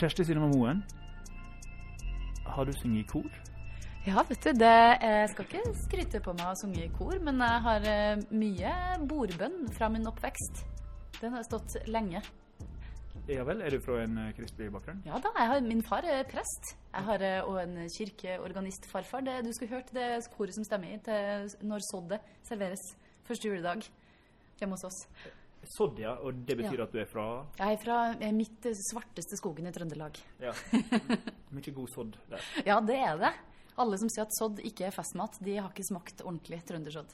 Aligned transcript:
Kjersti 0.00 0.24
Sinema 0.24 0.46
Moen, 0.48 0.78
har 2.48 2.64
du 2.64 2.70
sunget 2.72 3.02
i 3.02 3.08
kor? 3.10 3.34
Ja, 4.06 4.22
vet 4.24 4.46
du, 4.46 4.54
det, 4.56 4.70
jeg 5.02 5.26
skal 5.28 5.44
ikke 5.44 5.72
skryte 5.82 6.20
på 6.24 6.32
meg 6.32 6.46
å 6.46 6.54
ha 6.54 6.56
sunget 6.56 6.86
i 6.86 6.92
kor, 6.94 7.18
men 7.20 7.42
jeg 7.44 7.60
har 7.66 7.88
eh, 7.90 8.22
mye 8.32 8.70
bordbønn 9.10 9.66
fra 9.76 9.90
min 9.92 10.08
oppvekst. 10.08 10.62
Den 11.18 11.36
har 11.36 11.44
stått 11.44 11.76
lenge. 11.92 12.22
Ja 13.28 13.44
vel, 13.44 13.60
er 13.60 13.76
du 13.76 13.84
fra 13.84 13.98
en 14.06 14.16
eh, 14.22 14.30
kristelig 14.38 14.70
bakgrunn? 14.72 15.02
Ja 15.04 15.20
da, 15.20 15.34
har, 15.36 15.60
min 15.68 15.84
far 15.84 16.08
er 16.08 16.24
prest. 16.32 16.72
Jeg 16.94 17.06
har 17.10 17.26
òg 17.42 17.60
en 17.66 17.76
kirkeorganistfarfar. 17.98 19.26
Det, 19.28 19.36
du 19.44 19.52
skulle 19.52 19.74
hørt 19.74 19.92
det 19.92 20.08
koret 20.32 20.56
som 20.56 20.64
stemmer 20.64 20.96
til 21.04 21.52
når 21.68 21.84
soddet 21.90 22.32
serveres 22.48 22.88
første 23.28 23.52
juledag 23.52 23.84
hjemme 24.62 24.80
hos 24.80 24.88
oss. 24.88 25.04
Sodd, 25.68 25.98
ja. 26.00 26.14
Og 26.24 26.34
det 26.46 26.56
betyr 26.56 26.78
Ja. 26.78 26.84
at 26.84 26.92
du 26.92 26.98
er 26.98 27.06
fra 27.06 27.46
Jeg 27.58 27.76
er 27.76 27.82
fra 27.84 27.98
mitt 28.18 28.34
midt 28.34 28.66
eh, 28.66 28.78
svarteste 28.90 29.36
skogen 29.36 29.66
i 29.66 29.72
Trøndelag. 29.72 30.18
Ja. 30.40 30.52
Mye 31.54 31.74
god 31.74 31.90
sodd 31.92 32.16
der. 32.30 32.40
Ja, 32.66 32.80
det 32.80 32.96
er 32.96 33.18
det. 33.20 33.32
Alle 33.80 33.98
som 33.98 34.08
sier 34.12 34.26
at 34.26 34.36
sodd 34.36 34.60
ikke 34.64 34.88
er 34.88 34.94
festmat, 34.94 35.38
de 35.40 35.56
har 35.56 35.70
ikke 35.70 35.86
smakt 35.86 36.22
ordentlig 36.24 36.60
trøndersodd. 36.68 37.12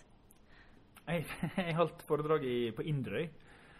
Jeg, 1.06 1.26
jeg 1.56 1.74
holdt 1.78 2.06
foredrag 2.06 2.46
i, 2.46 2.70
på 2.74 2.86
Inderøy, 2.86 3.28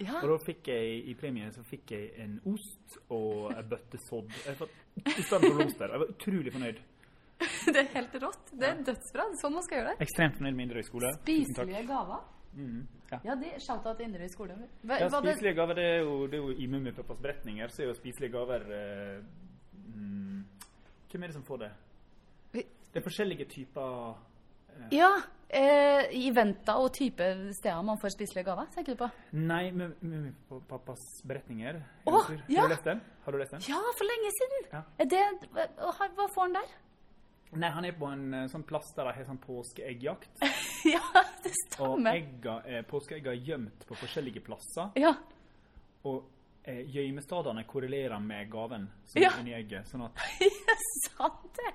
Ja, 0.05 0.19
og 0.21 0.29
da 0.29 0.37
fikk 0.45 0.69
jeg 0.69 0.99
i 1.09 1.15
premie 1.17 1.49
så 1.55 1.63
fikk 1.65 1.95
jeg 1.95 2.11
en 2.21 2.35
ost 2.53 2.99
og 3.09 3.55
en 3.55 3.69
bøtte 3.71 3.99
sodd. 4.05 4.29
I 4.29 5.23
stedet 5.23 5.31
for 5.31 5.57
blomster. 5.57 5.89
Jeg 5.95 6.03
var 6.03 6.13
utrolig 6.13 6.53
fornøyd. 6.53 6.83
det 7.73 7.81
er 7.81 7.89
helt 7.95 8.17
rått. 8.21 8.53
Det 8.53 8.69
er 8.69 8.83
dødsbra. 8.85 9.27
Sånn 9.41 9.57
man 9.57 9.65
skal 9.65 9.81
gjøre 9.81 9.95
det. 9.95 10.05
Ekstremt 10.05 10.37
fornøyd 10.37 10.59
med 10.59 10.67
Inderøy 10.67 10.85
skole. 10.85 11.13
Spiselige 11.23 11.83
gaver. 11.89 12.21
Mhm, 12.57 12.87
ja. 13.13 13.19
Ja, 13.25 13.35
de 13.37 13.51
shout-out 13.61 13.99
til 13.99 14.07
Inderøy 14.09 14.29
skole. 14.33 14.55
Hva, 14.83 14.97
Ja, 15.01 15.09
var 15.13 15.21
det, 15.21 15.35
spiselige 15.37 15.55
gaver, 15.59 15.75
det 15.77 15.85
er 15.85 15.99
jo, 16.07 16.15
det 16.27 16.39
er 16.39 16.45
jo 16.47 16.55
i 16.57 16.67
Mummipappas 16.73 17.19
beretninger, 17.21 17.69
så 17.69 17.83
er 17.83 17.87
jo 17.91 17.95
spiselige 17.99 18.33
gaver 18.33 18.65
eh, 18.73 19.19
mm, 19.95 20.45
Hvem 21.11 21.23
er 21.23 21.27
det 21.33 21.35
som 21.37 21.45
får 21.45 21.59
det? 21.67 21.73
Det 22.57 23.03
er 23.03 23.05
forskjellige 23.05 23.45
typer 23.53 24.17
eh, 24.73 24.87
ja, 24.97 25.11
eh, 25.51 26.07
eventer 26.17 26.81
og 26.81 26.95
type 26.97 27.27
steder 27.59 27.83
man 27.85 28.01
får 28.01 28.15
spiselige 28.17 28.45
gaver, 28.49 28.71
tenker 28.75 28.95
du 28.97 29.03
på? 29.05 29.11
Nei, 29.37 29.71
Mum- 29.77 29.95
Mummipappas 30.01 31.05
beretninger. 31.29 31.83
Har 32.09 32.33
ja! 32.49 32.63
du 32.65 32.73
lest 32.73 32.85
den? 32.89 33.01
Har 33.27 33.33
du 33.33 33.39
lest 33.43 33.53
den? 33.53 33.61
Ja, 33.69 33.83
for 33.99 34.09
lenge 34.09 34.33
siden! 34.41 34.67
Ja. 34.73 34.83
Er 35.05 35.13
det, 35.13 35.23
hva, 35.53 35.69
hva 36.17 36.29
får 36.33 36.49
han 36.49 36.57
der? 36.57 36.75
Nei, 37.57 37.69
han 37.71 37.85
er 37.85 37.93
på 37.97 38.09
en 38.11 38.25
eh, 38.35 38.49
sånn 38.51 38.65
plass 38.67 38.89
der 38.97 39.07
de 39.07 39.13
har 39.21 39.29
sånn 39.29 39.39
påskeeggjakt. 39.45 40.33
ja, 40.95 41.23
det 41.43 41.53
Og 41.53 41.99
stemmer. 41.99 42.15
egga, 42.15 42.55
eh, 42.67 42.83
påskeegga 42.89 43.33
er 43.35 43.43
gjemt 43.47 43.87
på 43.89 43.97
forskjellige 43.99 44.43
plasser. 44.47 44.91
Ja, 44.97 45.15
Og 46.07 46.25
eh, 46.65 46.83
gjemmestedene 46.91 47.65
korrelerer 47.67 48.21
med 48.23 48.51
gaven 48.51 48.89
som 49.05 49.23
Ja. 49.23 49.31
er 49.35 49.41
inni 49.43 49.55
egget. 49.55 49.87
Sånn 49.91 50.05
at, 50.07 50.19
sant 51.07 51.49
det. 51.57 51.73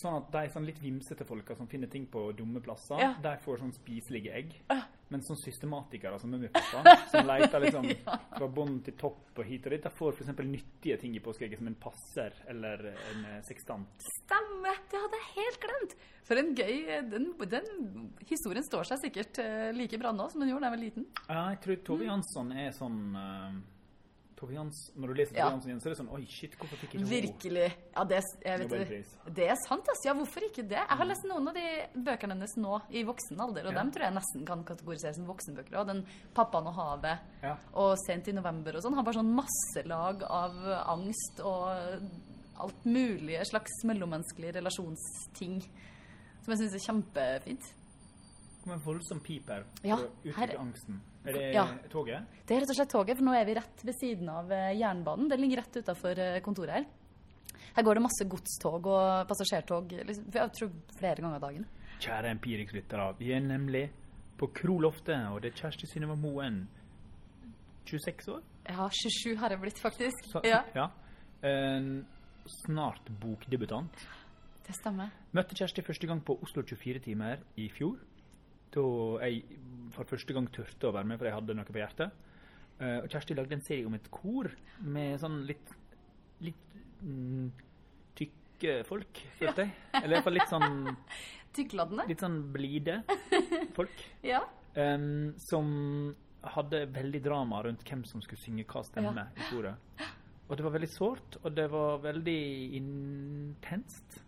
sånn 0.00 0.16
at 0.22 0.30
de 0.32 0.42
sånn 0.54 0.64
litt 0.66 0.78
vimsete 0.80 1.24
folka 1.28 1.56
som 1.56 1.66
finner 1.68 1.88
ting 1.92 2.06
på 2.06 2.30
dumme 2.36 2.60
plasser, 2.64 2.98
Ja. 3.00 3.14
de 3.20 3.36
får 3.44 3.58
sånn 3.60 3.72
spiselige 3.74 4.32
egg. 4.32 4.54
Ja. 4.70 4.82
Men 5.10 5.24
som 5.26 5.38
systematikere 5.38 6.18
som 6.22 6.30
Mummipappa, 6.34 6.96
som 7.10 7.26
leter 7.26 7.64
liksom 7.64 7.88
fra 8.04 8.46
bånn 8.46 8.76
til 8.86 8.94
topp 9.00 9.40
og 9.42 9.48
hit 9.48 9.66
og 9.66 9.74
dit, 9.74 9.82
de 9.82 9.92
får 9.98 10.14
f.eks. 10.14 10.30
nyttige 10.46 10.98
ting 11.02 11.16
i 11.18 11.22
påskeegget 11.24 11.58
som 11.58 11.70
en 11.70 11.78
passer 11.82 12.36
eller 12.52 12.84
en 12.92 13.26
eh, 13.32 13.40
sekstant. 13.48 14.06
Stemmer! 14.20 14.78
Det 14.90 15.02
hadde 15.02 15.20
jeg 15.20 15.32
helt 15.40 15.60
glemt. 15.66 15.98
For 16.28 16.38
en 16.38 16.52
gøy 16.54 16.76
den, 17.10 17.26
den 17.50 18.08
historien 18.28 18.66
står 18.66 18.86
seg 18.92 19.02
sikkert 19.02 19.42
eh, 19.42 19.70
like 19.74 19.98
bra 19.98 20.14
nå 20.14 20.28
som 20.30 20.44
den 20.44 20.52
gjorde 20.52 20.66
da 20.66 20.70
jeg 20.70 20.76
var 20.76 20.84
liten. 20.84 21.10
Ja, 21.26 21.42
jeg 21.50 21.60
tror 21.66 21.82
Tove 21.90 22.06
Jansson 22.06 22.54
er 22.54 22.70
sånn 22.76 23.00
eh, 23.18 23.60
Tove 24.40 24.54
Jans, 24.56 24.78
Når 24.96 25.10
du 25.10 25.14
leser 25.18 25.34
Tove 25.34 25.38
Ja. 25.42 25.48
Jansen 25.52 25.80
så 25.82 25.90
er 25.90 25.92
det 25.92 25.98
sånn 26.00 26.08
Oi, 26.16 26.22
shit, 26.32 26.54
hvorfor 26.56 26.80
fikk 26.80 26.94
ikke 26.94 27.02
hun 27.02 27.10
Virkelig. 27.10 27.66
Ja, 27.94 28.04
det, 28.08 28.20
jeg 28.46 28.58
vet, 28.62 28.70
det, 28.70 29.34
det 29.36 29.48
er 29.52 29.58
sant, 29.66 29.84
altså. 29.92 30.08
Ja, 30.08 30.14
hvorfor 30.16 30.46
ikke 30.46 30.64
det? 30.64 30.78
Jeg 30.80 30.96
har 31.02 31.08
lest 31.10 31.26
noen 31.28 31.50
av 31.52 31.54
de 31.58 31.66
bøkene 32.08 32.34
hennes 32.38 32.56
nå 32.56 32.78
i 32.90 33.02
voksen 33.04 33.40
alder, 33.44 33.68
og 33.68 33.72
Ja. 33.74 33.78
dem 33.82 33.92
tror 33.92 34.06
jeg 34.06 34.14
nesten 34.16 34.46
kan 34.48 34.64
kategoriseres 34.64 35.16
som 35.20 35.26
voksenbøker. 35.28 35.76
Og 35.80 35.86
den 35.86 36.06
'Pappaen 36.34 36.66
og 36.66 36.74
havet' 36.74 37.18
Ja. 37.42 37.56
og 37.74 37.96
'Sent 37.98 38.28
i 38.28 38.32
november' 38.32 38.76
og 38.76 38.82
sånn 38.82 38.94
har 38.94 39.02
bare 39.04 39.20
sånn 39.20 39.34
masselag 39.36 40.22
av 40.24 40.56
angst 40.96 41.40
og 41.44 42.00
alt 42.60 42.84
mulige 42.84 43.44
slags 43.44 43.70
mellommenneskelige 43.84 44.54
relasjonsting 44.56 45.60
som 46.42 46.52
jeg 46.54 46.58
syns 46.58 46.74
er 46.74 46.92
kjempefint. 46.92 47.60
Det 47.60 48.64
kom 48.64 48.72
en 48.72 48.80
voldsom 48.84 49.20
pip 49.20 49.48
her 49.48 49.64
for 49.82 49.88
å 49.96 50.10
uttrykke 50.24 50.58
angsten. 50.58 51.00
Er 51.26 51.32
det 51.36 51.54
Ja. 51.54 51.66
toget? 51.92 52.24
Det 52.46 52.56
er 52.56 52.60
rett 52.62 52.70
og 52.70 52.76
slett 52.76 52.88
toget, 52.90 53.16
for 53.18 53.24
nå 53.24 53.34
er 53.36 53.44
vi 53.44 53.54
rett 53.54 53.82
ved 53.84 53.94
siden 54.00 54.28
av 54.32 54.50
eh, 54.52 54.72
jernbanen. 54.78 55.28
Det 55.28 55.38
ligger 55.40 55.60
rett 55.60 55.76
utafor 55.76 56.14
kontoret 56.42 56.70
her. 56.78 56.86
Her 57.76 57.82
går 57.84 57.94
det 57.94 58.02
masse 58.02 58.24
godstog 58.26 58.86
og 58.86 59.28
passasjertog 59.28 59.92
liksom, 60.06 60.24
jeg 60.32 60.52
tror 60.56 60.70
flere 60.98 61.20
ganger 61.22 61.38
dagen. 61.40 61.66
Kjære 62.00 62.30
Empirix-lyttere, 62.34 63.14
vi 63.18 63.32
er 63.36 63.40
nemlig 63.44 63.90
på 64.40 64.48
Kroloftet, 64.56 65.26
og 65.30 65.42
det 65.42 65.52
er 65.52 65.58
Kjersti 65.60 65.86
Synnøve 65.86 66.16
Moen. 66.16 66.66
26 67.86 68.28
år? 68.32 68.40
Ja, 68.68 68.88
27 68.88 69.36
har 69.36 69.50
jeg 69.50 69.60
blitt, 69.60 69.78
faktisk. 69.82 70.24
Så, 70.32 70.40
Ja, 70.44 70.62
ja. 70.74 70.88
En 71.42 72.06
snart 72.64 73.00
bokdebutant. 73.20 73.92
det 74.66 74.74
stemmer. 74.76 75.10
Møtte 75.32 75.54
Kjersti 75.54 75.82
første 75.82 76.06
gang 76.06 76.20
på 76.24 76.38
Oslo 76.42 76.62
24 76.62 76.98
timer 77.00 77.36
i 77.56 77.68
fjor. 77.68 77.96
Da 78.72 78.80
jeg 79.26 79.42
for 80.00 80.16
første 80.16 80.36
gang 80.36 80.48
turte 80.52 80.88
å 80.88 80.94
være 80.96 81.08
med, 81.10 81.20
for 81.20 81.28
jeg 81.28 81.36
hadde 81.36 81.56
noe 81.58 81.68
på 81.68 81.80
hjertet. 81.80 82.26
Uh, 82.80 83.02
og 83.02 83.10
Kjersti 83.12 83.36
lagde 83.36 83.56
en 83.58 83.64
serie 83.64 83.88
om 83.88 83.96
et 83.98 84.06
kor 84.12 84.48
med 84.88 85.18
sånn 85.20 85.42
litt 85.48 85.74
litt 86.40 86.78
mm, 87.04 87.50
tykke 88.16 88.78
folk, 88.88 89.20
følte 89.36 89.66
jeg. 89.66 89.74
Eller 90.00 90.16
iallfall 90.16 90.38
litt 90.38 90.52
sånn 90.52 90.96
Tykkladene. 91.56 92.06
litt 92.08 92.22
sånn 92.24 92.40
blide 92.54 93.02
folk. 93.76 94.02
Ja. 94.32 94.44
Um, 94.78 95.32
som 95.42 95.66
hadde 96.54 96.84
veldig 96.94 97.20
drama 97.24 97.58
rundt 97.66 97.82
hvem 97.84 98.04
som 98.08 98.22
skulle 98.24 98.40
synge 98.40 98.64
hva 98.70 98.84
stemme 98.86 99.26
i 99.34 99.48
koret. 99.50 100.04
Og 100.46 100.56
det 100.58 100.64
var 100.66 100.74
veldig 100.74 100.90
sårt, 100.90 101.36
og 101.42 101.52
det 101.54 101.66
var 101.70 102.00
veldig 102.02 102.40
intenst. 102.78 104.20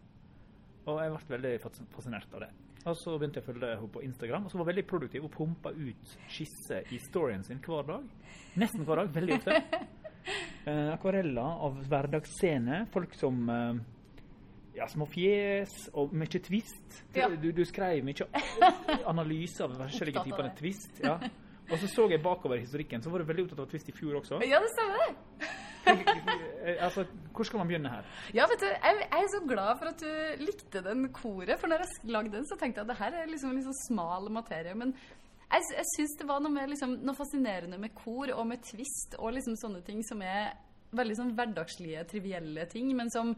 Og 0.91 0.99
jeg 0.99 1.15
ble 1.15 1.37
veldig 1.37 1.55
fascinert 1.95 2.35
av 2.35 2.45
det. 2.45 2.51
Og 2.83 2.97
så 2.99 3.15
begynte 3.15 3.39
jeg 3.39 3.47
å 3.47 3.49
følge 3.53 3.73
henne 3.77 3.91
på 3.95 4.03
Instagram, 4.03 4.47
og 4.47 4.51
så 4.53 4.59
var 4.59 4.67
hun 4.67 4.73
veldig 4.73 4.87
produktiv 4.91 5.27
og 5.29 5.35
pumpa 5.35 5.71
ut 5.77 6.15
skisser 6.33 6.89
i 6.91 6.99
storyen 7.03 7.45
sin 7.47 7.61
hver 7.63 7.87
dag. 7.87 8.07
Nesten 8.59 8.87
hver 8.89 9.05
dag, 9.05 9.13
veldig 9.19 9.41
ofte. 9.41 9.59
Eh, 10.63 10.93
akvareller 10.93 11.57
av 11.67 11.81
hverdagsscener. 11.91 12.85
Folk 12.95 13.17
som 13.19 13.41
eh, 13.51 13.81
ja, 14.77 14.87
små 14.87 15.09
fjes 15.11 15.89
og 15.99 16.13
mye 16.15 16.39
twist. 16.47 17.01
Ja. 17.17 17.27
Du, 17.35 17.49
du 17.51 17.65
skrev 17.67 18.05
mye 18.07 18.29
analyse 19.11 19.67
av 19.67 19.75
forskjellige 19.81 20.23
det. 20.39 20.53
twist. 20.61 21.03
Ja. 21.03 21.17
Og 21.67 21.75
så 21.83 21.91
så 21.91 22.07
jeg 22.13 22.23
bakover 22.23 22.63
historikken, 22.63 23.03
så 23.03 23.11
var 23.11 23.23
du 23.23 23.33
veldig 23.33 23.49
opptatt 23.49 23.65
av 23.65 23.69
twist 23.75 23.91
i 23.91 23.97
fjor 23.97 24.21
også. 24.21 24.39
ja, 24.47 24.63
det 24.63 24.71
stemmer. 24.77 25.11
Eh, 25.43 25.72
altså, 26.87 27.05
hvor 27.33 27.49
skal 27.49 27.63
man 27.63 27.71
begynne 27.71 27.93
her? 27.93 28.11
Ja, 28.37 28.47
vet 28.51 28.63
du, 28.63 28.69
jeg, 28.69 29.01
jeg 29.01 29.25
er 29.25 29.33
så 29.33 29.41
glad 29.49 29.73
for 29.81 29.91
at 29.91 30.03
du 30.03 30.45
likte 30.45 30.85
den 30.85 31.09
koret. 31.15 31.57
For 31.61 31.71
når 31.71 31.85
jeg 31.85 32.13
lagde 32.15 32.37
den, 32.37 32.47
så 32.49 32.59
tenkte 32.61 32.83
jeg 32.83 32.89
at 32.89 32.93
det 32.93 33.01
her 33.01 33.19
er 33.23 33.31
liksom 33.31 33.55
en 33.55 33.65
sånn 33.67 33.81
smal 33.87 34.29
materie. 34.35 34.75
Men 34.79 34.95
jeg, 35.53 35.73
jeg 35.77 35.89
syns 35.97 36.19
det 36.21 36.29
var 36.29 36.45
noe, 36.45 36.53
med, 36.55 36.71
liksom, 36.73 36.99
noe 37.05 37.19
fascinerende 37.19 37.81
med 37.81 37.95
kor 37.97 38.33
og 38.37 38.47
med 38.49 38.63
twist 38.67 39.19
og 39.19 39.35
liksom 39.37 39.59
sånne 39.61 39.83
ting 39.87 40.05
som 40.07 40.23
er 40.25 40.55
veldig 40.97 41.19
sånn 41.19 41.35
hverdagslige, 41.37 42.05
trivielle 42.11 42.67
ting, 42.71 42.91
men 42.97 43.11
som 43.13 43.33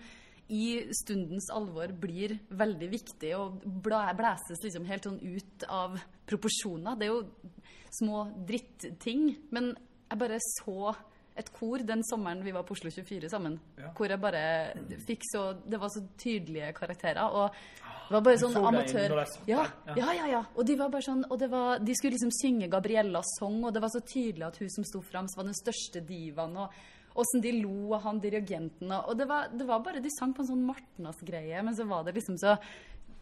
i 0.52 0.84
stundens 0.92 1.46
alvor 1.54 1.94
blir 1.96 2.36
veldig 2.52 2.88
viktig 2.92 3.30
og 3.38 3.62
blæses 3.84 4.60
liksom 4.60 4.84
helt 4.90 5.06
sånn 5.06 5.22
ut 5.22 5.64
av 5.72 5.96
proporsjoner. 6.28 6.98
Det 7.00 7.06
er 7.06 7.14
jo 7.14 7.62
små 7.94 8.24
dritting, 8.48 9.30
men 9.54 9.72
jeg 10.10 10.20
bare 10.20 10.40
så 10.58 10.92
et 11.36 11.48
kor 11.52 11.82
den 11.82 12.02
sommeren 12.06 12.44
vi 12.44 12.52
var 12.54 12.62
på 12.62 12.76
Oslo 12.76 12.90
24 12.94 13.28
sammen, 13.32 13.58
Ja. 13.78 13.88
hvor 13.96 14.08
jeg 14.08 14.20
bare 14.20 14.74
fikk 15.06 15.22
så 15.32 15.54
Det 15.66 15.80
var 15.80 15.88
så 15.90 16.04
tydelige 16.16 16.72
karakterer. 16.72 17.24
Og 17.26 17.50
det 17.50 18.12
var 18.14 18.20
bare 18.20 18.38
sånn 18.38 18.52
så 18.52 18.62
amatør... 18.68 19.14
Ja, 19.48 19.64
ja. 19.96 20.12
ja, 20.14 20.26
ja. 20.26 20.42
Og 20.54 20.64
de 20.66 20.76
var 20.76 20.90
bare 20.90 21.02
sånn 21.02 21.24
Og 21.30 21.38
det 21.40 21.48
var, 21.50 21.78
de 21.80 21.94
skulle 21.94 22.12
liksom 22.14 22.30
synge 22.30 22.68
Gabriellas 22.70 23.26
sang, 23.40 23.64
og 23.64 23.72
det 23.74 23.82
var 23.82 23.88
så 23.90 24.00
tydelig 24.00 24.46
at 24.46 24.58
hun 24.60 24.70
som 24.70 24.84
sto 24.84 25.00
fram, 25.02 25.26
var 25.36 25.44
den 25.44 25.54
største 25.58 26.00
divaen. 26.06 26.56
og 26.56 26.70
Åssen 27.16 27.40
de 27.40 27.52
lo 27.62 27.94
av 27.94 28.02
han 28.02 28.18
dirigenten. 28.20 28.90
Og 28.92 29.16
det 29.18 29.26
var, 29.30 29.48
det 29.54 29.66
var 29.66 29.80
bare 29.80 30.00
De 30.02 30.10
sang 30.18 30.32
på 30.34 30.42
en 30.42 30.48
sånn 30.48 30.64
Martnas-greie, 30.66 31.62
men 31.62 31.74
så 31.74 31.86
var 31.86 32.04
det 32.04 32.14
liksom 32.14 32.38
så 32.38 32.56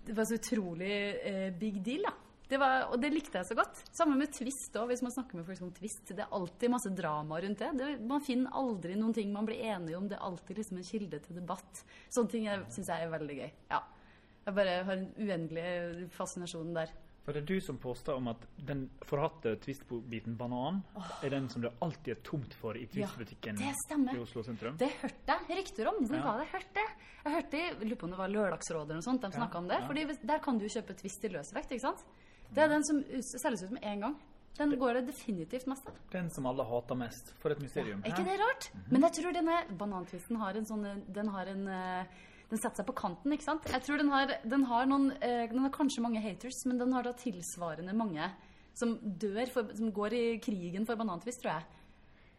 Det 0.05 0.17
var 0.17 0.25
så 0.27 0.35
utrolig 0.35 0.93
eh, 1.25 1.51
big 1.55 1.81
deal, 1.85 2.03
da. 2.09 2.13
Det 2.53 2.59
var, 2.61 2.83
og 2.93 2.99
det 3.01 3.09
likte 3.15 3.41
jeg 3.41 3.49
så 3.49 3.57
godt. 3.57 3.79
Sammen 3.97 4.19
med 4.21 4.33
twist 4.37 4.75
òg, 4.77 4.91
hvis 4.91 5.01
man 5.07 5.15
snakker 5.15 5.39
med 5.41 5.47
folk 5.49 5.63
om 5.65 5.71
twist. 5.73 6.05
Det 6.13 6.21
er 6.21 6.35
alltid 6.37 6.69
masse 6.75 6.91
drama 6.93 7.39
rundt 7.41 7.63
det. 7.65 7.71
det. 7.81 7.91
Man 8.11 8.21
finner 8.27 8.53
aldri 8.61 8.97
noen 9.01 9.15
ting 9.17 9.33
man 9.33 9.49
blir 9.49 9.63
enige 9.73 9.97
om. 9.97 10.09
Det 10.11 10.19
er 10.19 10.27
alltid 10.27 10.61
liksom 10.61 10.83
en 10.83 10.85
kilde 10.91 11.21
til 11.25 11.39
debatt. 11.41 11.81
Sånne 12.13 12.35
ting 12.35 12.51
syns 12.75 12.91
jeg 12.93 13.07
er 13.07 13.15
veldig 13.15 13.39
gøy. 13.39 13.49
Ja. 13.73 13.81
Jeg 14.45 14.55
bare 14.59 14.77
har 14.85 14.99
en 14.99 15.09
uendelig 15.17 16.11
fascinasjon 16.13 16.75
der. 16.77 16.93
For 17.23 17.31
det 17.37 17.45
er 17.45 17.47
du 17.55 17.61
som 17.63 17.77
påstår 17.79 18.17
om 18.19 18.29
at 18.33 18.45
den 18.67 18.81
forhatte 19.07 19.53
Twist-biten 19.63 20.35
banan 20.37 20.81
er 21.23 21.31
den 21.31 21.45
som 21.53 21.63
det 21.63 21.71
alltid 21.81 22.17
er 22.17 22.21
tomt 22.27 22.57
for 22.59 22.75
i 22.75 22.83
Twist-butikken 22.91 23.61
ja, 23.63 23.71
i 24.11 24.19
Oslo 24.19 24.43
sentrum. 24.43 24.75
Det 24.81 24.89
hørte 24.99 25.37
jeg 25.49 25.61
rykter 25.61 25.87
om. 25.93 26.01
Hvor 26.03 26.19
Ja. 26.19 26.25
var 26.27 26.41
det 26.43 26.49
jeg 26.49 26.57
hørte? 26.59 26.85
Jeg 27.23 27.37
hørte 27.37 27.85
lurer 27.87 28.01
på 28.01 28.09
om 28.09 28.11
det 28.11 28.19
var 28.19 28.29
Lørdagsrådet 28.35 28.91
eller 28.91 28.99
noe 28.99 29.07
sånt, 29.07 29.23
de 29.23 29.31
snakka 29.39 29.59
om 29.63 29.69
det. 29.71 29.79
ja. 29.79 29.87
Fordi 29.87 30.27
der 30.33 30.39
kan 30.43 30.59
du 30.59 30.67
kjøpe 30.67 30.99
Twist 30.99 31.25
i 31.25 31.31
løsvekt, 31.31 31.71
ikke 31.71 31.87
sant? 31.87 32.03
Det 32.55 32.63
er 32.65 32.69
den 32.69 32.85
som 32.85 33.03
selges 33.41 33.63
ut 33.65 33.71
med 33.73 33.83
en 33.89 34.01
gang. 34.07 34.17
Den 34.59 34.75
går 34.79 34.99
det 34.99 35.07
definitivt 35.09 35.65
mest 35.67 35.87
av. 35.89 35.95
Den 36.13 36.29
som 36.31 36.45
alle 36.47 36.65
hater 36.69 36.95
mest. 37.01 37.33
For 37.41 37.51
et 37.55 37.61
mysterium. 37.65 38.03
Er 38.05 38.13
ikke 38.13 38.27
det 38.27 38.35
rart? 38.41 38.67
Men 38.91 39.07
jeg 39.09 39.13
tror 39.23 39.33
denne 39.33 39.57
banantvisten 39.81 40.37
har 40.37 40.59
en 40.61 40.67
sånn 40.69 40.85
Den 41.09 41.29
har 41.33 41.47
en 41.49 41.67
eh, 41.73 42.05
Den 42.51 42.59
setter 42.61 42.83
seg 42.83 42.87
på 42.91 42.95
kanten, 42.99 43.33
ikke 43.33 43.47
sant? 43.47 43.65
Jeg 43.73 43.81
tror 43.87 43.97
den 44.03 44.11
har, 44.13 44.35
den 44.45 44.65
har 44.69 44.85
noen 44.91 45.11
eh, 45.23 45.47
Den 45.49 45.63
har 45.65 45.71
kanskje 45.73 46.03
mange 46.05 46.21
haters, 46.21 46.67
men 46.69 46.77
den 46.83 46.93
har 46.93 47.03
da 47.09 47.13
tilsvarende 47.17 47.95
mange 47.97 48.29
som 48.77 48.99
dør, 49.03 49.47
for, 49.53 49.73
som 49.77 49.91
går 49.93 50.15
i 50.17 50.25
krigen 50.41 50.85
for 50.89 50.97
banantvist, 50.97 51.43
tror 51.43 51.59
jeg. 51.59 51.65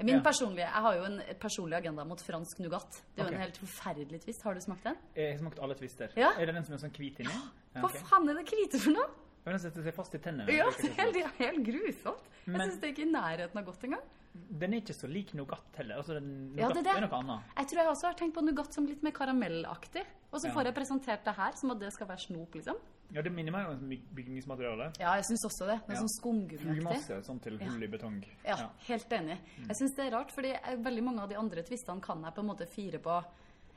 Min 0.04 0.16
Ja. 0.18 0.22
personlige, 0.26 0.66
Jeg 0.66 0.82
har 0.86 0.96
jo 0.98 1.04
en 1.06 1.20
personlig 1.40 1.76
agenda 1.78 2.04
mot 2.06 2.20
fransk 2.22 2.60
nougat. 2.60 3.02
Det 3.16 3.22
er 3.22 3.30
jo 3.30 3.36
en 3.36 3.42
helt 3.42 3.58
forferdelig 3.58 4.22
twist. 4.24 4.42
Har 4.44 4.54
du 4.54 4.60
smakt 4.62 4.84
den? 4.84 4.96
Jeg 5.16 5.32
har 5.34 5.40
smakt 5.40 5.60
alle 5.62 5.76
twister. 5.76 6.10
Ja. 6.18 6.32
Er 6.38 6.46
det 6.46 6.56
den 6.56 6.66
som 6.66 6.74
er 6.74 6.82
sånn 6.82 6.92
hvit 6.98 7.20
inni? 7.22 7.30
Ja, 7.76 7.82
Hva 7.82 7.90
faen 7.90 8.30
er 8.30 8.34
det 8.42 8.46
hvite 8.50 8.82
for 8.82 8.92
noe? 8.98 9.06
Den 9.46 9.60
setter 9.60 9.84
seg 9.84 9.94
fast 9.94 10.14
i 10.16 10.20
tennene. 10.24 10.48
Ja, 10.56 10.70
Det 10.72 10.92
er 10.98 11.12
det 11.12 11.24
helt, 11.24 11.38
helt 11.38 11.64
grusomt. 11.68 12.30
Jeg 12.46 12.58
Men- 12.58 12.70
syns 12.70 12.80
det 12.80 12.90
er 12.90 12.94
ikke 12.94 13.08
i 13.08 13.12
nærheten 13.12 13.58
av 13.60 13.66
godt 13.66 13.84
engang. 13.84 14.02
Den 14.34 14.74
er 14.74 14.78
ikke 14.82 14.96
så 14.96 15.08
lik 15.12 15.34
nougat 15.34 15.60
heller. 15.78 15.98
Altså, 15.98 16.14
den, 16.16 16.54
Ja, 16.58 16.68
nougat 16.70 16.74
det 16.84 16.88
er 16.88 17.00
det. 17.02 17.10
noe 17.12 17.20
annet. 17.20 17.42
Jeg 17.58 17.68
tror 17.68 17.78
jeg 17.84 17.88
også 17.92 18.06
har 18.08 18.14
tenkt 18.16 18.34
på 18.34 18.42
nougat 18.44 18.74
som 18.74 18.86
litt 18.88 19.04
mer 19.04 19.12
karamellaktig. 19.12 20.04
Og 20.32 20.40
så 20.42 20.48
Ja. 20.48 20.54
får 20.54 20.64
jeg 20.66 20.74
presentert 20.76 21.24
det 21.26 21.36
her 21.36 21.52
som 21.56 21.72
at 21.72 21.80
det 21.80 21.92
skal 21.94 22.08
være 22.08 22.20
snop, 22.20 22.52
liksom. 22.56 22.76
Ja, 23.12 23.22
det 23.22 23.32
minner 23.32 23.52
meg 23.52 23.68
om 23.68 23.90
bygningsmateriale. 24.16 24.94
Ja, 25.00 25.14
jeg 25.16 25.24
syns 25.26 25.44
også 25.46 25.68
det. 25.68 25.82
Det 25.88 25.90
er 25.90 25.94
Ja. 25.94 26.02
sånn 26.02 26.16
skumgummiaktig. 26.20 26.82
Fugemasse, 26.82 27.26
sånn 27.28 27.42
til 27.42 27.58
hull 27.60 27.84
i 27.84 27.88
betong. 27.88 28.26
Ja, 28.46 28.70
helt 28.88 29.10
enig. 29.10 29.38
Jeg 29.68 29.76
syns 29.78 29.96
det 29.96 30.08
er 30.08 30.18
rart, 30.18 30.32
fordi 30.32 30.54
veldig 30.82 31.04
mange 31.04 31.20
av 31.22 31.30
de 31.30 31.36
andre 31.36 31.62
tvistene 31.62 32.02
kan 32.02 32.24
jeg 32.24 32.34
på 32.34 32.40
en 32.40 32.48
måte 32.48 32.68
fire 32.68 32.98
på. 33.00 33.24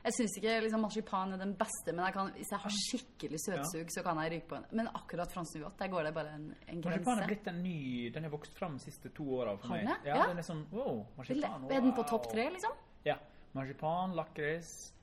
Jeg 0.07 0.15
syns 0.15 0.35
ikke 0.39 0.53
liksom, 0.63 0.83
marsipan 0.85 1.33
er 1.35 1.39
den 1.41 1.53
beste, 1.59 1.91
men 1.91 2.05
jeg 2.05 2.15
kan, 2.15 2.29
hvis 2.37 2.51
jeg 2.53 2.61
har 2.63 2.75
skikkelig 2.77 3.39
søtsug, 3.43 3.89
så 3.91 4.03
kan 4.05 4.21
jeg 4.23 4.31
ryke 4.37 4.47
på 4.47 4.55
en. 4.55 4.67
Men 4.79 4.87
akkurat 4.95 5.33
fransk 5.35 5.57
der 5.81 5.89
går 5.91 6.07
det 6.07 6.13
bare 6.15 6.35
en, 6.37 6.45
en 6.71 6.83
Marsipan 6.85 7.19
er 7.23 7.27
blitt 7.27 7.49
en 7.51 7.63
ny 7.63 7.79
Den 8.15 8.23
har 8.23 8.31
vokst 8.31 8.55
fram 8.55 8.77
de 8.77 8.85
siste 8.85 9.11
to 9.17 9.25
åra 9.39 9.57
for 9.59 9.73
meg. 9.73 9.83
den? 9.83 10.07
Ja, 10.07 10.15
Ja. 10.21 10.27
den 10.31 10.39
er 10.39 10.47
sånn 10.47 10.63
wow, 10.71 11.01
marsipan. 11.17 11.65
Wow. 11.65 11.71
Er 11.71 11.81
den 11.83 11.95
på 11.97 12.05
topp 12.07 12.29
tre, 12.31 12.47
liksom? 12.55 12.77
Ja. 13.03 13.17
Marsipan, 13.57 14.15
lakris 14.15 14.93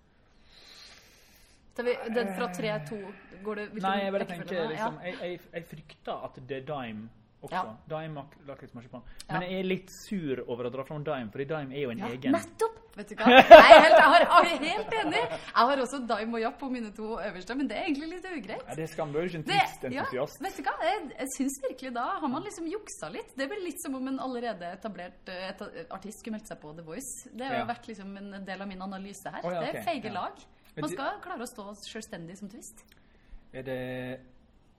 vi, 1.83 1.97
det 2.15 2.25
fra 2.37 2.49
tre, 2.55 2.71
to 2.87 2.99
Går 3.43 3.55
det 3.59 3.83
Nei, 3.83 3.97
jeg 4.05 4.13
bare 4.15 4.27
tenker 4.31 4.69
liksom 4.71 4.99
ja. 5.01 5.09
jeg, 5.09 5.17
jeg, 5.21 5.41
jeg 5.57 5.67
frykter 5.67 6.27
at 6.29 6.37
er 6.61 6.67
dime 6.69 7.09
også. 7.45 7.61
Ja. 7.61 7.77
Dime, 7.93 8.15
lak- 8.21 8.39
Men. 8.49 9.03
Ja. 9.29 9.41
Jeg 9.45 9.59
er 9.61 9.69
litt 9.69 9.91
sur 10.05 10.41
over 10.49 10.69
å 10.69 10.73
dra 10.75 10.85
fram 10.89 11.05
dime, 11.07 11.31
fordi 11.33 11.47
dime 11.53 11.75
er 11.77 11.85
jo 11.87 11.91
en 11.95 12.03
Ja, 12.05 12.09
egen. 12.15 12.33
nettopp! 12.35 12.81
Vet 12.95 13.09
du 13.11 13.15
hva? 13.19 13.27
Jeg 13.35 13.51
er 13.51 13.81
helt, 13.83 13.97
jeg 13.99 14.11
har, 14.13 14.23
jeg 14.23 14.53
er 14.55 14.65
helt 14.71 14.93
enig. 15.01 15.23
Jeg 15.27 15.65
har 15.67 15.81
også 15.83 15.99
Dime 16.07 16.37
og 16.39 16.43
Japp 16.45 16.61
på 16.61 16.69
mine 16.71 16.93
to 16.95 17.09
øverste, 17.19 17.57
men 17.59 17.67
det 17.67 17.75
er 17.81 17.89
egentlig 17.89 18.07
litt 18.13 18.29
ugreit. 18.29 18.63
Ja, 18.69 18.77
det 18.79 18.85
er 18.85 18.93
ikke 18.93 19.03
en 19.09 19.15
tidsentusiast. 19.49 20.37
ja, 20.39 20.45
vet 20.47 20.61
du 20.61 20.63
hva? 20.69 20.75
Jeg, 20.87 21.01
jeg 21.19 21.33
syns 21.35 21.57
virkelig 21.65 21.91
da 21.97 22.05
har 22.23 22.31
man 22.31 22.45
liksom 22.47 22.69
juksa 22.71 23.09
litt. 23.11 23.33
Det 23.35 23.49
blir 23.51 23.65
litt 23.65 23.83
som 23.83 23.97
om 23.99 24.07
en 24.13 24.21
allerede 24.23 24.71
etablert 24.77 25.27
et, 25.27 25.51
eta 25.51 25.67
artist 25.99 26.23
skulle 26.23 26.37
meldt 26.39 26.53
seg 26.53 26.61
på 26.63 26.71
The 26.79 26.87
Voice. 26.87 27.33
Det 27.35 27.49
har 27.51 27.59
jo 27.65 27.67
vært 27.73 27.89
liksom 27.91 28.15
en 28.23 28.31
del 28.47 28.63
av 28.63 28.71
min 28.71 28.87
analyse 28.87 29.27
her. 29.35 29.43
Oh, 29.43 29.51
ja, 29.57 29.65
Det 29.67 29.75
er 29.75 29.89
feige 29.91 30.15
lag. 30.15 30.39
Man 30.79 30.91
skal 30.95 31.19
klare 31.27 31.43
å 31.43 31.51
stå 31.51 31.67
selvstendig 31.83 32.39
som 32.39 32.49
twist. 32.55 32.87
Er 33.55 33.67
det, 33.67 33.81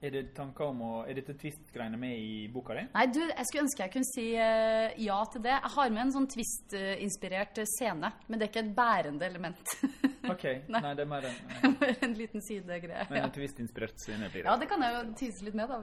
er 0.06 0.12
det 0.14 0.22
tanker 0.38 0.66
om 0.70 0.82
å 0.86 0.92
Er 1.10 1.18
dette 1.18 1.34
twist-greiene 1.40 1.98
med 2.00 2.18
i 2.18 2.48
boka 2.54 2.76
di? 2.78 2.84
Nei, 2.94 3.06
du, 3.14 3.20
jeg 3.24 3.46
skulle 3.50 3.64
ønske 3.66 3.84
jeg 3.86 3.92
kunne 3.96 4.10
si 4.10 4.26
uh, 4.38 4.94
ja 5.06 5.18
til 5.34 5.42
det. 5.46 5.54
Jeg 5.56 5.72
har 5.76 5.90
med 5.96 6.02
en 6.06 6.14
sånn 6.16 6.28
twist-inspirert 6.34 7.58
eh, 7.64 7.70
scene, 7.76 8.12
men 8.28 8.40
det 8.40 8.48
er 8.48 8.52
ikke 8.54 8.64
et 8.66 8.76
bærende 8.78 9.26
element. 9.30 9.74
OK. 10.34 10.46
Nei. 10.70 10.82
Nei. 10.82 10.94
det 10.98 11.04
er 11.06 11.10
mer 11.12 11.28
en, 11.30 11.76
en 12.08 12.16
liten 12.18 12.42
sidegreie. 12.46 13.08
men 13.10 13.20
Ja. 13.20 13.26
en 13.28 13.34
twist-inspirert 13.36 14.00
scene. 14.02 14.30
blir 14.32 14.44
det. 14.44 14.50
ja, 14.50 14.56
det 14.62 14.70
kan 14.72 14.82
jeg 14.86 14.96
jo 14.96 15.04
tyse 15.24 15.46
litt 15.46 15.58
med, 15.58 15.70
da. 15.70 15.82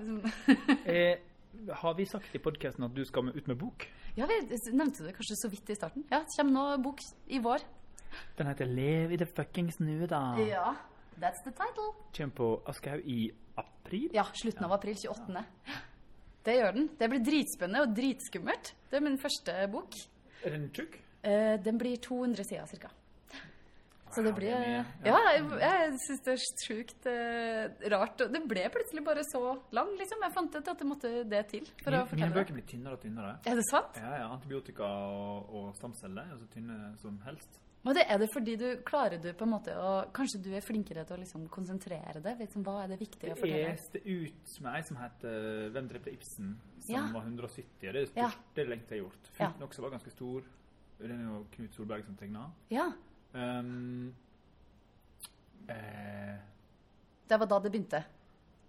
Eh, 0.93 1.19
har 1.83 1.95
vi 1.99 2.05
sagt 2.09 2.33
i 2.35 2.41
podkasten 2.43 2.85
at 2.87 2.95
du 2.97 3.05
skal 3.05 3.27
med- 3.29 3.37
ut 3.37 3.47
med 3.49 3.59
bok? 3.61 3.85
ja, 4.17 4.27
vi 4.29 4.39
nevnte 4.73 5.05
det 5.07 5.13
kanskje 5.17 5.37
så 5.41 5.49
vidt 5.53 5.71
i 5.71 5.77
starten. 5.77 6.05
Ja, 6.11 6.19
det 6.25 6.35
kommer 6.37 6.53
nå 6.53 6.83
bok 6.85 7.01
i 7.33 7.39
vår. 7.41 7.63
Den 8.37 8.47
heter 8.51 8.67
'Lev 8.69 9.13
i 9.13 9.17
det 9.17 9.29
fuckings 9.29 9.79
nu', 9.81 10.07
da. 10.07 10.35
Ja, 10.37 10.75
that's 11.21 11.41
the 11.45 11.51
title. 11.53 11.93
Kjem 12.13 12.31
på 12.31 12.61
Aschehoug 12.69 13.07
i 13.09 13.31
april. 13.61 14.09
Ja, 14.15 14.25
slutten 14.33 14.65
av 14.67 14.73
april 14.79 14.97
28. 14.97 15.45
Det 16.43 16.57
gjør 16.59 16.75
den. 16.79 16.89
Det 16.99 17.11
blir 17.13 17.23
dritspennende 17.23 17.85
og 17.85 17.95
dritskummelt. 17.97 18.75
Det 18.91 18.99
er 18.99 19.05
min 19.05 19.21
første 19.23 19.55
bok. 19.71 19.95
Er 20.43 20.57
den 20.57 20.67
tjukk? 20.75 20.99
Eh, 21.23 21.55
den 21.63 21.79
blir 21.79 22.01
200 22.03 22.45
sider 22.49 22.67
cirka. 22.67 22.91
Så 24.13 24.21
det 24.21 24.35
blir 24.37 24.53
mye. 24.61 24.81
Ja, 25.07 25.19
jeg, 25.33 25.45
jeg 25.63 25.93
syns 26.03 26.25
det 26.27 26.33
er 26.35 26.43
sjukt 26.67 27.07
eh, 27.09 27.87
rart. 27.95 28.21
Og 28.21 28.35
det 28.35 28.43
ble 28.51 28.65
plutselig 28.75 29.05
bare 29.07 29.25
så 29.31 29.41
lang, 29.73 29.93
liksom. 29.97 30.25
Jeg 30.27 30.35
fant 30.35 30.59
ut 30.59 30.69
at 30.75 30.83
det 30.83 30.89
måtte 30.89 31.13
det 31.31 31.43
til 31.53 31.69
for 31.81 31.97
å 31.97 32.03
Mine, 32.11 32.27
mine 32.27 32.35
bøker 32.35 32.59
blir 32.59 32.67
tynnere 32.69 32.99
og 32.99 33.05
tynnere. 33.07 33.37
Er 33.49 33.57
det 33.57 33.65
sant? 33.71 33.97
Ja, 34.03 34.13
ja. 34.21 34.27
Antibiotika 34.35 34.89
og, 34.89 35.55
og 35.57 35.71
stamceller 35.79 36.29
er 36.29 36.43
så 36.43 36.51
tynne 36.53 36.93
som 37.01 37.17
helst. 37.25 37.63
Men 37.85 37.95
det 37.99 38.05
er 38.09 38.19
det 38.23 38.29
fordi 38.33 38.53
du 38.57 38.67
klarer 38.87 39.19
du 39.21 39.33
på 39.35 39.43
en 39.43 39.51
måte 39.51 39.73
å 39.75 40.05
Kanskje 40.15 40.39
du 40.43 40.53
er 40.55 40.61
flinkere 40.63 41.03
til 41.05 41.17
å 41.17 41.21
liksom 41.21 41.49
konsentrere 41.51 42.21
det? 42.23 42.37
Liksom, 42.39 42.63
hva 42.63 42.85
er 42.85 42.93
det 42.93 42.99
viktig 43.01 43.33
å 43.33 43.35
fortelle? 43.35 43.73
Det 43.75 43.81
fortelle? 43.81 44.23
ut 44.23 44.61
med 44.63 44.75
ei 44.77 44.83
som 44.83 44.97
heter 44.97 45.71
'Hvem 45.73 45.89
drepte 45.89 46.13
Ibsen?', 46.15 46.57
som 46.87 46.95
Ja. 46.95 47.13
var 47.13 47.23
170. 47.27 47.65
Og 47.67 47.81
Det 47.81 47.89
er 47.89 47.93
det 47.93 48.17
Ja. 48.17 48.31
det 48.55 48.69
lengste 48.69 48.91
jeg 48.95 49.01
har 49.03 49.09
gjort. 49.11 49.31
Ja. 49.41 49.51
Fylt 49.51 49.69
også 49.69 49.81
var 49.83 49.91
ganske 49.91 50.11
stor. 50.11 50.43
Den 51.01 51.11
er 51.11 51.25
jo 51.25 51.47
Knut 51.51 51.75
Solberg 51.75 52.05
som 52.05 52.15
tegna. 52.17 52.51
Ja. 52.71 52.93
Um, 53.35 54.15
eh, 55.69 56.39
Det 57.29 57.39
var 57.39 57.47
da 57.47 57.59
det 57.61 57.73
begynte. 57.73 58.05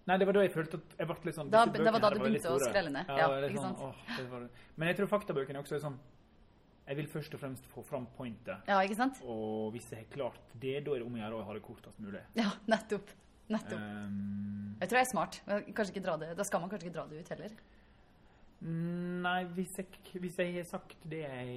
nei, 0.06 0.16
det 0.18 0.26
var 0.26 0.32
da 0.32 0.40
jeg 0.40 0.52
følte 0.52 0.74
at 0.74 0.98
jeg 0.98 1.06
ble 1.06 1.16
litt 1.24 1.34
sånn 1.34 1.50
Da- 1.50 1.66
det 1.66 1.92
var 1.92 2.00
da 2.00 2.10
det 2.10 2.18
du 2.18 2.24
begynte 2.24 2.50
å 2.50 2.58
skrelle 2.60 2.90
ned. 2.90 3.06
Ja, 3.08 3.16
Ja, 3.16 3.30
er 3.36 3.48
sånn, 3.50 3.76
åh, 3.78 4.48
men 4.76 4.88
jeg 4.88 4.96
tror 4.96 5.06
faktabøkene 5.06 5.56
også 5.62 5.76
er 5.76 5.80
sånn 5.80 5.98
Jeg 6.86 6.96
vil 6.98 7.06
først 7.08 7.34
og 7.34 7.40
fremst 7.40 7.64
få 7.72 7.82
fram 7.88 8.06
pointet. 8.16 8.66
Ja, 8.68 8.80
ikke 8.84 8.96
sant? 8.98 9.20
Og 9.24 9.70
hvis 9.72 9.86
jeg 9.90 10.02
har 10.02 10.10
klart 10.12 10.40
det, 10.60 10.74
da 10.84 10.92
er 10.92 10.98
det 11.00 11.06
om 11.06 11.14
å 11.14 11.20
gjøre 11.22 11.38
å 11.38 11.44
ha 11.48 11.54
det 11.56 11.62
kortest 11.64 11.98
mulig. 12.04 12.20
Ja, 12.36 12.50
nettopp. 12.68 13.08
Nettopp. 13.48 13.80
Um, 13.80 14.76
Jeg 14.80 14.88
tror 14.90 14.98
jeg 15.00 15.06
er 15.06 15.10
smart. 15.12 15.40
Kanskje 15.46 15.94
ikke 15.94 16.04
dra 16.04 16.16
det. 16.20 16.30
Da 16.36 16.44
skal 16.44 16.60
man 16.60 16.68
kanskje 16.72 16.88
ikke 16.90 16.98
dra 16.98 17.06
det 17.08 17.22
ut 17.24 17.32
heller. 17.32 17.56
Nei, 18.64 19.40
hvis 19.56 19.74
jeg, 19.80 19.88
hvis 20.22 20.36
jeg 20.40 20.54
har 20.56 20.68
sagt 20.68 20.94
det 21.10 21.18
jeg 21.24 21.56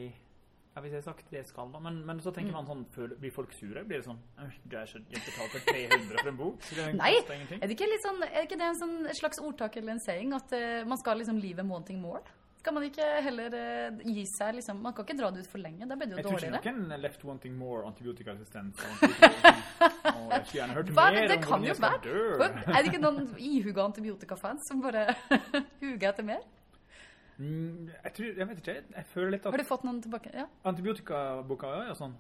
ja, 0.76 0.82
Hvis 0.84 0.92
jeg 0.94 1.00
har 1.02 1.06
sagt 1.08 1.30
det 1.32 1.40
jeg 1.40 1.48
skal, 1.50 1.70
da. 1.74 1.80
Men, 1.82 2.02
men 2.06 2.20
så 2.22 2.32
tenker 2.36 2.52
Mm. 2.54 2.58
man 2.68 2.68
sånn 2.68 3.14
Blir 3.22 3.32
folk 3.34 3.54
sure? 3.56 3.84
Blir 3.88 4.02
det 4.02 4.06
sånn 4.06 4.20
«Øh, 4.40 4.52
Du 4.68 4.76
er 4.78 4.86
så 4.86 5.00
betalte 5.00 5.62
300 5.66 6.20
for 6.22 6.30
en 6.30 6.38
bok? 6.38 6.62
Så 6.68 6.76
det 6.76 6.90
Nei! 7.00 7.14
Er 7.18 7.64
det 7.64 7.72
ikke, 7.78 7.88
litt 7.90 8.04
sånn, 8.04 8.20
er 8.28 8.44
ikke 8.46 8.60
det 8.60 8.68
en 8.68 8.78
sånn 8.82 8.98
slags 9.18 9.40
ordtak 9.42 9.78
eller 9.80 9.96
en 9.96 10.04
saying 10.04 10.34
at 10.38 10.52
uh, 10.54 10.84
man 10.86 11.00
skal 11.02 11.18
liksom 11.18 11.40
leave 11.42 11.64
wanting 11.68 12.02
more? 12.02 12.22
Skal 12.68 12.76
man 12.76 12.84
ikke 12.84 13.06
heller 13.24 13.54
eh, 13.56 14.00
gi 14.12 14.26
seg 14.28 14.58
liksom 14.58 14.82
Man 14.84 14.92
kan 14.92 15.06
ikke 15.08 15.16
dra 15.16 15.30
det 15.32 15.46
ut 15.46 15.48
for 15.48 15.64
lenge. 15.64 15.86
Da 15.88 15.96
blir 15.96 16.10
det 16.12 16.18
Jeg 16.20 16.26
tror 16.28 16.42
ikke 16.60 16.74
noen 16.76 17.00
left 17.00 17.22
wanting 17.24 17.54
more 17.56 17.86
antibiotikaresistens. 17.88 18.82
og 18.84 20.34
Jeg 20.34 20.42
skulle 20.42 20.58
gjerne 20.58 20.76
hørt 20.76 20.92
Hva? 20.98 21.06
mer 21.16 21.30
Det 21.32 21.38
om 21.38 21.46
kan 21.46 21.54
hvordan 21.54 21.64
jo 21.64 21.72
jeg 21.72 21.80
skal 21.80 22.04
dø. 22.04 22.50
Er 22.68 22.76
det 22.76 22.92
ikke 22.92 23.00
noen 23.06 23.22
ihuga 23.40 23.86
antibiotikafans 23.88 24.68
som 24.68 24.84
bare 24.84 25.06
huger 25.86 26.10
etter 26.12 26.28
mer? 26.28 26.44
Mm, 27.38 27.88
Jeg 28.04 28.14
tror, 28.20 28.30
jeg 28.42 28.50
vet 28.52 28.62
ikke, 28.66 28.78
jeg 28.98 29.10
føler 29.14 29.36
litt 29.38 29.48
Har 29.48 29.64
du 29.64 29.68
fått 29.72 29.88
noen 29.88 30.04
tilbake? 30.04 30.36
Ja. 30.36 30.50
antibiotikaboka 30.68 31.72
ja, 31.72 31.82
ja, 31.94 31.98
sånn 32.04 32.20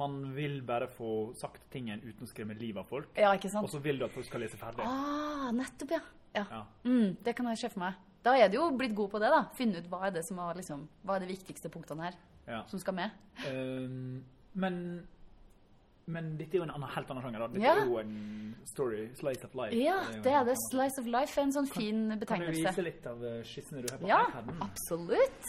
Man 0.00 0.20
vil 0.38 0.60
bare 0.64 0.88
få 0.88 1.34
sagt 1.36 1.68
tingen 1.74 2.00
uten 2.00 2.24
å 2.24 2.32
skremme 2.32 2.56
livet 2.56 2.80
av 2.80 2.88
folk. 2.88 3.12
ja, 3.18 3.36
ikke 3.36 3.52
Og 3.60 3.68
så 3.68 3.84
vil 3.84 4.00
du 4.00 4.08
at 4.08 4.16
folk 4.16 4.24
skal 4.32 4.40
lese 4.46 4.56
ferdig. 4.56 4.88
Ah, 4.88 5.50
nettopp, 5.52 5.98
ja. 5.98 6.04
ja. 6.32 6.48
Ja. 6.48 6.66
Mm, 6.88 7.18
det 7.26 7.36
kan 7.36 7.52
jeg 7.52 7.66
se 7.66 7.76
for 7.76 7.84
meg. 7.90 8.04
Da 8.24 8.34
er 8.36 8.48
du 8.48 8.56
jo 8.58 8.70
blitt 8.76 8.94
god 8.98 9.10
på 9.10 9.20
det, 9.22 9.30
da. 9.30 9.44
Finne 9.56 9.78
ut 9.78 9.86
hva 9.88 10.06
er 10.06 10.10
det 10.10 10.24
som 10.26 10.38
har 10.38 10.54
liksom 10.58 10.88
Hva 11.06 11.16
er 11.16 11.20
de 11.26 11.30
viktigste 11.34 11.70
punktene 11.70 12.02
her 12.08 12.14
Ja. 12.48 12.64
som 12.66 12.78
skal 12.80 12.94
med. 12.94 13.10
Um, 13.46 14.24
men 14.54 15.06
men 16.08 16.38
dette 16.38 16.54
er 16.56 16.60
jo 16.60 16.62
en 16.64 16.70
annen, 16.70 16.88
helt 16.88 17.10
annen 17.10 17.22
sjanger. 17.22 17.38
da. 17.38 17.46
Dette 17.48 17.62
Ja. 17.62 17.74
er 17.82 17.84
jo 17.86 17.98
en 17.98 18.56
story, 18.64 19.10
slice 19.14 19.44
of 19.44 19.54
life. 19.54 19.74
Ja, 19.76 19.98
det 20.08 20.16
er 20.16 20.22
det. 20.22 20.32
annen. 20.32 20.56
Slice 20.70 20.98
of 20.98 21.06
life 21.06 21.38
er 21.38 21.42
en 21.44 21.52
sånn 21.52 21.68
fin 21.68 22.08
betegnelse. 22.18 22.64
Kan 22.64 22.74
du 22.74 22.82
vise 22.82 22.82
litt 22.82 23.06
av 23.06 23.22
eh, 23.24 23.42
skissene 23.44 23.82
du 23.84 23.92
har 23.92 23.98
på 23.98 24.08
Ja, 24.08 24.22
iPaden? 24.30 24.56
absolutt. 24.62 25.44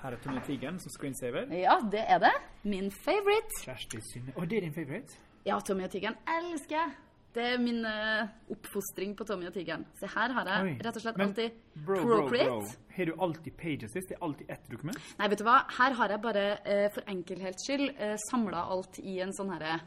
Her 0.00 0.12
er 0.12 0.16
Tommy 0.24 0.40
Tigen 0.46 0.78
som 0.80 0.88
screensaver. 0.96 1.52
Ja, 1.52 1.78
det 1.80 2.06
er 2.08 2.18
det. 2.20 2.32
Min 2.64 2.90
favorite. 2.90 3.50
Kjersti 3.66 4.00
Synne. 4.00 4.32
Å, 4.34 4.48
det 4.48 4.56
er 4.56 4.60
din 4.62 4.72
favorite? 4.72 5.12
Ja, 5.44 5.60
Tommy 5.60 5.84
og 5.84 5.90
tigeren 5.90 6.16
elsker 6.26 6.70
jeg. 6.70 6.92
Det 7.32 7.44
er 7.54 7.60
min 7.62 7.80
uh, 7.88 8.28
oppfostring 8.52 9.14
på 9.16 9.24
Tommy 9.24 9.46
og 9.48 9.54
tigeren. 9.54 9.86
Se 9.96 10.08
her 10.12 10.34
har 10.36 10.50
jeg 10.50 10.66
Oi. 10.66 10.74
rett 10.84 10.98
og 10.98 11.04
slett 11.04 11.16
Men 11.16 11.30
alltid 11.30 11.54
Bro, 11.72 12.02
bro, 12.02 12.18
Procreate. 12.26 12.50
bro. 12.50 12.92
Har 12.96 13.08
du 13.08 13.14
alltid 13.26 13.56
pages? 13.56 13.94
Det 13.96 14.16
er 14.18 14.20
alltid 14.26 14.50
ett 14.52 14.68
dokument? 14.68 15.00
Nei, 15.18 15.30
vet 15.32 15.40
du 15.40 15.46
hva? 15.48 15.62
Her 15.78 15.96
har 15.96 16.12
jeg 16.12 16.22
bare 16.26 16.44
uh, 16.60 16.86
for 16.92 17.08
enkelhets 17.14 17.64
skyld 17.68 17.88
uh, 17.96 18.14
samla 18.28 18.66
alt 18.74 19.00
i 19.00 19.18
en 19.24 19.34
sånn 19.36 19.52
herre 19.56 19.80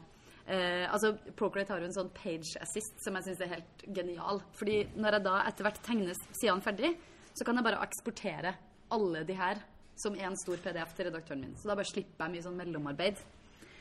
Uh, 0.46 0.86
altså, 0.94 1.08
Procreate 1.34 1.72
har 1.74 1.80
jo 1.82 1.88
en 1.88 1.94
sånn 1.96 2.10
page 2.14 2.52
assist 2.62 3.00
som 3.02 3.16
jeg 3.18 3.26
syns 3.26 3.40
er 3.42 3.48
helt 3.56 3.80
genial. 3.90 4.38
Fordi 4.54 4.76
når 4.94 5.16
jeg 5.16 5.24
da 5.24 5.32
etter 5.48 5.66
hvert 5.66 5.80
tegner 5.82 6.20
sidene 6.38 6.62
ferdig, 6.62 6.92
så 7.34 7.42
kan 7.42 7.58
jeg 7.58 7.66
bare 7.66 7.80
eksportere 7.82 8.52
alle 8.94 9.24
de 9.26 9.34
her 9.34 9.58
som 9.98 10.14
en 10.14 10.36
stor 10.38 10.60
PDF 10.62 10.92
til 10.94 11.08
redaktøren 11.08 11.42
min. 11.42 11.56
Så 11.58 11.66
da 11.66 11.74
bare 11.74 11.88
slipper 11.90 12.28
jeg 12.28 12.36
mye 12.36 12.44
sånn 12.44 12.60
mellomarbeid. 12.60 13.24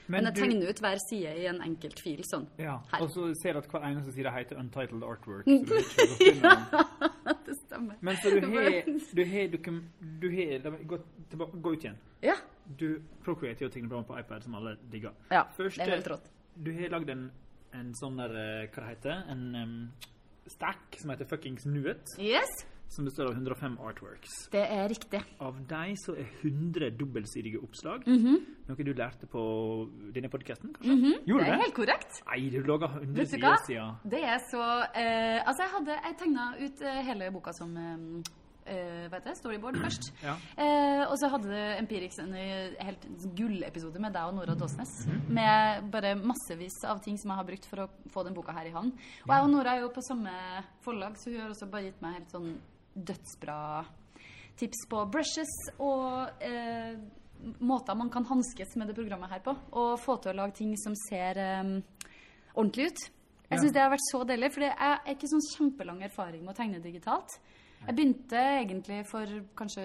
Men, 0.08 0.24
jeg 0.26 0.36
du- 0.36 0.42
tegner 0.42 0.70
ut 0.70 0.80
hver 0.84 1.00
side 1.10 1.32
i 1.42 1.46
en 1.50 1.62
enkelt 1.62 2.00
fil 2.00 2.22
sånn. 2.24 2.48
Ja, 2.60 2.80
Her. 2.92 3.02
og 3.02 3.10
så 3.10 3.34
ser 3.42 3.54
du 3.54 3.60
at 3.60 3.68
hver 3.72 3.82
eneste 3.90 4.12
side 4.14 4.32
heter 4.32 4.60
Untitled 4.60 5.04
Artwork. 5.04 5.48
ja, 5.48 6.56
Det 7.46 7.56
stemmer. 7.58 7.96
Men 8.02 8.16
så 8.22 8.30
du 8.30 8.42
har 8.42 8.70
Du 9.16 9.24
har. 9.26 9.50
Du 10.22 10.30
har 10.30 10.78
Gå, 10.88 11.00
tilbake, 11.30 11.62
gå 11.62 11.74
ut 11.74 11.84
igjen. 11.86 11.98
Ja. 12.22 12.36
Du 12.80 13.02
Procreate 13.24 13.62
jo 13.66 13.70
tingleprogram 13.70 14.06
på 14.06 14.20
iPad 14.20 14.44
som 14.44 14.56
alle 14.56 14.76
digger. 14.92 15.12
ja 15.32 15.44
Først, 15.58 15.78
det 15.78 15.88
er 15.88 15.96
helt 15.98 16.08
rått. 16.08 16.30
Du 16.64 16.72
har 16.74 16.90
lagd 16.90 17.10
en, 17.10 17.32
en 17.74 17.94
sånn 17.94 18.18
der 18.18 18.32
eh, 18.36 18.68
Hva 18.72 18.82
det 18.86 18.90
heter 18.96 19.24
En 19.32 19.56
um, 19.56 19.92
stack 20.48 20.96
som 21.02 21.10
heter 21.12 21.26
fuckings 21.26 21.66
Nuet, 21.66 22.14
Yes, 22.20 22.66
som 22.88 23.06
består 23.06 23.28
av 23.28 23.34
105 23.34 23.78
artworks. 23.82 24.50
det 24.52 24.62
er 24.72 24.88
riktig. 24.88 25.22
Av 25.42 25.58
dem 25.68 25.96
så 25.98 26.14
er 26.16 26.28
100 26.44 26.90
dobbeltsidige 27.00 27.60
oppslag. 27.64 28.06
Mhm. 28.08 28.38
Noe 28.68 28.84
du 28.86 28.94
lærte 28.94 29.28
på 29.28 29.42
denne 30.14 30.30
podkasten, 30.30 30.72
kanskje? 30.74 31.20
Gjorde 31.26 31.44
Det 31.44 31.52
Det 31.52 31.58
er 31.58 31.64
helt 31.66 31.76
korrekt. 31.76 32.22
Nei, 32.30 32.50
du 32.50 32.64
laga 32.64 32.88
100 32.88 33.14
Vet 33.16 33.30
du 33.30 33.36
sider 33.36 33.58
siden. 33.68 33.96
Det 34.10 34.24
er 34.24 34.40
så 34.52 34.64
eh, 34.96 35.42
Altså, 35.46 35.64
jeg 35.64 35.72
hadde 35.76 35.92
Jeg 36.06 36.18
tegna 36.18 36.48
ut 36.60 36.82
eh, 36.82 37.02
hele 37.06 37.32
boka 37.32 37.52
som 37.54 37.76
eh, 37.78 38.32
eh, 38.74 39.08
hva 39.10 39.20
heter? 39.20 39.36
Storyboard 39.38 39.78
først. 39.78 40.12
Ja. 40.26 40.36
Eh, 40.58 41.04
og 41.10 41.18
så 41.22 41.28
hadde 41.30 41.78
Empirix 41.80 42.18
en 42.20 42.34
eh, 42.34 42.74
helt 42.82 43.06
gullepisode 43.38 44.00
med 44.02 44.14
deg 44.16 44.24
og 44.30 44.36
Nora 44.40 44.56
Dåsnes. 44.58 44.94
Mhm. 45.08 45.34
Med 45.36 45.92
bare 45.92 46.16
massevis 46.16 46.80
av 46.86 47.02
ting 47.04 47.18
som 47.18 47.30
jeg 47.34 47.38
har 47.42 47.46
brukt 47.46 47.66
for 47.70 47.86
å 47.86 47.90
få 48.14 48.24
den 48.26 48.34
boka 48.34 48.52
her 48.56 48.66
i 48.66 48.74
havn. 48.74 48.94
Og 49.28 49.36
jeg 49.36 49.44
og 49.44 49.52
Nora 49.52 49.76
er 49.76 49.82
jo 49.86 49.90
på 49.94 50.02
samme 50.08 50.32
forlag, 50.82 51.18
så 51.18 51.30
hun 51.34 51.42
har 51.42 51.50
også 51.54 51.70
bare 51.70 51.84
gitt 51.92 52.02
meg 52.02 52.14
helt 52.22 52.32
sånn 52.34 52.56
dødsbra 52.96 53.60
tips 54.56 54.86
på 54.90 55.02
brushes 55.12 55.52
og 55.84 56.42
eh, 56.44 56.96
måter 57.60 57.98
man 58.00 58.10
kan 58.10 58.26
hanskes 58.30 58.76
med 58.80 58.88
det 58.88 58.96
programmet 58.96 59.30
her 59.30 59.44
på. 59.44 59.56
Og 59.76 60.00
få 60.00 60.18
til 60.24 60.32
å 60.32 60.40
lage 60.40 60.56
ting 60.62 60.74
som 60.80 60.96
ser 61.08 61.40
eh, 61.42 61.74
ordentlig 62.56 62.90
ut. 62.92 63.06
Jeg 63.46 63.62
syns 63.62 63.76
det 63.76 63.84
har 63.84 63.92
vært 63.94 64.08
så 64.08 64.24
deilig, 64.26 64.52
for 64.56 64.66
jeg 64.66 64.74
er 64.74 65.12
ikke 65.12 65.30
sånn 65.30 65.44
kjempelang 65.52 66.00
erfaring 66.08 66.42
med 66.42 66.56
å 66.56 66.58
tegne 66.58 66.80
digitalt. 66.82 67.36
Jeg 67.86 67.94
begynte 67.94 68.40
egentlig 68.64 69.04
for 69.06 69.30
kanskje 69.60 69.84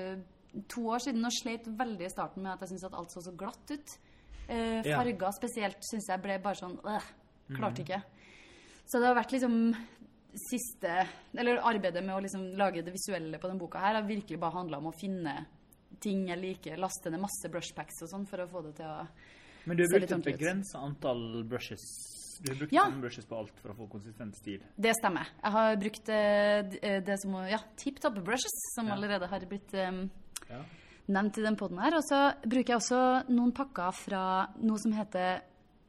to 0.71 0.87
år 0.95 1.03
siden 1.05 1.27
og 1.27 1.35
sleit 1.35 1.67
veldig 1.69 2.07
i 2.07 2.13
starten 2.13 2.47
med 2.47 2.55
at 2.55 2.65
jeg 2.65 2.73
syntes 2.73 2.87
at 2.89 2.97
alt 2.97 3.13
så 3.13 3.21
så 3.27 3.35
glatt 3.37 3.75
ut. 3.75 3.97
Eh, 4.49 4.81
farger 4.87 5.35
spesielt 5.37 5.85
syns 5.87 6.09
jeg 6.09 6.23
ble 6.25 6.39
bare 6.43 6.59
sånn 6.63 6.79
øh, 6.81 7.11
Mhm. 7.51 7.59
Klarte 7.59 7.83
ikke. 7.83 8.03
Så 8.87 9.01
det 9.01 9.09
har 9.09 9.17
vært 9.19 9.33
liksom 9.35 9.55
siste 10.35 11.07
Eller 11.35 11.59
arbeidet 11.63 12.05
med 12.05 12.15
å 12.17 12.21
liksom 12.23 12.45
lage 12.57 12.83
det 12.85 12.93
visuelle 12.95 13.39
på 13.39 13.49
denne 13.49 13.59
boka 13.61 13.79
her 13.83 13.95
har 13.95 14.03
virkelig 14.09 14.39
bare 14.41 14.53
handla 14.59 14.79
om 14.79 14.87
å 14.91 14.95
finne 15.01 15.47
ting 16.01 16.29
jeg 16.29 16.39
liker, 16.39 16.77
laste 16.79 17.11
ned 17.11 17.21
masse 17.21 17.49
brushpacks 17.51 18.03
og 18.03 18.09
sånn 18.13 18.27
for 18.31 18.39
å 18.45 18.49
få 18.49 18.63
det 18.69 18.77
til 18.79 18.87
å 18.87 19.07
Men 19.67 19.77
du 19.77 19.83
har 19.85 19.99
brukt 19.99 20.13
et 20.13 20.25
begrensa 20.25 20.79
antall 20.81 21.43
brushes. 21.45 21.83
Du 22.41 22.53
har 22.53 22.59
brukt 22.63 22.73
Ja. 22.73 22.87
brushes 22.91 23.27
på 23.27 23.37
alt 23.37 23.59
for 23.61 23.71
å 23.73 23.77
få 23.77 23.89
konsistent 23.91 24.35
stil. 24.37 24.63
Det 24.81 24.95
stemmer. 24.97 25.27
Jeg 25.43 25.53
har 25.53 25.77
brukt 25.77 26.05
det, 26.07 26.79
eh, 26.83 27.01
det 27.01 27.19
som 27.21 27.35
Ja, 27.47 27.59
Tip 27.77 28.01
topp 28.01 28.15
brushes, 28.25 28.55
som 28.75 28.87
Ja. 28.87 28.95
allerede 28.95 29.29
har 29.29 29.41
blitt 29.41 29.75
um, 29.75 30.11
Ja. 30.49 30.63
nevnt 31.09 31.37
i 31.39 31.43
den 31.43 31.57
poden 31.57 31.79
her. 31.79 31.95
Og 31.97 32.03
så 32.09 32.33
bruker 32.49 32.69
jeg 32.69 32.79
også 32.79 33.29
noen 33.29 33.53
pakker 33.53 33.93
fra 33.93 34.47
noe 34.59 34.79
som 34.79 34.93
heter 34.93 35.43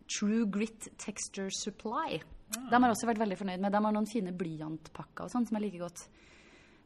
True 0.10 0.46
Grit 0.46 0.90
Texture 0.98 1.50
Supply. 1.52 2.20
De 2.52 2.80
har 2.84 2.90
også 2.92 3.08
vært 3.08 3.22
veldig 3.22 3.38
fornøyd 3.40 3.60
med. 3.64 3.72
De 3.72 3.82
har 3.86 3.94
noen 3.96 4.08
fine 4.10 4.32
blyantpakker 4.36 5.26
og 5.28 5.32
sånn 5.32 5.46
som 5.48 5.58
jeg 5.58 5.66
liker 5.68 5.86
godt. 5.86 6.06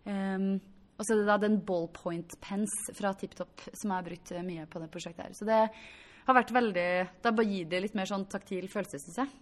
Um, 0.06 0.60
og 0.96 1.04
så 1.04 1.16
er 1.16 1.22
det 1.24 1.28
da 1.28 1.38
den 1.42 1.58
ballpoint 1.66 2.36
pens 2.44 2.74
fra 2.96 3.14
TipTop 3.18 3.64
som 3.74 3.90
jeg 3.92 3.96
har 3.98 4.06
brukt 4.06 4.32
mye 4.48 4.66
på 4.72 4.80
det 4.84 4.90
prosjektet 4.94 5.26
her. 5.26 5.34
Så 5.36 5.48
det 5.50 5.58
har 6.26 6.38
vært 6.38 6.54
veldig 6.56 6.86
Da 7.24 7.32
bare 7.36 7.46
gir 7.50 7.66
det 7.70 7.82
litt 7.84 7.96
mer 7.98 8.06
sånn 8.10 8.28
taktil 8.32 8.68
følelse, 8.72 9.02
syns 9.04 9.18
jeg. 9.24 9.34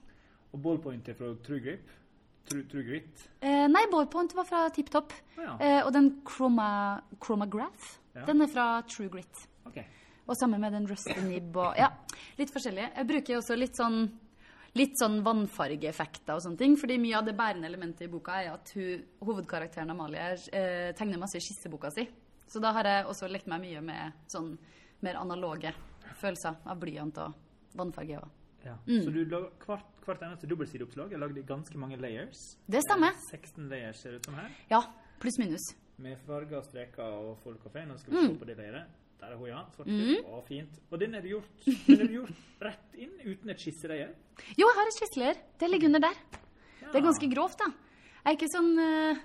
Og 0.53 0.61
ballpoint 0.63 1.07
er 1.09 1.17
fra 1.19 1.33
True 1.45 1.59
Grip. 1.63 1.91
True, 2.49 2.63
True 2.67 2.83
Grit. 2.83 3.21
Eh, 3.41 3.67
nei, 3.71 3.85
ballpoint 3.91 4.33
var 4.35 4.43
fra 4.49 4.65
Tip 4.75 4.89
Top. 4.91 5.13
ja. 5.37 5.53
Eh, 5.59 5.81
og 5.85 5.93
den 5.95 6.09
chroma, 6.27 7.01
Chromograph, 7.23 7.99
Ja. 8.15 8.25
den 8.25 8.41
er 8.41 8.47
fra 8.47 8.81
True 8.87 9.09
Grit. 9.09 9.47
OK. 9.65 9.79
Og 10.27 10.35
sammen 10.37 10.59
med 10.61 10.71
den 10.73 10.87
Rusty 10.87 11.13
Nib 11.21 11.55
og 11.57 11.75
Ja, 11.77 11.89
litt 12.37 12.49
forskjellig. 12.51 12.89
Jeg 12.95 13.07
bruker 13.07 13.37
også 13.37 13.57
litt 13.57 13.75
sånn 13.75 14.11
Litt 14.75 14.97
sånn 14.97 15.19
vannfargeeffekter 15.23 16.33
og 16.33 16.41
sånne 16.41 16.57
ting. 16.57 16.75
Fordi 16.81 16.97
mye 16.97 17.17
av 17.19 17.25
det 17.27 17.35
bærende 17.37 17.67
elementet 17.69 18.07
i 18.07 18.11
boka 18.11 18.39
er 18.41 18.53
at 18.55 18.71
hun, 18.73 19.03
hovedkarakteren 19.21 19.91
Amalie 19.93 20.31
eh, 20.51 20.93
tegner 20.97 21.19
masse 21.21 21.37
i 21.37 21.43
skisseboka 21.45 21.91
si. 21.93 22.07
Så 22.49 22.59
da 22.61 22.71
har 22.73 22.83
jeg 22.89 23.05
også 23.09 23.29
lekt 23.29 23.47
meg 23.49 23.61
mye 23.61 23.81
med 23.85 24.17
sånn 24.33 24.57
mer 25.05 25.19
analoge 25.21 25.73
følelser 26.19 26.57
av 26.65 26.79
blyant 26.81 27.17
og 27.21 27.33
vannfarge. 27.77 28.17
Og. 28.23 28.29
Ja. 28.65 28.75
Mm. 28.87 29.03
Så 29.05 29.11
du 29.13 29.21
lager 29.25 29.51
hvert, 29.67 29.93
hvert 30.05 30.21
eneste 30.25 30.47
dobbeltsideoppslag. 30.49 31.11
Jeg 31.13 31.19
lagde 31.21 31.45
ganske 31.47 31.77
mange 31.77 31.97
layers. 32.01 32.41
Det 32.65 32.81
stemmer. 32.85 33.13
Eh, 33.13 33.39
16 33.39 33.69
layers 33.69 34.01
ser 34.01 34.11
det 34.17 34.23
ut 34.23 34.25
som 34.31 34.35
her. 34.41 34.49
Ja, 34.71 34.81
pluss 35.21 35.37
minus. 35.41 35.69
Med 36.01 36.17
farger, 36.25 36.63
streker 36.65 37.03
og 37.21 37.37
folk 37.43 37.65
og 37.67 37.71
fein. 37.75 37.89
Nå 37.93 37.99
skal 38.01 38.13
vi 38.13 38.19
Mm. 38.25 38.33
se 38.33 38.39
på 38.41 38.45
det 38.49 38.57
layeret. 38.57 38.87
Der 39.23 39.31
er 39.31 39.39
hun, 39.39 39.47
ja. 39.47 39.61
Svart. 39.71 39.91
Å, 40.27 40.39
fint. 40.47 40.79
Og 40.91 40.99
den 40.99 41.13
er 41.15 41.27
gjort, 41.31 41.67
den 41.87 42.01
er 42.03 42.09
gjort 42.11 42.63
rett 42.67 42.95
inn 42.99 43.13
uten 43.23 43.53
et 43.53 43.61
skisselayer. 43.61 44.09
Jo, 44.57 44.65
jeg 44.67 44.75
har 44.79 44.89
et 44.89 44.97
skisselayer. 44.97 45.37
Det 45.61 45.69
ligger 45.71 45.91
under 45.93 46.03
der. 46.09 46.17
Ja. 46.81 46.89
Det 46.89 46.97
er 46.99 47.05
ganske 47.07 47.29
grovt, 47.31 47.61
da. 47.63 47.69
Jeg 48.23 48.33
er 48.33 48.37
ikke 48.37 48.49
sånn 48.51 48.69
eh, 48.83 49.21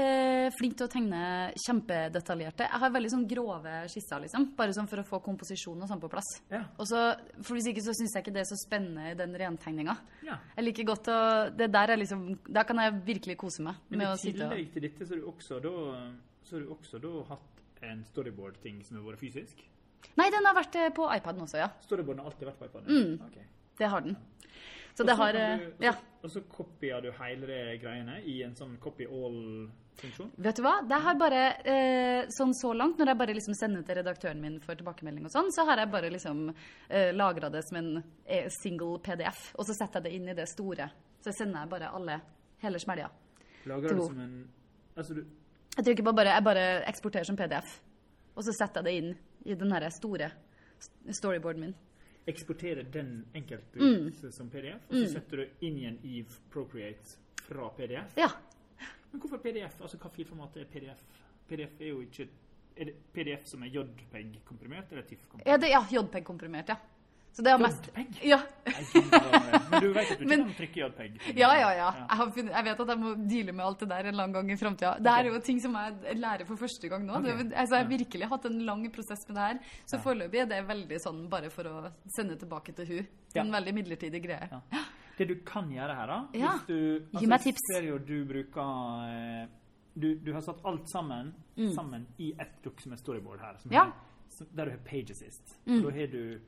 eh, 0.00 0.46
flink 0.56 0.78
til 0.80 0.86
å 0.88 0.90
tegne 0.92 1.20
kjempedetaljerte. 1.60 2.66
Jeg 2.70 2.82
har 2.82 2.92
veldig 2.96 3.12
sånn 3.12 3.26
grove 3.28 3.74
skisser, 3.92 4.24
liksom. 4.24 4.50
Bare 4.56 4.74
sånn 4.76 4.88
for 4.90 5.02
å 5.02 5.06
få 5.08 5.20
komposisjon 5.24 5.84
og 5.84 5.90
sånn 5.92 6.02
på 6.02 6.10
plass. 6.12 6.30
Ja. 6.52 6.62
Og 6.80 6.88
så, 6.88 7.04
for 7.42 7.58
Hvis 7.58 7.68
ikke 7.72 7.84
så 7.84 7.94
syns 7.96 8.16
jeg 8.16 8.24
ikke 8.24 8.36
det 8.36 8.44
er 8.46 8.50
så 8.50 8.58
spennende 8.64 9.10
i 9.12 9.16
den 9.20 9.36
rentegninga. 9.44 9.96
ja. 10.28 10.38
Jeg 10.56 10.70
liker 10.70 10.88
godt 10.94 11.12
å 11.12 11.18
det 11.56 11.68
der 11.72 11.94
er 11.94 12.00
liksom, 12.00 12.30
Da 12.48 12.64
kan 12.64 12.80
jeg 12.80 13.00
virkelig 13.04 13.36
kose 13.40 13.64
meg 13.64 13.76
Men 13.90 13.98
med 13.98 14.08
i 14.08 14.12
å 14.12 14.20
sitte 14.20 14.46
og 14.46 14.54
tillegg 14.54 14.72
til 14.72 14.86
dette, 14.88 15.04
så 15.04 15.14
har 15.14 15.20
du 15.20 15.28
også 15.32 15.60
da, 15.64 15.74
så 16.44 16.56
har 16.56 16.64
du 16.64 16.72
også 16.76 17.00
da 17.04 17.12
hatt 17.34 17.53
en 17.90 18.04
storyboard-ting 18.04 18.82
som 18.84 18.96
har 19.00 19.12
vært 19.12 19.20
fysisk. 19.24 19.64
Nei, 20.16 20.30
den 20.30 20.44
har 20.46 20.54
vært 20.54 20.76
eh, 20.76 20.90
på 20.94 21.06
iPaden 21.16 21.42
også, 21.46 21.58
ja. 21.58 21.68
Storyboarden 21.80 22.22
har 22.24 22.30
alltid 22.30 22.48
vært 22.48 22.58
på 22.60 22.66
iPaden? 22.70 22.88
Mm. 22.88 23.26
Okay. 23.28 23.46
Det 23.78 23.88
har 23.90 24.00
den. 24.04 24.16
Så 24.94 25.02
Og 25.02 25.06
det 25.08 25.16
har 25.18 25.34
eh, 25.34 25.56
du- 25.58 25.84
Ja. 25.84 25.94
Og 26.22 26.30
så 26.30 26.40
kopier 26.48 27.00
du 27.02 27.10
hele 27.12 27.46
de 27.46 27.78
greiene 27.82 28.20
i 28.24 28.42
en 28.44 28.54
sånn 28.54 28.76
copy 28.80 29.04
all-funksjon. 29.04 30.30
Vet 30.38 30.56
du 30.56 30.62
hva? 30.62 30.76
Det 30.88 31.00
har 31.02 31.14
bare, 31.20 31.40
eh, 31.64 32.26
sånn 32.32 32.52
så 32.54 32.70
langt, 32.76 32.96
når 32.98 33.06
jeg 33.10 33.18
bare 33.18 33.34
liksom 33.34 33.54
sender 33.58 33.82
til 33.82 33.96
redaktøren 33.96 34.40
min 34.40 34.60
for 34.60 34.74
tilbakemelding 34.74 35.24
og 35.26 35.30
sånn, 35.34 35.50
så 35.52 35.66
har 35.66 35.76
jeg 35.82 35.90
bare 35.90 36.10
liksom 36.10 36.54
eh, 36.88 37.12
lagra 37.12 37.50
det 37.50 37.62
som 37.68 37.76
en 37.76 38.02
eh, 38.26 38.48
single 38.62 38.98
PDF, 39.00 39.52
og 39.58 39.66
så 39.66 39.74
setter 39.74 40.00
jeg 40.00 40.04
det 40.04 40.12
inn 40.14 40.28
i 40.28 40.34
det 40.34 40.48
store. 40.48 40.90
Så 41.20 41.32
sender 41.36 41.60
jeg 41.60 41.68
bare 41.74 41.90
alle, 41.92 42.20
hele 42.62 42.78
smelja. 42.78 43.10
Lagrer 43.66 43.88
du 43.96 44.02
som 44.06 44.20
en 44.20 44.48
Altså, 44.96 45.14
du 45.14 45.24
Jeg 45.76 45.84
trykker 45.84 46.04
på 46.06 46.12
bare, 46.14 46.34
jeg 46.36 46.44
bare 46.46 46.66
eksporterer 46.88 47.26
som 47.26 47.36
PDF, 47.36 47.78
og 48.36 48.44
så 48.46 48.52
setter 48.54 48.82
jeg 48.82 48.86
det 48.86 48.94
inn 49.00 49.14
i 49.50 49.56
den 49.58 49.72
her 49.74 49.88
store 49.90 50.30
storyboarden 51.10 51.60
min. 51.68 51.74
eksporterer 52.26 52.82
den 52.92 53.26
enkelte 53.34 53.78
Mm. 53.78 54.30
som 54.32 54.48
PDF, 54.50 54.86
og 54.88 54.94
så 54.96 55.12
setter 55.12 55.36
du 55.36 55.66
inn 55.66 55.76
igjen 55.76 55.98
i 56.04 56.24
Procreate 56.50 57.18
fra 57.42 57.68
PDF. 57.76 58.14
Ja. 58.16 58.28
Men 59.12 59.20
hvorfor 59.20 59.36
PDF? 59.42 59.80
Altså, 59.80 59.98
hva 59.98 60.08
filformat 60.10 60.56
er 60.56 60.64
PDF? 60.64 61.02
PDF 61.48 61.80
er 61.80 61.88
jo 61.88 62.00
ikke 62.00 62.28
Er 62.76 62.84
det 62.86 62.94
PDF 63.12 63.44
som 63.46 63.62
er 63.62 63.66
JPEG-komprimert, 63.70 64.90
eller 64.90 65.02
TIFF-komprimert? 65.02 65.62
Ja, 65.62 65.68
ja 65.68 66.00
JPEG-komprimert, 66.00 66.68
ja. 66.68 66.76
Så 67.34 67.42
det 67.42 67.50
er 67.50 67.58
mest 67.58 67.86
JPEG? 67.90 68.18
Ja. 68.30 68.36
Men 68.94 69.80
du 69.82 69.88
vet 69.92 70.10
at 70.12 70.20
du 70.20 70.24
ikke 70.24 70.36
kan 70.36 70.52
trykke 70.58 70.80
JPEG? 70.84 71.16
Ja, 71.34 71.48
ja, 71.58 71.70
ja. 71.74 71.88
Jeg, 71.98 72.18
har 72.20 72.30
funnet, 72.36 72.52
jeg 72.54 72.66
vet 72.68 72.82
at 72.84 72.92
jeg 72.92 73.00
må 73.00 73.14
deale 73.26 73.54
med 73.58 73.64
alt 73.66 73.80
det 73.82 73.88
der 73.90 74.08
en 74.10 74.18
lang 74.20 74.34
gang 74.36 74.52
i 74.54 74.56
framtida. 74.60 74.92
Det 75.02 75.14
er 75.14 75.28
jo 75.30 75.40
ting 75.48 75.58
som 75.64 75.74
jeg 75.80 76.18
lærer 76.20 76.46
for 76.46 76.60
første 76.60 76.90
gang 76.92 77.02
nå. 77.08 77.16
Okay. 77.18 77.34
Det, 77.40 77.48
altså, 77.58 77.74
jeg 77.80 77.84
har 77.84 77.90
virkelig 77.90 78.28
hatt 78.30 78.46
en 78.50 78.60
lang 78.68 78.84
prosess 78.94 79.26
med 79.28 79.34
det 79.40 79.48
her. 79.48 79.58
Så 79.90 79.96
Ja. 79.98 80.02
foreløpig 80.06 80.42
er 80.44 80.46
det 80.52 80.60
veldig 80.68 81.00
sånn 81.02 81.20
bare 81.32 81.50
for 81.50 81.64
å 81.72 81.90
sende 82.16 82.38
tilbake 82.38 82.72
til 82.78 82.86
hun. 82.92 83.06
Ja. 83.34 83.42
En 83.42 83.50
veldig 83.52 83.74
midlertidig 83.82 84.22
greie. 84.28 84.48
Ja. 84.52 84.84
Det 85.18 85.28
du 85.28 85.34
kan 85.46 85.68
gjøre 85.70 85.94
her, 85.94 86.06
da 86.06 86.20
Ja. 86.38 86.52
hvis 86.54 86.66
du, 86.66 86.78
altså, 87.10 87.20
Gi 87.20 87.26
meg 87.34 87.40
tips. 87.42 87.66
Ser 87.72 87.82
jo 87.90 87.98
du 87.98 88.24
bruker 88.24 89.10
eh, 89.10 89.46
du, 89.96 90.14
du 90.22 90.32
har 90.34 90.40
satt 90.42 90.62
alt 90.64 90.88
sammen 90.90 91.34
sammen 91.74 92.06
i 92.18 92.32
ett 92.38 92.66
er 92.66 92.96
storyboard 92.98 93.40
her. 93.40 93.58
Som 93.58 93.70
Mm. 93.70 93.74
Ja. 93.74 93.92
er, 94.28 94.46
der 94.54 94.64
du 94.66 94.70
har 94.72 94.78
pagesist. 94.86 95.58
Mm. 95.66 95.82
Da 95.82 95.90
har 95.90 96.06
du 96.10 96.40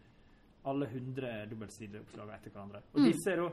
alle 0.67 0.87
100 0.91 1.47
dobbeltsideoppslag 1.51 2.29
etter 2.35 2.51
hverandre. 2.51 2.83
Og 2.95 3.01
Mm. 3.01 3.07
disse, 3.13 3.33
er 3.33 3.37
da, 3.37 3.49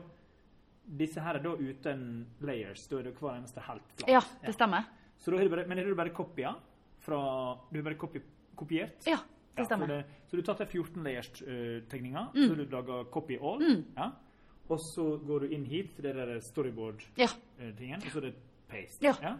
disse 0.98 1.20
her 1.20 1.34
er 1.38 1.42
da 1.42 1.50
uten 1.56 2.26
layers. 2.40 2.86
Da 2.88 2.98
er 2.98 3.02
det 3.04 3.14
hver 3.18 3.36
eneste 3.38 3.60
helt 3.60 3.82
flat. 3.96 4.08
Ja, 4.08 4.20
det 4.44 4.54
stemmer. 4.54 4.84
Så 5.18 5.30
da 5.30 5.38
har 5.38 5.44
du 5.48 5.50
bare, 5.56 5.66
men 5.68 5.78
har 5.78 5.84
du 5.86 5.94
bare 5.94 6.10
kopier 6.10 6.54
fra 7.00 7.58
Du 7.72 7.78
har 7.78 7.84
bare 7.84 7.94
kopi, 7.98 8.20
kopiert? 8.56 9.06
Ja, 9.06 9.16
det 9.56 9.58
Ja, 9.58 9.64
stemmer. 9.64 9.86
det, 9.86 10.04
så 10.28 10.30
du 10.36 10.42
har 10.42 10.54
tatt 10.54 10.58
de 10.58 10.66
14 10.66 11.02
layers-tegninga, 11.04 12.32
Mm. 12.34 12.48
så 12.48 12.56
du 12.56 12.64
lager 12.66 13.04
copy 13.10 13.38
all. 13.40 13.84
Ja. 13.96 14.10
og 14.70 14.78
så 14.80 15.18
går 15.26 15.40
du 15.40 15.46
inn 15.54 15.64
hit 15.66 15.94
til 15.94 16.02
det 16.04 16.14
der 16.14 16.40
storyboard-tingen, 16.40 17.78
Ja. 17.90 17.96
og 17.96 18.12
så 18.12 18.16
er 18.18 18.20
det 18.22 18.34
paste. 18.68 19.02
Ja. 19.02 19.36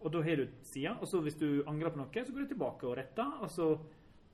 Og 0.00 0.12
da 0.12 0.20
har 0.22 0.36
du 0.36 0.48
sida, 0.62 0.96
og 1.00 1.06
så 1.08 1.20
hvis 1.22 1.38
du 1.38 1.62
angrer 1.66 1.90
på 1.90 1.96
noe, 1.96 2.06
så 2.24 2.32
går 2.32 2.40
du 2.48 2.54
tilbake 2.54 2.84
og 2.84 2.96
retter, 2.96 3.32
og 3.42 3.48
så 3.50 3.78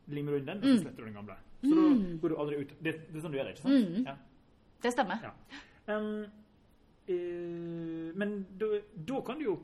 limer 0.09 0.33
du 0.33 0.37
inn 0.39 0.47
den, 0.47 0.59
og 0.59 0.65
så 0.65 0.81
sletter 0.83 0.97
du 0.97 1.05
den 1.05 1.15
gamle. 1.15 1.37
Så 1.65 1.75
da 1.79 2.17
går 2.23 2.33
du 2.33 2.39
aldri 2.45 2.63
ut. 2.63 2.73
Det, 2.81 2.95
det 3.09 3.19
er 3.19 3.25
sånn 3.25 3.35
du 3.35 3.39
gjør 3.39 3.51
det, 3.51 3.57
ikke 3.57 3.67
sant? 3.67 4.01
Ja. 4.09 4.17
Det 4.85 4.93
stemmer. 4.93 5.23
Ja. 5.25 5.33
Um, 5.95 6.25
eh, 7.09 8.11
men 8.21 8.35
da, 8.61 8.69
da 9.09 9.21
kan 9.25 9.41
du 9.41 9.47
jo 9.49 9.57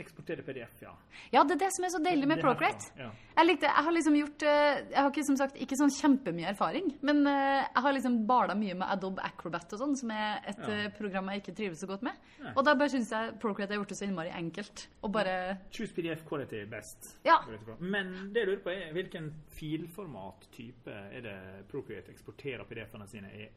eksportere 0.00 0.42
PDF, 0.46 0.80
ja. 0.82 0.92
Ja, 1.32 1.42
det 1.44 1.56
er 1.56 1.60
det 1.66 1.70
som 1.76 1.84
er 1.84 1.90
så 1.92 2.00
deilig 2.02 2.28
med 2.28 2.38
Det 2.38 2.44
Procreate. 2.46 2.92
ja. 2.98 3.10
Jeg 3.36 3.46
likte, 3.48 3.66
jeg 3.66 3.84
har 3.84 3.92
liksom 3.92 4.14
gjort 4.16 4.42
eh, 4.42 4.80
Jeg 4.92 4.96
har 5.00 5.10
ikke 5.10 5.24
som 5.24 5.36
sagt 5.36 5.56
ikke 5.56 5.76
sånn 5.80 5.90
kjempemye 5.92 6.48
erfaring, 6.52 6.90
men 7.02 7.26
eh, 7.26 7.64
jeg 7.74 7.82
har 7.84 7.92
liksom 7.96 8.26
bala 8.26 8.54
mye 8.54 8.74
med 8.74 8.88
Adobe 8.88 9.22
Acrobat 9.24 9.72
og 9.72 9.78
sånn, 9.80 9.96
som 9.96 10.10
er 10.10 10.40
et 10.46 10.58
Ja. 10.62 10.72
eh, 10.86 10.88
program 10.96 11.28
jeg 11.32 11.42
ikke 11.42 11.54
trives 11.56 11.80
så 11.80 11.86
godt 11.88 12.02
med. 12.02 12.12
Ja. 12.40 12.52
Og 12.56 12.64
da 12.64 12.74
bare 12.74 12.88
syns 12.88 13.10
jeg 13.10 13.38
Procreate 13.40 13.72
har 13.74 13.80
gjort 13.82 13.88
det 13.88 13.98
så 13.98 14.06
innmari 14.08 14.30
enkelt. 14.30 14.86
Og 15.02 15.12
bare 15.12 15.58
Choose 15.70 15.92
PDF 15.92 16.24
quality 16.28 16.64
best. 16.66 17.16
Ja. 17.24 17.40
Men 17.80 18.32
det 18.32 18.44
jeg 18.44 18.48
lurer 18.48 18.62
på 18.64 18.70
er 18.70 18.92
hvilken 18.92 19.32
filformat-type 19.50 20.92
er 21.12 21.20
det 21.24 21.36
Procreate 21.70 22.10
eksporterer 22.12 22.64
PDF-ene 22.68 23.06
sine 23.08 23.30
i? 23.36 23.48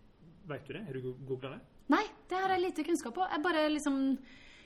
Vet 0.47 0.67
du 0.67 0.73
det? 0.73 0.83
Har 0.85 0.93
du 0.93 1.13
googla 1.25 1.55
det? 1.55 1.61
Nei, 1.89 2.03
det 2.29 2.37
har 2.41 2.49
jeg 2.53 2.61
lite 2.67 2.83
kunnskap 2.85 3.13
på. 3.17 3.25
Jeg 3.29 3.43
bare 3.45 3.67
liksom 3.69 4.17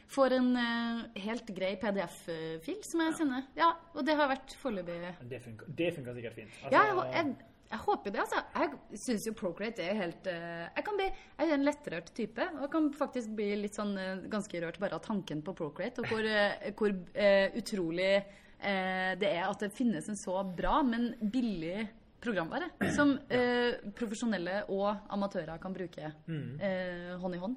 får 0.09 0.35
en 0.39 0.49
uh, 0.57 1.03
helt 1.21 1.51
grei 1.55 1.75
PDF-fil 1.81 2.81
som 2.85 3.03
jeg 3.03 3.15
sender. 3.19 3.45
Ja, 3.57 3.73
og 3.93 4.05
det 4.07 4.17
har 4.17 4.31
vært 4.31 4.55
foreløpig 4.61 4.97
Det 5.29 5.43
det 5.77 5.93
funker 5.95 6.17
sikkert 6.17 6.39
fint. 6.39 6.57
Altså, 6.63 6.73
Ja, 6.73 6.81
jeg, 6.87 7.05
jeg, 7.13 7.35
jeg 7.69 7.81
håper 7.83 8.15
det, 8.15 8.23
altså. 8.23 8.41
Jeg 8.57 9.01
syns 9.03 9.27
jo 9.29 9.35
Procreate 9.37 9.85
er 9.85 9.99
helt 9.99 10.29
uh, 10.31 10.65
Jeg 10.65 10.85
kan 10.87 10.97
bli 10.97 11.07
jeg 11.11 11.45
er 11.45 11.55
en 11.55 11.67
lettrørt 11.67 12.11
type. 12.17 12.49
Og 12.57 12.65
jeg 12.65 12.73
kan 12.73 12.91
faktisk 12.97 13.35
bli 13.37 13.49
litt 13.61 13.77
sånn 13.77 13.93
uh, 13.99 14.25
ganske 14.31 14.63
rørt 14.65 14.81
bare 14.81 14.97
av 14.97 15.05
tanken 15.05 15.45
på 15.45 15.55
Procreate, 15.61 16.01
og 16.01 16.09
hvor, 16.09 16.29
hvor 16.79 16.95
utrolig 17.59 18.13
det 18.59 19.27
er 19.29 19.45
at 19.45 19.61
det 19.63 19.69
finnes 19.71 20.09
en 20.11 20.17
så 20.19 20.33
bra, 20.43 20.81
men 20.83 21.13
billig 21.31 21.85
programvare 22.19 22.65
som 22.91 23.13
profesjonelle 23.95 24.65
og 24.75 25.05
amatører 25.15 25.61
kan 25.63 25.71
bruke 25.71 26.09
eh, 26.27 27.13
hånd 27.21 27.37
i 27.37 27.39
hånd. 27.39 27.55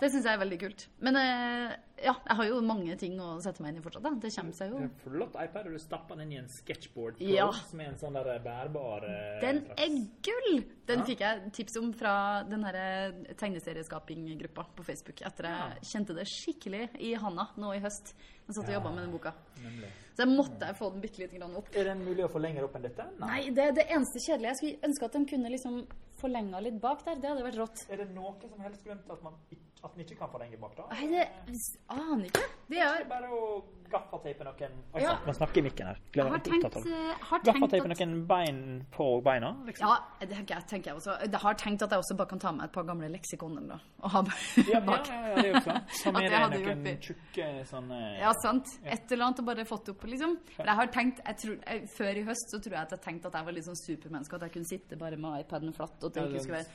Det 0.00 0.10
syns 0.12 0.24
jeg 0.24 0.34
er 0.34 0.38
veldig 0.44 0.58
kult. 0.60 0.86
Men 1.00 1.16
eh, 1.16 1.76
ja, 2.04 2.12
jeg 2.28 2.36
har 2.36 2.44
jo 2.50 2.60
mange 2.60 2.96
ting 3.00 3.14
å 3.20 3.40
sette 3.40 3.62
meg 3.62 3.72
inn 3.72 3.78
i 3.80 3.84
fortsatt. 3.84 4.02
Da. 4.04 4.10
Det 4.20 4.30
kommer 4.34 4.52
seg 4.52 4.70
jo. 4.74 4.76
en 4.84 4.90
flott 5.04 5.34
iPad, 5.40 5.66
og 5.66 5.72
du 5.72 5.78
stapper 5.78 6.16
den 6.16 6.26
inn 6.26 6.32
i 6.36 6.40
en 6.42 6.48
sketchboard 6.48 7.16
Pro, 7.18 7.24
Ja. 7.32 7.50
som 7.52 7.80
er 7.80 7.86
en 7.92 7.98
sånn 7.98 8.12
der 8.18 8.38
bærbar 8.44 9.04
eh, 9.08 9.40
Den 9.40 9.62
er 9.76 9.96
gull! 10.22 10.64
Den 10.86 10.98
Ja. 11.00 11.04
fikk 11.04 11.20
jeg 11.20 11.52
tips 11.52 11.76
om 11.80 11.92
fra 11.92 12.42
den 12.48 12.62
her 12.62 13.12
tegneserieskapinggruppa 13.34 14.66
på 14.76 14.84
Facebook 14.84 15.20
etter 15.26 15.44
jeg 15.48 15.52
Ja. 15.58 15.80
kjente 15.82 16.14
det 16.14 16.26
skikkelig 16.28 16.88
i 17.00 17.14
handa 17.14 17.48
nå 17.56 17.72
i 17.74 17.80
høst. 17.80 18.14
Jeg 18.46 18.54
satt 18.54 18.64
og 18.64 18.70
Ja. 18.70 18.78
jobba 18.78 18.90
med 18.94 19.04
den 19.04 19.12
boka. 19.12 19.32
Nemlig. 19.62 19.88
Så 20.16 20.24
jeg 20.24 20.28
måtte 20.36 20.74
få 20.76 20.92
den 20.92 21.00
bitte 21.00 21.18
lite 21.18 21.36
grann 21.38 21.54
opp. 21.56 21.68
Er 21.74 21.84
den 21.84 22.04
mulig 22.04 22.24
å 22.24 22.30
få 22.30 22.40
lenger 22.40 22.64
opp 22.64 22.74
enn 22.76 22.82
dette? 22.82 23.04
Nei, 23.18 23.50
det 23.50 23.58
er 23.64 23.72
det 23.72 23.86
eneste 23.90 24.18
kjedelige. 24.18 24.48
Jeg 24.48 24.56
skulle 24.56 24.88
ønske 24.88 25.04
at 25.04 25.12
de 25.12 25.24
kunne 25.26 25.50
liksom 25.50 25.86
forlenga 26.16 26.60
litt 26.62 26.80
bak 26.80 27.04
der. 27.04 27.16
Det 27.16 27.28
hadde 27.28 27.42
vært 27.44 27.58
rått. 27.58 27.86
Er 27.90 27.96
det 27.96 28.14
noe 28.14 28.34
som 28.48 28.60
helst 28.60 28.82
til 28.82 28.92
at 28.92 29.22
man 29.22 29.34
ikk- 29.52 29.65
at 29.84 29.92
den 29.94 30.04
ikke 30.06 30.16
kan 30.18 30.30
forlenge 30.32 30.56
bak, 30.58 30.72
da? 30.76 30.86
Nei, 30.90 31.06
det 31.12 31.56
aner 31.92 32.24
ikke. 32.26 32.44
Det 32.66 32.78
er 32.82 33.04
bare 33.06 33.28
å 33.30 33.40
gaffateipe 33.86 34.42
noen 34.42 34.72
Oi, 34.96 35.02
Ja. 35.02 35.12
Man 35.26 35.34
snakker 35.36 35.60
i 35.60 35.62
mikken 35.68 35.86
her. 35.86 35.98
Jeg 36.16 36.24
har 36.26 36.38
tenkt, 36.42 36.64
eh, 36.76 37.12
har 37.20 37.38
tenkt 37.44 37.60
Gaffateipe 37.60 37.90
at 37.92 38.00
noen 38.00 38.26
bein 38.26 38.58
på 38.90 39.06
beina, 39.22 39.52
liksom? 39.68 39.86
Ja, 39.86 39.98
det 40.20 40.30
tenker 40.32 40.54
jeg, 40.56 40.66
tenker 40.72 40.90
jeg 40.90 40.96
også. 40.96 41.14
Jeg 41.22 41.40
har 41.44 41.54
tenkt 41.54 41.82
at 41.86 41.90
jeg 41.94 41.98
også 42.02 42.16
bare 42.18 42.26
kan 42.32 42.38
ta 42.42 42.52
med 42.56 42.64
et 42.64 42.72
par 42.72 42.82
gamle 42.88 43.08
leksikoner 43.12 43.68
da, 43.68 43.78
og 44.02 44.10
ha 44.10 44.22
Ja, 44.56 44.64
ja, 44.72 44.80
bak. 44.80 45.06
ja, 45.12 45.20
ja, 45.28 45.34
det 45.36 45.44
er 45.44 45.52
jo 45.54 45.60
sant. 45.68 45.94
Ta 46.02 46.10
med 46.16 46.30
deg 46.30 46.66
noen 46.66 47.00
tjukke 47.06 47.46
sånne 47.70 48.00
Ja, 48.18 48.32
sant. 48.42 48.66
Et 48.84 49.12
eller 49.12 49.24
annet 49.28 49.38
og 49.44 49.46
bare 49.52 49.64
fått 49.68 49.88
opp, 49.94 50.02
liksom. 50.08 50.36
For 50.56 50.64
jeg 50.64 50.74
har 50.80 50.86
tenkt, 50.88 51.20
jeg 51.24 51.36
tror, 51.44 51.56
jeg, 51.66 51.88
Før 51.96 52.16
i 52.16 52.24
høst 52.26 52.50
så 52.50 52.58
tror 52.58 52.72
jeg 52.72 52.82
at 52.82 52.90
jeg 52.96 53.00
tenkte 53.06 53.26
at 53.30 53.34
jeg 53.38 53.44
var 53.44 53.52
litt 53.52 53.64
sånn 53.68 53.78
supermenneske. 53.78 54.34
At 54.34 54.42
jeg 54.48 54.52
kunne 54.56 54.64
sitte 54.72 54.96
bare 54.98 55.16
med 55.16 55.44
iPaden 55.46 55.72
flatt, 55.76 56.02
og 56.02 56.12
tenke 56.12 56.40
skulle 56.42 56.58
være 56.64 56.66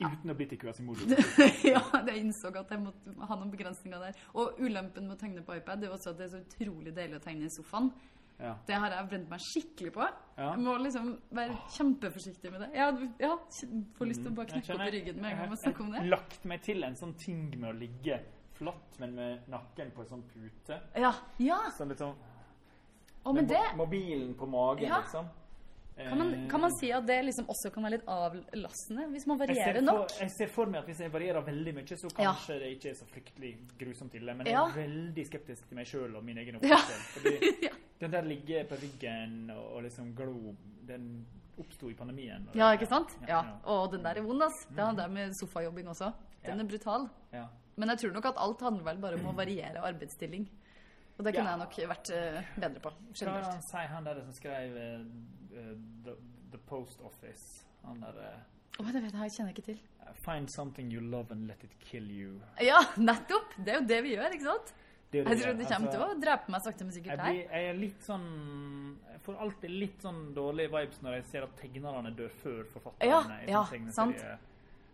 Uten 0.00 0.32
å 0.32 0.36
bli 0.36 0.46
til 0.50 0.60
Quasimodo. 0.60 1.08
ja, 1.74 1.82
jeg 2.06 2.22
innså 2.22 2.52
at 2.54 2.72
jeg 2.72 2.82
måtte 2.82 3.14
ha 3.28 3.36
noen 3.36 3.50
begrensninger 3.52 4.06
der. 4.06 4.22
Og 4.40 4.60
ulempen 4.62 5.08
med 5.08 5.16
å 5.16 5.20
tegne 5.20 5.44
på 5.44 5.58
iPad 5.58 5.82
det 5.82 5.90
er 5.90 5.96
også 5.96 6.14
at 6.14 6.22
det 6.22 6.28
er 6.28 6.32
så 6.34 6.40
utrolig 6.44 6.94
deilig 6.96 7.20
å 7.20 7.24
tegne 7.24 7.48
i 7.48 7.52
sofaen. 7.52 7.92
Ja. 8.40 8.54
Det 8.64 8.76
har 8.80 8.94
jeg 8.94 9.08
brent 9.10 9.28
meg 9.28 9.42
skikkelig 9.44 9.92
på. 9.92 10.06
Ja. 10.38 10.46
Jeg 10.54 10.62
må 10.64 10.74
liksom 10.80 11.10
være 11.36 11.56
kjempeforsiktig 11.76 12.52
med 12.54 12.64
det. 12.64 12.70
Jeg, 12.78 13.10
ja 13.20 13.34
får 13.98 14.08
lyst 14.08 14.24
til 14.24 14.30
å 14.30 14.36
bare 14.38 14.52
knekke 14.54 14.76
opp 14.76 14.84
i 14.86 14.92
ryggen 14.96 15.20
med 15.20 15.32
en 15.32 15.42
gang 15.42 15.50
man 15.52 15.60
snakker 15.60 15.84
om 15.84 15.92
Jeg 15.92 16.06
har 16.06 16.12
lagt 16.14 16.46
meg 16.48 16.64
til 16.64 16.88
en 16.88 16.96
sånn 16.96 17.12
ting 17.20 17.42
med 17.52 17.68
å 17.68 17.76
ligge 17.76 18.22
flatt, 18.56 18.96
men 19.00 19.14
med 19.16 19.52
nakken 19.52 19.92
på 19.96 20.04
en 20.04 20.10
sånn 20.14 20.24
pute. 20.32 20.80
Ja, 21.00 21.12
ja. 21.40 21.60
Sånn 21.76 21.92
litt 21.92 22.00
sånn 22.00 22.16
med 23.36 23.50
det 23.52 23.76
Mobilen 23.76 24.32
på 24.34 24.46
magen, 24.48 24.88
liksom. 24.88 25.28
Kan 26.08 26.18
man, 26.18 26.34
Eh, 26.34 26.48
kan 26.50 26.60
man 26.60 26.70
si 26.78 26.90
at 26.92 27.06
det 27.06 27.24
liksom 27.24 27.46
også 27.46 27.70
kan 27.72 27.82
være 27.84 27.90
litt 27.98 28.06
avlastende, 28.06 29.08
hvis 29.10 29.26
man 29.26 29.38
varierer 29.38 29.74
ser, 29.74 29.80
nok? 29.82 30.08
jeg 30.20 30.30
ser 30.30 30.46
for 30.48 30.66
meg 30.66 30.80
at 30.80 30.86
hvis 30.86 31.00
jeg 31.00 31.12
varierer 31.12 31.42
veldig 31.44 31.74
mye, 31.74 31.96
så 31.96 32.08
Ja. 32.18 32.32
kanskje 32.32 32.58
det 32.60 32.70
ikke 32.78 32.90
er 32.90 32.94
så 32.94 33.04
fryktelig 33.06 33.52
grusomt 33.78 34.14
ille. 34.14 34.34
Men 34.36 34.46
jeg 34.46 34.54
Ja. 34.54 34.64
er 34.66 34.72
veldig 34.88 35.26
skeptisk 35.26 35.68
til 35.68 35.76
meg 35.76 35.86
sjøl 35.86 36.16
og 36.16 36.24
min 36.24 36.38
egen 36.38 36.58
Ja. 36.62 36.76
oppførsel. 36.76 37.00
Fordi 37.14 37.30
Ja. 37.62 37.70
den 38.00 38.10
der 38.10 38.22
ligge 38.22 38.64
på 38.68 38.74
ryggen 38.80 39.50
og, 39.50 39.72
og 39.76 39.82
liksom 39.82 40.14
glo, 40.14 40.54
den 40.86 41.26
oppsto 41.58 41.90
i 41.90 41.94
pandemien. 41.94 42.48
Ja, 42.54 42.72
ikke 42.72 42.86
sant? 42.88 43.10
Ja. 43.28 43.42
ja. 43.42 43.52
Og 43.64 43.92
den 43.92 44.02
der 44.02 44.16
er 44.16 44.22
vond, 44.22 44.42
ass. 44.42 44.66
Det 44.70 44.78
hadde 44.84 45.02
jeg 45.02 45.10
med 45.10 45.32
sofajobbing 45.34 45.88
også. 45.88 46.12
Den 46.44 46.58
Ja. 46.58 46.64
er 46.64 46.68
brutal. 46.68 47.08
ja. 47.32 47.46
Men 47.76 47.88
jeg 47.88 47.98
tror 47.98 48.12
nok 48.12 48.24
at 48.26 48.34
alt 48.36 48.60
handler 48.60 48.84
vel 48.84 48.98
bare 48.98 49.14
om 49.14 49.26
å 49.26 49.36
variere 49.36 49.78
arbeidsstilling. 49.80 50.46
Og 51.20 51.24
det 51.26 51.34
kunne 51.36 51.50
Ja. 51.50 51.56
jeg 51.56 51.60
nok 51.60 51.74
vært 51.90 52.10
eh, 52.16 52.52
bedre 52.56 52.80
på. 52.80 52.90
Hva 53.12 53.60
sier 53.60 53.90
han 53.92 54.06
der 54.06 54.20
som 54.24 54.32
skrev 54.32 54.76
eh, 54.80 55.02
the, 56.06 56.14
the 56.54 56.60
Post 56.70 57.02
Office? 57.04 57.66
Han 57.84 58.00
der 58.00 58.16
uh, 58.16 58.80
oh, 58.80 58.88
det 58.88 59.02
vet 59.04 59.12
jeg, 59.12 59.26
jeg 59.28 59.34
kjenner 59.36 59.52
ikke 59.52 59.66
til. 59.66 59.82
Find 60.24 60.48
something 60.48 60.88
you 60.92 61.00
love 61.00 61.30
and 61.30 61.46
let 61.46 61.62
it 61.64 61.76
kill 61.80 62.08
you. 62.08 62.38
Ja, 62.60 62.80
nettopp! 62.96 63.52
Det 63.58 63.74
er 63.74 63.82
jo 63.82 63.86
det 63.88 64.02
vi 64.06 64.14
gjør, 64.16 64.32
ikke 64.36 64.48
sant? 64.48 64.72
Det 65.12 65.24
det 65.26 65.36
Jeg 65.36 65.42
tror 65.42 65.54
det 65.58 65.68
kommer 65.68 65.90
til 65.90 66.00
altså, 66.00 66.16
å 66.16 66.20
drepe 66.24 66.52
meg 66.54 66.64
sakte, 66.64 66.84
men 66.86 66.94
sikkert 66.94 67.12
jeg, 67.12 67.20
her. 67.20 67.32
blir, 67.32 67.46
jeg 67.50 67.70
er 67.70 67.78
litt 67.80 68.04
sånn 68.06 68.26
Jeg 69.10 69.22
får 69.24 69.40
alltid 69.44 69.72
litt 69.74 70.04
sånn 70.06 70.20
dårlige 70.36 70.72
vibes 70.72 71.00
når 71.04 71.16
jeg 71.18 71.24
ser 71.32 71.46
at 71.48 71.56
tegnerne 71.60 72.12
dør 72.16 72.36
før 72.40 72.60
forfatterne. 72.72 73.10
Ja, 73.10 73.40
i 73.44 73.50
ja, 73.52 73.64
sant. 73.92 74.24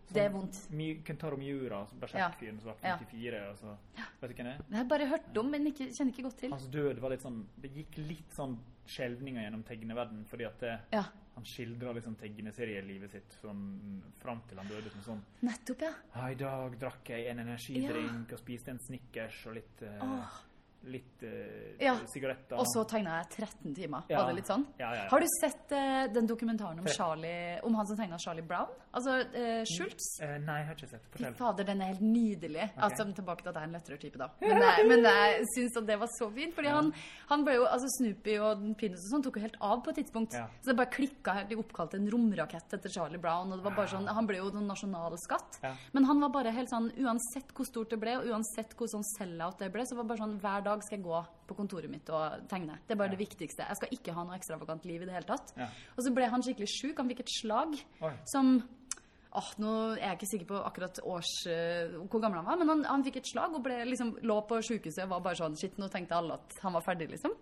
Det 0.07 0.21
er 0.23 0.29
Sånn 0.31 0.39
vondt. 0.39 1.05
Kentaro 1.05 1.37
Miura, 1.37 1.81
som 1.89 1.99
Berserk-fyren 1.99 2.59
som 2.61 2.71
var 2.71 2.77
Ja. 2.83 2.97
54, 2.97 3.41
og 3.51 3.57
så 3.57 3.77
Vet 4.21 4.29
du 4.29 4.35
hvem 4.35 4.45
det 4.45 4.53
er? 4.53 4.63
Jeg 4.69 4.77
har 4.77 4.85
bare 4.85 5.07
hørt 5.07 5.37
om, 5.37 5.51
men 5.51 5.67
ikke, 5.67 5.89
kjenner 5.91 6.13
ikke 6.13 6.23
godt 6.23 6.37
til. 6.37 6.51
Hans 6.51 6.67
død 6.67 6.99
var 6.99 7.09
litt 7.09 7.21
sånn 7.21 7.45
Det 7.59 7.71
gikk 7.73 7.97
litt 7.97 8.31
sånn 8.31 8.57
skjelvninger 8.87 9.43
gjennom 9.43 9.63
tegneverden, 9.67 10.25
fordi 10.29 10.45
at 10.47 10.59
det, 10.63 10.79
Ja, 10.93 11.03
han 11.35 11.43
skildra 11.43 11.91
liksom 11.93 12.15
tegneserielivet 12.15 13.11
sitt 13.11 13.35
sånn 13.41 14.01
fram 14.21 14.41
til 14.47 14.57
han 14.57 14.67
døde 14.71 14.89
som 14.89 15.01
sånn 15.03 15.23
nettopp, 15.43 15.81
ja. 15.81 15.91
Ja, 16.15 16.29
i 16.31 16.35
dag 16.39 16.79
drakk 16.79 17.09
jeg 17.09 17.27
en 17.27 17.39
energidrink 17.43 18.31
og 18.31 18.39
spiste 18.39 18.71
en 18.71 18.79
Snickers 18.79 19.45
og 19.45 19.57
litt 19.59 19.83
uh, 19.83 19.99
Åh. 20.01 20.39
Litt 20.87 21.23
eh, 21.23 21.75
Ja. 21.83 21.95
sigaretter. 22.07 22.55
Og 22.57 22.65
så 22.69 22.83
tegna 22.87 23.17
jeg 23.23 23.29
13 23.43 23.73
timer. 23.75 24.03
Ja. 24.09 24.21
Var 24.21 24.27
det 24.31 24.35
litt 24.37 24.47
sånn? 24.47 24.65
Ja. 24.79 24.91
Har 25.09 25.19
du 25.19 25.25
sett 25.41 25.71
eh, 25.75 26.07
den 26.13 26.27
dokumentaren 26.29 26.79
om 26.79 26.85
Charlie 26.87 27.59
Om 27.63 27.75
han 27.75 27.87
som 27.87 27.97
tegna 27.97 28.17
Charlie 28.17 28.41
Brown? 28.45 28.69
Altså 28.93 29.17
eh, 29.35 29.63
Schultz? 29.67 30.05
Eh, 30.23 30.37
nei, 30.39 30.59
jeg 30.61 30.67
har 30.69 30.75
ikke 30.77 30.89
sett. 30.89 31.03
Fortell. 31.11 31.33
fader, 31.35 31.63
den 31.67 31.81
er 31.81 31.91
helt 31.91 32.01
nydelig. 32.01 32.69
Okay. 32.71 32.83
Altså, 32.87 33.07
tilbake 33.13 33.43
til 33.43 33.49
at 33.49 33.55
jeg 33.55 33.63
er 33.63 33.67
en 33.67 33.75
lettere 33.75 33.97
type, 33.99 34.17
da. 34.17 34.29
Men, 34.41 34.61
jeg- 34.63 34.87
men 34.87 35.03
jeg 35.03 35.43
syns 35.55 35.77
at 35.77 35.85
det 35.87 35.99
var 35.99 36.07
så 36.15 36.29
fint. 36.33 36.55
Fordi 36.55 36.67
han, 36.71 36.93
han 37.29 37.43
ble 37.43 37.53
jo, 37.57 37.65
altså 37.67 37.87
Snoopy 37.97 38.37
og 38.39 38.63
Pinus 38.79 39.03
og 39.09 39.11
sånn 39.17 39.23
tok 39.27 39.35
jo 39.37 39.41
helt 39.43 39.57
av 39.59 39.83
på 39.83 39.89
et 39.91 39.99
tidspunkt. 40.03 40.31
Så 40.33 40.71
det 40.71 40.77
bare 40.77 40.93
klikka 40.95 41.33
helt. 41.41 41.49
De 41.49 41.55
oppkalte 41.59 41.97
en 41.99 42.09
romrakett 42.09 42.73
etter 42.79 42.89
Charlie 42.89 43.19
Brown. 43.19 43.51
Og 43.51 43.59
det 43.59 43.65
var 43.67 43.75
bare 43.75 43.91
sånn, 43.91 44.07
Han 44.07 44.25
ble 44.25 44.37
jo 44.39 44.49
noen 44.55 44.67
nasjonalskatt. 44.71 45.59
Men 45.93 46.05
han 46.05 46.19
var 46.21 46.29
bare 46.29 46.51
helt 46.55 46.69
sånn 46.71 46.89
Uansett 46.97 47.51
hvor 47.53 47.65
stort 47.67 47.89
det 47.91 47.99
ble, 47.99 48.15
og 48.17 48.25
uansett 48.31 48.73
hvor 48.77 48.87
sånn 48.87 49.03
sell-out 49.17 49.59
det 49.59 49.71
ble, 49.73 49.83
så 49.85 49.95
var 49.97 50.03
det 50.07 50.09
bare 50.15 50.23
sånn 50.23 50.39
Hver 50.41 50.63
dag 50.63 50.76
skal 50.85 50.97
jeg 50.99 51.05
gå 51.05 51.19
på 51.47 51.55
kontoret 51.57 51.89
mitt 51.89 52.09
og 52.09 52.47
tegne. 52.49 52.79
Det 52.87 52.95
er 52.95 52.99
bare 52.99 53.11
Ja. 53.11 53.15
det 53.15 53.21
viktigste. 53.27 53.67
Jeg 53.67 53.75
skal 53.77 53.89
ikke 53.91 54.13
ha 54.13 54.23
noe 54.23 54.35
ekstravagant 54.37 54.85
liv 54.85 55.01
i 55.01 55.05
det 55.05 55.13
hele 55.13 55.25
tatt. 55.29 55.53
Ja. 55.57 55.67
Og 55.97 56.03
så 56.03 56.13
ble 56.13 56.27
han 56.29 56.41
skikkelig 56.41 56.67
sjuk. 56.67 56.97
Han 56.97 57.09
fikk 57.09 57.19
et 57.21 57.29
slag 57.41 57.77
Oi. 58.01 58.13
som 58.25 58.63
Åh, 59.37 59.49
nå 59.59 59.71
er 59.99 60.15
jeg 60.15 60.17
ikke 60.17 60.29
sikker 60.31 60.47
på 60.47 60.59
akkurat 60.65 60.99
års, 61.03 61.29
uh, 61.45 61.97
hvor 62.07 62.21
gammel 62.23 62.39
han 62.39 62.45
var, 62.47 62.57
men 62.57 62.69
han, 62.69 62.83
han 62.85 63.03
fikk 63.03 63.17
et 63.17 63.27
slag 63.27 63.53
og 63.53 63.61
ble, 63.61 63.75
liksom, 63.85 64.15
lå 64.23 64.37
på 64.47 64.57
sykehuset 64.63 65.03
og 65.03 65.09
var 65.11 65.19
bare 65.27 65.35
sånn 65.35 65.55
Shit, 65.59 65.75
nå 65.77 65.89
tenkte 65.93 66.15
alle 66.15 66.33
at 66.39 66.55
han 66.63 66.73
var 66.73 66.81
ferdig, 66.81 67.09
liksom. 67.11 67.35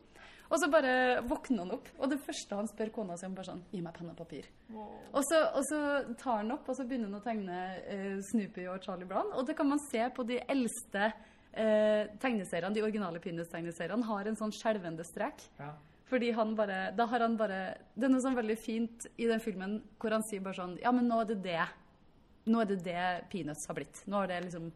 Og 0.50 0.60
så 0.60 0.68
bare 0.70 1.22
våkner 1.26 1.60
han 1.64 1.72
opp, 1.72 1.88
og 2.00 2.10
det 2.10 2.20
første 2.26 2.58
han 2.58 2.68
spør 2.68 2.92
kona 2.92 3.16
si 3.18 3.26
om, 3.26 3.36
bare 3.38 3.46
sånn 3.48 3.64
Gi 3.72 3.82
meg 3.82 3.94
penn 3.94 4.10
og 4.12 4.18
papir. 4.18 4.50
Og 4.74 5.24
så, 5.30 5.40
og 5.56 5.64
så 5.70 5.80
tar 6.20 6.42
han 6.42 6.52
opp, 6.58 6.68
og 6.68 6.76
så 6.76 6.84
begynner 6.90 7.08
han 7.14 7.22
å 7.22 7.24
tegne 7.24 7.62
uh, 7.86 8.20
Snoopy 8.32 8.68
og 8.68 8.84
Charlie 8.84 9.06
Brown. 9.08 9.32
Og 9.38 9.46
det 9.48 9.56
kan 9.56 9.70
man 9.70 9.80
se 9.92 10.04
på 10.10 10.26
de 10.28 10.42
eldste 10.50 11.14
eh, 11.56 12.08
tegneseriene, 12.20 12.74
de 12.74 12.82
originale 12.84 13.20
Pinus-tegneseriene, 13.20 14.04
har 14.06 14.28
en 14.28 14.36
sånn 14.36 14.52
skjelvende 14.52 15.04
strek. 15.08 15.42
Ja. 15.60 15.74
Fordi 16.06 16.32
han 16.38 16.56
bare 16.56 16.92
Da 16.96 17.08
har 17.08 17.20
han 17.20 17.36
bare 17.36 17.78
Det 17.98 18.04
er 18.06 18.10
noe 18.14 18.22
sånn 18.22 18.36
veldig 18.38 18.58
fint 18.62 19.08
i 19.18 19.26
den 19.26 19.40
filmen 19.40 19.80
hvor 20.00 20.12
han 20.12 20.22
sier 20.22 20.40
bare 20.40 20.54
sånn 20.54 20.76
Ja, 20.80 20.92
men 20.92 21.08
nå 21.10 21.22
er 21.24 21.26
det 21.32 21.42
det 21.42 21.64
nå 22.46 22.62
er 22.62 22.66
det 22.66 22.84
det 22.84 23.24
Peanuts 23.32 23.66
har 23.66 23.74
blitt. 23.74 24.04
Nå 24.06 24.20
har 24.20 24.28
det 24.28 24.44
liksom 24.44 24.68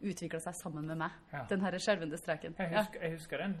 utvikla 0.00 0.38
seg 0.40 0.54
sammen 0.54 0.86
med 0.86 0.96
meg. 1.00 1.10
Ja. 1.32 1.40
Den 1.50 1.60
her 1.60 1.72
skjelvende 1.72 2.16
streken. 2.20 2.54
Jeg 2.56 2.70
Ja. 2.70 2.82
husker, 2.84 3.00
jeg 3.02 3.10
husker 3.16 3.38
den 3.38 3.56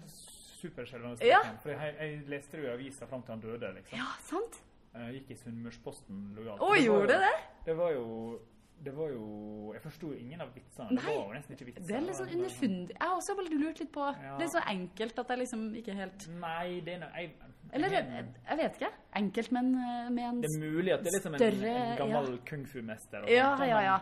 superskjelvende 0.62 1.24
Ja. 1.26 1.40
streken. 1.40 1.58
For 1.62 1.70
jeg, 1.70 1.96
jeg 1.98 2.28
leste 2.28 2.52
det 2.60 2.64
i 2.64 2.72
avisa 2.72 3.06
fram 3.06 3.22
til 3.22 3.32
han 3.34 3.40
døde, 3.40 3.74
liksom. 3.74 3.98
ja, 3.98 4.06
sant? 4.22 4.60
Jeg 4.94 5.14
gikk 5.20 5.30
i 5.30 5.34
Sunnmørsposten 5.34 6.34
lojalt. 6.36 6.60
Å, 6.60 6.70
gjorde 6.78 7.00
jo- 7.02 7.06
det 7.06 7.18
det? 7.20 7.34
Det 7.66 7.76
var 7.76 7.90
jo 7.92 8.40
det 8.84 8.92
var 8.94 9.08
jo 9.10 9.72
Jeg 9.74 9.82
forsto 9.82 10.12
ingen 10.14 10.40
av 10.40 10.52
vitsene. 10.54 10.90
Nei, 10.94 11.02
det 11.02 11.16
var 11.16 11.26
jo 11.26 11.34
nesten 11.34 11.56
ikke 11.56 11.66
vitser. 11.66 11.86
Det 11.88 11.96
er 11.96 12.00
litt 12.06 12.16
sånn 12.16 12.32
underfundig. 12.36 12.94
Jeg 12.96 13.02
har 13.08 13.16
også 13.16 13.34
bare 13.36 13.58
lurt 13.58 13.80
litt 13.80 13.92
på 13.92 14.04
Ja. 14.22 14.36
Det 14.38 14.44
er 14.46 14.52
så 14.52 14.62
enkelt 14.70 15.18
at 15.18 15.28
jeg 15.28 15.38
liksom 15.38 15.64
ikke 15.82 15.94
helt 15.94 16.28
Nei, 16.40 16.80
det 16.86 16.94
er 16.94 16.98
noe 17.02 17.10
jeg, 17.16 17.32
Eller 17.72 17.88
jeg, 17.96 18.06
jeg, 18.14 18.26
jeg 18.48 18.58
vet 18.62 18.74
ikke. 18.80 18.90
Enkelt, 19.22 19.52
men 19.52 19.74
eh, 19.74 20.08
med 20.10 20.24
en 20.24 20.42
større 20.42 20.46
Det 20.46 20.54
er 20.54 20.76
mulig 20.76 20.92
at 20.94 21.02
det 21.04 21.12
er 21.12 21.16
liksom 21.18 21.34
en, 21.34 21.38
større- 21.40 21.76
en 21.76 21.96
gammel 21.98 22.38
kung 22.46 22.66
fu-mester. 22.66 23.28
Ja, 23.32 23.50
ja, 23.64 23.80
ja. 23.80 23.96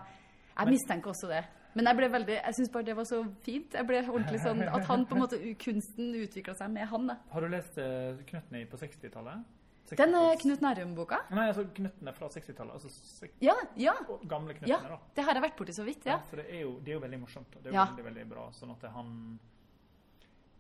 Jeg 0.55 0.67
Men- 0.67 0.75
mistenker 0.75 1.11
også 1.11 1.29
det. 1.29 1.45
Men 1.75 1.87
jeg 1.91 1.97
ble 1.99 2.07
veldig, 2.13 2.35
jeg 2.45 2.55
syns 2.55 2.69
bare 2.71 2.85
det 2.87 2.95
var 2.97 3.05
så 3.05 3.17
fint. 3.43 3.73
Jeg 3.75 3.87
ble 3.89 3.99
ordentlig 4.07 4.39
sånn 4.45 4.61
At 4.63 4.85
han 4.87 5.07
på 5.07 5.17
en 5.17 5.21
måte 5.25 5.39
kunsten 5.59 6.13
utvikla 6.15 6.55
seg 6.55 6.71
med 6.71 6.87
han. 6.87 7.07
da. 7.09 7.17
Har 7.33 7.41
du 7.41 7.49
lest 7.49 7.79
uh, 7.79 8.15
Knøttene 8.29 8.61
på 8.71 8.77
60-tallet? 8.79 9.43
Den 9.91 10.15
eh, 10.15 10.21
60-talls- 10.21 10.41
Knut 10.43 10.61
Nærum-boka? 10.65 11.19
Nei, 11.37 11.47
altså 11.51 11.65
Knuttene 11.77 12.13
fra 12.17 12.29
60-tallet. 12.33 12.73
Altså 12.73 13.29
Ja, 13.45 13.55
ja. 13.77 13.95
gamle 14.27 14.57
ja. 14.67 14.79
da. 14.81 14.99
Det 15.15 15.25
har 15.25 15.35
jeg 15.35 15.43
vært 15.45 15.59
borti 15.59 15.75
så 15.77 15.85
vidt. 15.85 16.07
ja. 16.07 16.19
For 16.31 16.41
det 16.41 16.47
er, 16.49 16.61
jo, 16.63 16.79
det 16.81 16.95
er 16.95 16.99
jo 16.99 17.01
veldig 17.05 17.21
morsomt. 17.21 17.51
Det 17.51 17.67
er 17.67 17.71
jo 17.71 17.75
Ja. 17.75 17.85
veldig, 17.91 18.05
veldig 18.05 18.29
bra. 18.29 18.51
Sånn 18.53 18.71
at 18.73 18.83
han 18.93 19.39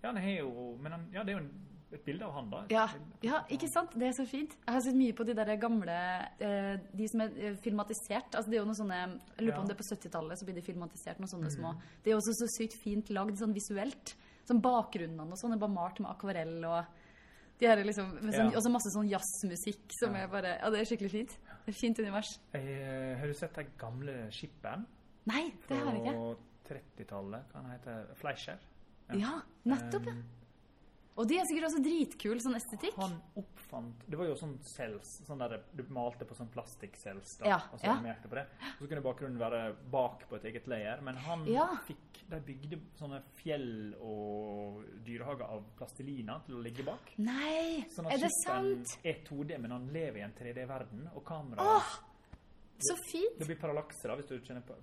Ja, 0.02 0.12
han 0.12 0.16
har 0.16 0.36
jo 0.38 0.76
Men 0.80 0.92
han, 0.92 1.08
ja, 1.12 1.22
det 1.24 1.32
er 1.32 1.38
jo 1.38 1.44
en, 1.44 1.50
et 1.92 2.04
bilde 2.04 2.24
av 2.24 2.32
han, 2.32 2.50
da. 2.50 2.64
Ja, 2.68 2.88
ja, 3.22 3.44
ikke 3.48 3.68
sant? 3.70 3.94
Det 3.96 4.08
er 4.08 4.12
så 4.12 4.26
fint. 4.28 4.56
Jeg 4.66 4.74
har 4.74 4.80
sett 4.80 4.96
mye 4.98 5.14
på 5.14 5.24
de 5.24 5.32
der 5.34 5.56
gamle 5.56 5.94
eh, 6.40 6.76
De 6.92 7.08
som 7.08 7.20
er 7.20 7.30
eh, 7.38 7.56
filmatisert. 7.56 8.34
Altså, 8.34 8.50
det 8.50 8.58
er 8.58 8.60
jo 8.60 8.66
noe 8.66 8.76
sånne 8.76 8.98
Jeg 9.38 9.46
lurer 9.46 9.56
på 9.56 9.60
om 9.62 9.66
det 9.68 9.76
er 9.76 9.80
på 9.80 9.88
70-tallet 9.88 10.38
så 10.38 10.44
blir 10.44 10.54
de 10.54 10.62
filmatisert, 10.62 11.18
noen 11.18 11.30
sånne 11.32 11.48
mm. 11.48 11.56
små. 11.56 11.74
Det 12.02 12.12
er 12.12 12.16
også 12.16 12.34
så 12.34 12.50
sykt 12.58 12.76
fint 12.76 13.08
lagd 13.10 13.38
sånn 13.38 13.54
visuelt. 13.54 14.16
Sånn 14.44 14.60
bakgrunnene 14.60 15.32
og 15.32 15.38
sånn 15.40 15.54
er 15.54 15.62
bare 15.62 15.72
malt 15.72 16.00
med 16.00 16.10
akvarell 16.10 16.58
og 16.68 16.84
de 17.60 17.66
her 17.66 17.78
er 17.78 17.84
liksom, 17.84 18.12
med 18.22 18.34
sånn, 18.34 18.50
Ja. 18.52 18.58
også 18.58 18.70
masse 18.72 18.90
sånn 18.94 19.08
jazzmusikk 19.08 19.92
som 20.00 20.14
Ja. 20.14 20.24
er 20.24 20.28
bare 20.28 20.58
Ja, 20.60 20.70
det 20.70 20.80
er 20.80 20.84
skikkelig 20.96 21.10
fint. 21.10 21.28
Det 21.64 21.68
er 21.68 21.70
et 21.70 21.74
fint 21.80 21.98
univers. 21.98 22.38
Jeg, 22.52 22.62
eh, 22.66 23.16
har 23.18 23.26
du 23.26 23.32
sett 23.34 23.54
den 23.54 23.70
gamle 23.78 24.28
skipperen 24.30 24.86
Nei, 25.26 25.52
det 25.68 25.78
har 25.78 25.92
jeg 25.92 26.02
ikke. 26.02 26.14
På 26.14 26.36
30-tallet? 26.68 27.44
Hva 27.52 27.62
han 27.62 27.70
heter 27.70 28.14
Fleischer? 28.14 28.58
Ja, 29.14 29.40
nettopp, 29.66 30.04
ja. 30.06 30.12
Um, 30.12 30.24
Og 31.16 31.28
de 31.28 31.36
er 31.38 31.44
sikkert 31.46 31.68
også 31.70 31.80
dritkule, 31.84 32.40
sånn 32.42 32.56
estetikk. 32.56 32.96
Han 32.96 33.20
oppfant 33.36 33.94
Det 34.10 34.18
var 34.18 34.26
jo 34.26 34.34
sånn 34.34 34.58
cells, 34.64 35.20
sånn 35.24 35.38
der 35.38 35.60
du 35.72 35.82
malte 35.84 36.24
på 36.26 36.34
sånn 36.34 36.48
plastikkcells, 36.50 37.38
da, 37.38 37.46
Ja, 37.46 37.58
og 37.72 37.78
så 37.78 37.84
ja. 37.84 38.14
på 38.24 38.30
det. 38.34 38.46
Og 38.80 38.82
så 38.82 38.88
kunne 38.88 39.02
bakgrunnen 39.02 39.38
være 39.38 39.76
bak 39.92 40.28
på 40.28 40.34
et 40.36 40.42
eget 40.44 40.66
layer, 40.66 41.00
men 41.02 41.14
han 41.16 41.46
Ja. 41.46 41.68
fikk 41.86 42.13
De 42.30 42.38
bygde 42.40 42.78
sånne 42.96 43.18
fjell 43.36 43.94
og 44.00 44.80
dyrehager 45.04 45.44
av 45.44 45.66
plastelina 45.76 46.38
til 46.46 46.56
å 46.56 46.62
ligge 46.64 46.86
bak. 46.86 47.12
Nei, 47.20 47.84
Sånn 47.92 48.08
er 48.10 48.22
det 48.22 48.30
sant? 48.40 48.94
er 49.04 49.20
2D, 49.26 49.58
men 49.60 49.74
han 49.76 49.84
lever 49.92 50.22
i 50.22 50.24
en 50.24 50.32
3D-verden, 50.38 51.04
og 51.14 51.24
kameraet 51.28 51.68
Åh, 51.68 51.92
så 52.88 52.96
fint. 53.10 53.36
Det 53.38 53.46
blir 53.48 53.60
parallakse, 53.60 54.08
da, 54.08 54.16
hvis 54.18 54.30
du 54.32 54.38
kjenner 54.40 54.64
for 54.66 54.80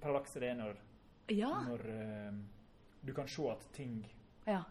Parallakse 0.00 0.40
det 0.40 0.52
er 0.52 0.60
når, 0.60 0.78
Ja. 1.34 1.50
når 1.66 1.84
uh, 1.90 2.38
du 3.02 3.12
kan 3.14 3.28
se 3.28 3.50
at 3.50 3.66
ting 3.74 3.98
ja. 4.46 4.62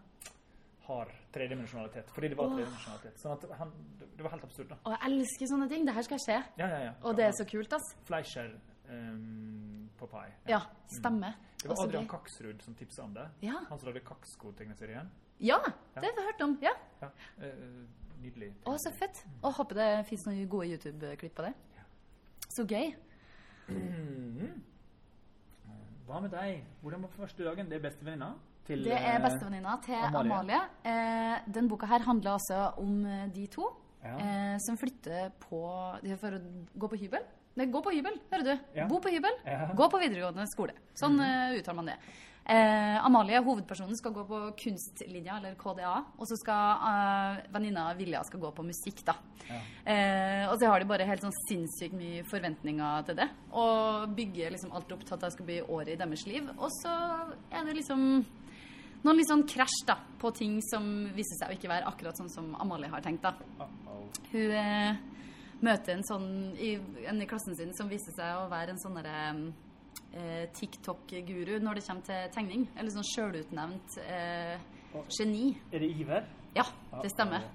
har 0.88 1.12
tredimensjonalitet. 1.32 2.10
Fordi 2.16 2.32
det 2.32 2.38
var 2.40 2.50
tredimensjonalitet. 2.56 3.20
Sånn 3.20 3.36
at 3.36 3.46
han, 3.60 3.72
det 4.00 4.24
var 4.24 4.34
helt 4.34 4.48
absurd, 4.48 4.72
da. 4.72 4.80
Og 4.84 4.96
jeg 4.96 5.12
elsker 5.12 5.52
sånne 5.52 5.68
ting. 5.72 5.84
Det 5.86 5.94
her 5.94 6.08
skal 6.08 6.22
skje. 6.24 6.38
Ja, 6.58 6.68
ja, 6.72 6.80
ja. 6.88 6.92
Og 7.04 7.16
det 7.20 7.28
er 7.28 7.36
så 7.36 7.46
kult, 7.48 7.76
ass. 7.76 7.92
Fleischer 8.08 8.54
um, 8.88 9.75
Popeye. 9.98 10.32
Ja, 10.48 10.60
stemmer. 10.92 11.34
Det 11.62 11.68
var 11.70 11.82
Adrian 11.84 12.04
gøy. 12.04 12.10
Kaksrud 12.12 12.62
som 12.62 12.74
tipsa 12.74 13.02
om 13.04 13.14
det. 13.14 13.26
Ja. 13.42 13.58
Han 13.68 13.78
som 13.78 13.88
lagde 13.88 14.02
Kaksko-tegneserien. 14.06 15.08
ja, 15.40 15.58
det 15.94 16.02
har 16.04 16.12
jeg 16.16 16.26
hørt 16.30 16.40
om. 16.46 16.58
Ja. 16.62 16.74
Ja, 17.02 17.08
Uh, 17.38 17.86
nydelig. 18.22 18.52
Å, 18.64 18.76
så 18.80 18.92
fett. 18.96 19.24
Og 19.42 19.52
håper 19.58 19.74
det 19.74 19.88
fins 20.08 20.26
noen 20.26 20.48
gode 20.48 20.66
YouTube-klipp 20.72 21.34
på 21.36 21.42
det. 21.48 21.54
Så 22.48 22.64
gøy. 22.64 22.94
Mm. 23.68 24.62
Hva 26.06 26.20
med 26.22 26.30
deg? 26.30 26.62
Hvordan 26.82 27.02
var 27.02 27.08
første 27.16 27.44
dagen? 27.44 27.68
Det 27.70 27.76
er 27.80 27.82
bestevenninna? 27.88 28.34
til, 28.66 28.82
Det 28.84 28.92
er 28.96 29.16
eh, 29.16 29.22
bestevenninna 29.22 29.76
til 29.84 29.94
Amalie. 29.94 30.32
Amalie. 30.32 30.60
Eh, 30.84 31.52
den 31.54 31.68
boka 31.70 31.86
her 31.86 32.02
handler 32.06 32.32
altså 32.32 32.72
om 32.82 33.02
de 33.34 33.46
to 33.46 33.68
Ja. 34.04 34.16
eh, 34.18 34.58
som 34.66 34.76
flytter 34.78 35.30
på 35.40 35.60
de 36.02 36.10
er 36.12 36.16
For 36.16 36.30
å 36.30 36.40
gå 36.78 36.88
på 36.88 36.96
hybel? 36.98 37.22
Nei, 37.56 37.66
gå 37.72 37.80
på 37.80 37.92
hybel, 37.94 38.18
hører 38.30 38.44
du. 38.44 38.54
Ja. 38.76 38.84
Bo 38.90 39.00
på 39.00 39.08
hybel. 39.12 39.36
Ja. 39.48 39.70
Gå 39.76 39.88
på 39.88 40.00
videregående 40.02 40.44
skole. 40.50 40.74
Sånn 40.98 41.16
eh, 41.24 41.56
uttaler 41.56 41.78
man 41.78 41.88
det. 41.88 41.96
Eh, 42.46 43.04
Amalie, 43.04 43.40
hovedpersonen, 43.42 43.96
skal 43.98 44.12
gå 44.14 44.22
på 44.28 44.40
kunstlinja, 44.60 45.38
eller 45.40 45.56
KDA. 45.58 45.94
Og 46.20 46.28
så 46.30 46.36
skal 46.38 46.84
eh, 46.90 47.40
venninna 47.54 47.88
Vilja 47.98 48.20
skal 48.28 48.44
gå 48.44 48.52
på 48.54 48.66
musikk, 48.66 49.00
da. 49.08 49.16
Ja. 49.48 49.58
Eh, 49.88 50.44
og 50.50 50.60
så 50.60 50.68
har 50.70 50.84
de 50.84 50.90
bare 50.92 51.08
helt 51.08 51.24
sånn 51.24 51.34
sinnssykt 51.46 51.96
mye 51.96 52.22
forventninger 52.28 53.08
til 53.08 53.18
det. 53.22 53.26
Og 53.56 54.12
bygger 54.20 54.54
liksom 54.54 54.76
alt 54.76 54.92
opp 54.94 55.08
til 55.08 55.16
at 55.16 55.26
det 55.26 55.32
skal 55.34 55.48
bli 55.48 55.58
året 55.64 55.96
i 55.96 55.98
deres 56.04 56.26
liv. 56.28 56.52
Og 56.60 56.70
så 56.82 56.92
er 57.50 57.66
det 57.66 57.80
liksom 57.80 58.06
noen 59.02 59.18
litt 59.18 59.32
sånn 59.32 59.48
krasj 59.48 59.80
da, 59.88 59.98
på 60.20 60.30
ting 60.36 60.60
som 60.68 60.86
viser 61.16 61.40
seg 61.40 61.50
å 61.50 61.56
ikke 61.58 61.72
være 61.72 61.88
akkurat 61.88 62.20
sånn 62.20 62.30
som 62.30 62.54
Amalie 62.60 62.92
har 62.92 63.02
tenkt. 63.02 63.26
da. 63.26 63.34
Uh-oh. 63.64 64.06
Hun 64.30 64.56
eh, 64.60 65.04
møter 65.64 65.96
en 65.96 66.04
sånn 66.06 66.28
i, 66.60 66.74
en 67.08 67.22
i 67.22 67.28
klassen 67.28 67.56
sin 67.58 67.72
som 67.76 67.88
viser 67.90 68.14
seg 68.16 68.40
å 68.42 68.48
være 68.52 68.74
en 68.74 68.80
sånn 68.82 68.98
derre 68.98 69.20
eh, 70.12 70.46
TikTok-guru 70.56 71.60
når 71.62 71.78
det 71.78 71.84
kommer 71.86 72.08
til 72.08 72.32
tegning. 72.34 72.66
Eller 72.76 72.92
sånn 72.94 73.08
sjølutnevnt 73.12 74.00
eh, 74.04 74.56
geni. 75.18 75.54
Er 75.72 75.84
det 75.84 75.92
Iver? 75.92 76.26
Ja, 76.56 76.66
det 77.02 77.12
stemmer. 77.12 77.46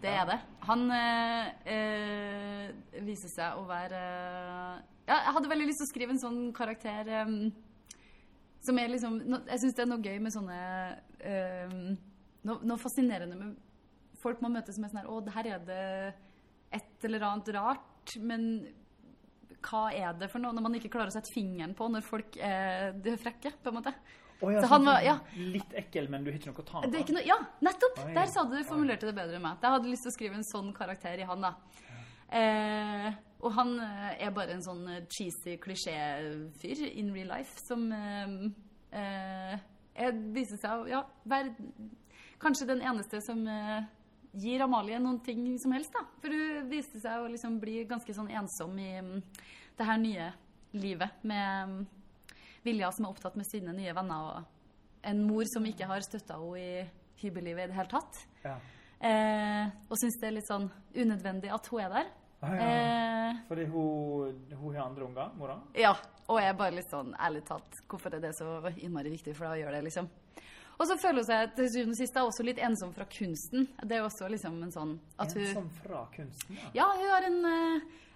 Det 0.00 0.08
er 0.08 0.24
det. 0.28 0.38
Han 0.68 0.86
eh, 0.96 2.70
viser 3.04 3.32
seg 3.34 3.58
å 3.60 3.66
være 3.68 3.98
Ja, 5.10 5.16
jeg 5.16 5.34
hadde 5.36 5.50
veldig 5.50 5.66
lyst 5.68 5.82
til 5.82 5.88
å 5.88 5.90
skrive 5.90 6.14
en 6.14 6.22
sånn 6.22 6.38
karakter 6.56 7.08
eh, 7.18 7.34
som 8.64 8.80
er 8.80 8.92
liksom 8.92 9.18
no, 9.28 9.42
Jeg 9.48 9.60
syns 9.62 9.76
det 9.76 9.84
er 9.84 9.90
noe 9.90 10.04
gøy 10.04 10.16
med 10.24 10.32
sånne 10.32 10.60
eh, 11.20 11.76
noe, 12.48 12.56
noe 12.64 12.80
fascinerende 12.80 13.36
med 13.36 13.54
folk 14.20 14.40
man 14.44 14.56
møter 14.56 14.76
som 14.76 14.84
er 14.84 14.92
sånn 14.92 15.02
her 15.02 15.12
Å, 15.12 15.20
det 15.24 15.36
her 15.36 15.50
er 15.52 15.68
det 15.68 15.84
et 16.72 17.04
eller 17.04 17.24
annet 17.26 17.48
rart, 17.56 18.14
men 18.20 18.44
hva 19.60 19.82
er 19.92 20.14
det 20.16 20.30
for 20.32 20.40
noe 20.40 20.54
når 20.56 20.62
man 20.64 20.74
ikke 20.78 20.88
klarer 20.92 21.10
å 21.10 21.14
sette 21.14 21.32
fingeren 21.34 21.74
på 21.76 21.88
når 21.92 22.04
folk 22.06 22.36
er 22.40 22.94
frekke, 23.20 23.52
på 23.62 23.68
en 23.72 23.78
måte? 23.80 23.92
Oh, 24.40 24.48
ja, 24.48 24.62
Så 24.62 24.68
sånn 24.70 24.72
han 24.72 24.84
var- 24.86 25.02
ja. 25.04 25.18
Litt 25.36 25.74
ekkel, 25.76 26.08
men 26.08 26.24
du 26.24 26.30
har 26.30 26.38
ikke 26.38 26.48
noe 26.48 26.62
å 26.62 26.64
ta 26.64 26.80
med? 26.80 27.10
noe, 27.12 27.26
ja, 27.26 27.36
nettopp! 27.60 27.98
Oi, 28.06 28.14
Der 28.14 28.26
sa 28.26 28.44
du 28.48 28.56
formulerte 28.64 29.04
det 29.10 29.14
bedre 29.14 29.36
enn 29.36 29.42
meg. 29.42 29.58
Jeg 29.60 29.70
hadde 29.74 29.90
lyst 29.90 30.02
til 30.06 30.12
å 30.12 30.16
skrive 30.16 30.34
en 30.38 30.46
sånn 30.48 30.72
karakter 30.72 31.18
i 31.20 31.26
han, 31.28 31.42
da. 31.44 31.54
Eh, 32.32 33.12
og 33.42 33.52
han 33.52 33.74
eh, 33.80 34.24
er 34.26 34.30
bare 34.30 34.52
en 34.54 34.62
sånn 34.62 34.88
eh, 34.88 35.00
cheesy 35.10 35.58
klisjéfyr 35.58 36.82
in 36.96 37.12
real 37.12 37.28
life 37.34 37.58
som 37.66 37.90
eh, 37.92 38.48
eh, 38.96 39.58
er, 39.96 40.12
viser 40.32 40.56
seg 40.62 40.70
å 40.70 40.88
ja, 40.88 41.02
være 41.26 41.52
kanskje 42.40 42.66
den 42.70 42.80
eneste 42.80 43.20
som 43.20 43.42
eh, 43.50 43.82
gir 44.32 44.62
Amalie 44.62 44.98
noen 45.02 45.20
ting 45.24 45.46
som 45.58 45.72
helst, 45.74 45.92
da. 45.94 46.04
For 46.22 46.34
hun 46.34 46.68
viste 46.70 47.00
seg 47.02 47.22
å 47.24 47.30
liksom 47.30 47.58
bli 47.62 47.82
ganske 47.88 48.14
sånn 48.14 48.30
ensom 48.30 48.78
i 48.78 48.92
mm, 49.00 49.16
det 49.78 49.88
her 49.88 49.98
nye 49.98 50.30
livet 50.76 51.24
med 51.26 51.72
mm, 51.72 51.80
Vilja 52.62 52.90
som 52.92 53.06
er 53.06 53.14
opptatt 53.14 53.38
med 53.40 53.48
sine 53.48 53.72
nye 53.72 53.94
venner, 53.96 54.34
og 54.34 55.06
en 55.08 55.22
mor 55.24 55.46
som 55.48 55.64
ikke 55.64 55.86
har 55.88 56.04
støtta 56.04 56.36
henne 56.36 56.60
i 56.60 56.82
hybellivet 57.22 57.64
i 57.64 57.70
det 57.70 57.76
hele 57.78 57.88
tatt. 57.88 58.18
Ja. 58.44 58.58
Eh, 59.00 59.70
og 59.88 59.96
syns 59.96 60.18
det 60.20 60.28
er 60.28 60.34
litt 60.36 60.48
sånn 60.48 60.66
unødvendig 60.92 61.48
at 61.56 61.70
hun 61.72 61.80
er 61.80 61.94
der. 61.94 62.10
Ah, 62.44 62.52
ja. 62.56 62.66
Eh, 62.66 63.38
Fordi 63.48 63.64
hun, 63.72 64.42
hun 64.60 64.74
har 64.76 64.84
andre 64.90 65.06
unger, 65.08 65.30
mora? 65.40 65.60
ja. 65.76 65.94
Og 66.30 66.38
jeg 66.38 66.46
er 66.52 66.58
bare 66.60 66.76
litt 66.76 66.92
sånn, 66.92 67.08
ærlig 67.18 67.40
talt, 67.48 67.80
hvorfor 67.90 68.14
er 68.14 68.20
det 68.22 68.28
så 68.38 68.60
innmari 68.76 69.10
viktig 69.10 69.32
for 69.34 69.48
deg 69.48 69.56
å 69.56 69.60
gjøre 69.64 69.78
det, 69.80 69.86
liksom? 69.88 70.06
Og 70.80 70.88
så 70.88 70.96
føler 70.96 71.20
hun 71.20 71.28
seg 71.28 71.54
til 71.58 71.66
syvende 71.68 71.92
og 71.92 71.98
sist 71.98 72.18
også 72.22 72.44
litt 72.46 72.60
ensom 72.64 72.92
fra 72.96 73.04
kunsten. 73.12 73.66
Det 73.84 73.98
er 73.98 74.06
også 74.06 74.30
liksom 74.32 74.60
en 74.64 74.72
sånn 74.72 74.94
at 75.20 75.34
hun 75.36 75.42
Ensom 75.44 75.66
fra 75.82 76.06
kunsten, 76.14 76.56
ja. 76.56 76.70
Ja, 76.78 76.86
hun 76.96 77.10
har 77.12 77.26
en, 77.28 77.40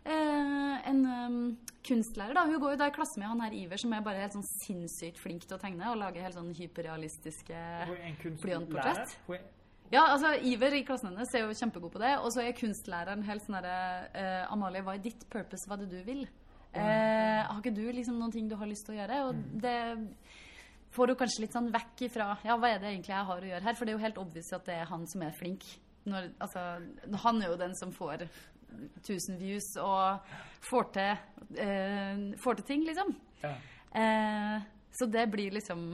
eh, 0.09 0.87
en 0.89 1.03
um, 1.05 1.37
kunstlærer. 1.85 2.33
da. 2.33 2.47
Hun 2.49 2.63
går 2.63 2.73
jo 2.75 2.79
da 2.81 2.89
i 2.89 2.95
klasse 2.95 3.21
med 3.21 3.29
han 3.29 3.43
her 3.45 3.57
Iver, 3.59 3.81
som 3.83 3.93
er 3.93 4.07
bare 4.07 4.23
helt 4.25 4.37
sånn 4.39 4.47
sinnssykt 4.49 5.21
flink 5.21 5.45
til 5.45 5.59
å 5.59 5.61
tegne 5.61 5.91
og 5.93 6.01
lage 6.01 6.25
helt 6.25 6.39
sånn 6.39 6.55
hyperrealistiske 6.57 7.59
er 7.59 7.93
blyantportrett. 8.41 9.19
Ja, 9.93 10.07
altså 10.09 10.33
Iver 10.41 10.79
i 10.79 10.85
klassen 10.89 11.13
hennes 11.13 11.35
er 11.37 11.45
jo 11.45 11.53
kjempegod 11.53 11.93
på 11.93 12.01
det. 12.01 12.15
Og 12.25 12.33
så 12.33 12.47
er 12.47 12.57
kunstlæreren 12.57 13.27
helt 13.29 13.45
sånn 13.45 13.59
herre 13.61 13.77
eh, 14.17 14.53
Amalie, 14.53 14.83
hva 14.87 14.97
er 14.97 15.05
ditt 15.05 15.29
purpose? 15.29 15.69
Hva 15.69 15.77
er 15.77 15.85
det 15.85 15.93
du 15.93 16.01
vil? 16.09 16.25
Eh, 16.75 17.45
har 17.45 17.61
ikke 17.61 17.77
du 17.77 17.85
liksom 17.93 18.17
noen 18.19 18.33
ting 18.35 18.49
du 18.51 18.57
har 18.59 18.67
lyst 18.67 18.89
til 18.89 18.97
å 18.97 18.99
gjøre? 19.03 19.21
Og 19.29 19.45
det 19.63 19.77
får 20.95 21.11
du 21.11 21.15
kanskje 21.19 21.43
litt 21.45 21.55
sånn 21.57 21.71
vekk 21.75 22.03
ifra 22.09 22.27
Ja, 22.47 22.57
hva 22.61 22.71
er 22.71 22.79
det 22.83 22.93
egentlig 22.93 23.15
jeg 23.15 23.29
har 23.31 23.43
å 23.43 23.49
gjøre 23.51 23.67
her? 23.67 23.75
For 23.79 23.85
det 23.85 23.93
er 23.95 23.99
jo 23.99 24.05
helt 24.05 24.21
obvious 24.23 24.53
at 24.57 24.65
det 24.69 24.77
er 24.81 24.91
han 24.91 25.07
som 25.11 25.23
er 25.27 25.35
flink. 25.39 25.67
Når, 26.07 26.31
altså, 26.45 26.65
han 27.25 27.43
er 27.43 27.49
jo 27.53 27.57
den 27.61 27.75
som 27.79 27.93
får 27.97 28.27
1000 29.03 29.39
views 29.41 29.69
og 29.81 30.27
får 30.69 30.91
til, 30.93 31.17
eh, 31.63 32.25
får 32.43 32.59
til 32.61 32.65
ting, 32.73 32.85
liksom. 32.89 33.15
Ja. 33.43 33.55
Eh, 33.95 34.63
så 34.95 35.07
det 35.11 35.29
blir 35.31 35.51
liksom 35.55 35.87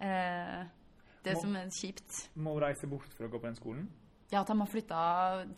eh, 0.00 0.64
det 1.24 1.34
Må- 1.34 1.40
som 1.40 1.56
er 1.56 1.68
kjipt. 1.70 2.28
Må 2.36 2.56
reise 2.60 2.86
bort 2.90 3.12
for 3.16 3.26
å 3.26 3.30
gå 3.30 3.38
på 3.40 3.46
den 3.48 3.56
skolen? 3.58 3.88
Ja, 4.32 4.40
at 4.40 4.48
de 4.48 4.54
har 4.58 4.66
flytta 4.72 5.00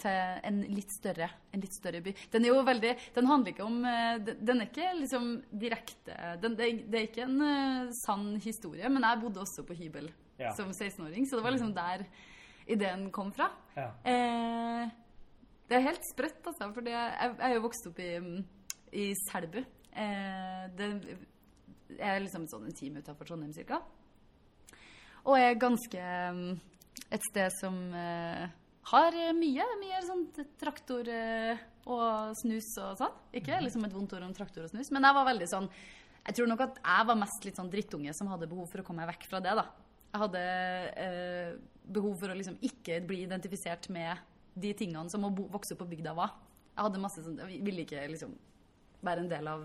til 0.03 0.41
en 0.51 0.57
litt 0.75 0.91
større, 0.93 1.29
en 1.55 1.61
litt 1.63 1.73
større 1.77 2.01
by. 2.05 2.13
Den 2.33 2.45
er 2.45 2.51
jo 2.51 2.65
veldig 2.67 2.91
Den 3.15 3.29
handler 3.31 3.53
ikke 3.55 3.65
om 3.65 3.77
eh, 3.87 4.19
Den 4.19 4.61
er 4.61 4.67
ikke 4.67 4.89
liksom 4.99 5.29
direkte 5.53 6.17
den, 6.43 6.57
det, 6.59 6.67
er- 6.93 7.07
ikke 7.07 7.23
en 7.29 7.41
eh, 7.47 7.93
sann 8.05 8.27
historie, 8.43 8.89
men 8.91 9.07
jeg 9.07 9.21
bodde 9.23 9.41
også 9.45 9.65
på 9.69 9.77
hybel 9.79 10.11
Ja. 10.39 10.51
som 10.53 10.69
16-åring, 10.75 11.25
så 11.31 11.39
det 11.39 11.45
var 11.47 11.55
liksom 11.55 11.73
der 11.75 12.03
ideen 12.69 13.07
kom 13.15 13.31
fra. 13.33 13.47
Ja. 13.77 13.87
Eh, 14.05 14.91
det 15.71 15.79
er 15.79 15.87
helt 15.87 16.05
sprøtt, 16.13 16.43
altså, 16.47 16.69
for 16.75 16.85
jeg, 16.85 17.15
jeg 17.23 17.39
er 17.41 17.55
jo 17.55 17.63
vokst 17.65 17.87
opp 17.89 17.99
i, 18.05 18.11
i 18.93 19.07
Selbu. 19.31 19.63
Eh, 19.97 20.67
det 20.77 20.91
er 22.03 22.21
liksom 22.21 22.45
sånn 22.51 22.67
en 22.69 22.77
time 22.77 23.01
utafor 23.01 23.25
Trondheim 23.31 23.55
cirka. 23.57 23.79
Og 25.25 25.39
er 25.39 25.57
ganske 25.59 26.03
mm, 26.37 26.53
et 27.13 27.23
sted 27.31 27.53
som 27.61 27.77
uh, 27.95 28.47
har 28.91 29.17
mye. 29.37 29.67
Mye 29.81 30.03
sånn 30.07 30.27
traktor 30.61 31.09
uh, 31.11 31.65
og 31.87 32.35
snus 32.43 32.73
og 32.83 32.99
sånn. 33.01 33.17
Ikke 33.39 33.61
liksom 33.63 33.87
et 33.87 33.95
vondt 33.95 34.15
ord 34.17 34.27
om 34.27 34.35
traktor 34.37 34.67
og 34.67 34.73
snus, 34.73 34.91
men 34.95 35.07
jeg 35.07 35.19
var 35.19 35.29
veldig 35.31 35.49
sånn 35.51 35.71
Jeg 36.27 36.35
tror 36.35 36.49
nok 36.51 36.63
at 36.65 36.79
jeg 36.83 37.07
var 37.07 37.19
mest 37.21 37.45
litt 37.47 37.59
sånn 37.59 37.71
drittunge 37.71 38.15
som 38.19 38.31
hadde 38.33 38.49
behov 38.51 38.67
for 38.73 38.83
å 38.83 38.87
komme 38.87 39.05
meg 39.05 39.15
vekk 39.15 39.29
fra 39.31 39.43
det, 39.45 39.55
da. 39.55 39.69
Jeg 40.11 40.23
hadde 40.25 40.43
uh, 40.97 41.53
behov 41.87 42.17
for 42.19 42.33
å 42.33 42.39
liksom 42.39 42.59
ikke 42.67 42.99
bli 43.07 43.23
identifisert 43.27 43.87
med 43.95 44.25
de 44.57 44.73
tingene 44.75 45.13
som 45.13 45.27
å 45.29 45.31
vokse 45.37 45.77
opp 45.77 45.85
på 45.85 45.91
bygda 45.93 46.17
var. 46.17 46.35
Jeg 46.73 46.89
hadde 46.89 47.01
masse 47.03 47.23
sånn 47.23 47.39
Jeg 47.45 47.63
ville 47.65 47.85
ikke 47.85 48.03
liksom 48.11 48.35
være 49.07 49.23
en 49.23 49.31
del 49.31 49.49
av 49.53 49.65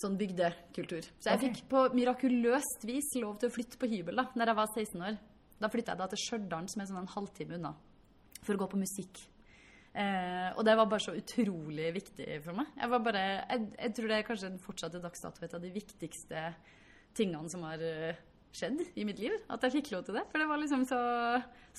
sånn 0.00 0.16
bygdekultur. 0.20 1.08
Så 1.20 1.32
jeg 1.32 1.40
okay. 1.40 1.50
fikk 1.50 1.66
på 1.72 1.82
mirakuløst 1.96 2.86
vis 2.88 3.10
lov 3.20 3.40
til 3.40 3.50
å 3.50 3.54
flytte 3.54 3.80
på 3.80 3.88
hybel 3.90 4.22
da 4.22 4.28
når 4.38 4.52
jeg 4.52 4.58
var 4.60 4.70
16 4.76 5.04
år. 5.08 5.18
Da 5.60 5.68
flytta 5.72 5.94
jeg 5.94 6.00
da 6.00 6.08
til 6.10 6.22
Stjørdal, 6.22 6.70
som 6.72 6.82
er 6.82 6.88
sånn 6.88 7.02
en 7.02 7.12
halvtime 7.14 7.58
unna, 7.58 7.74
for 8.40 8.56
å 8.56 8.62
gå 8.62 8.70
på 8.72 8.80
musikk. 8.80 9.20
Eh, 9.90 10.48
og 10.54 10.62
det 10.66 10.76
var 10.78 10.86
bare 10.86 11.02
så 11.02 11.16
utrolig 11.18 11.90
viktig 11.96 12.26
for 12.44 12.56
meg. 12.60 12.70
Jeg, 12.78 12.90
var 12.92 13.04
bare, 13.04 13.22
jeg, 13.42 13.70
jeg 13.74 13.94
tror 13.96 14.10
det 14.10 14.18
er 14.18 14.26
kanskje 14.28 14.50
fortsatt 14.62 14.94
til 14.94 15.02
dags 15.02 15.24
dato 15.24 15.44
et 15.44 15.56
av 15.56 15.64
de 15.64 15.72
viktigste 15.74 16.44
tingene 17.18 17.50
som 17.50 17.64
har 17.66 17.82
eh, 17.82 18.20
skjedd 18.54 18.84
i 18.94 19.06
mitt 19.08 19.18
liv. 19.22 19.34
At 19.50 19.66
jeg 19.66 19.80
fikk 19.80 19.90
lov 19.94 20.06
til 20.06 20.16
det. 20.18 20.24
For 20.30 20.42
det 20.42 20.46
var 20.50 20.62
liksom 20.62 20.86
så 20.88 21.00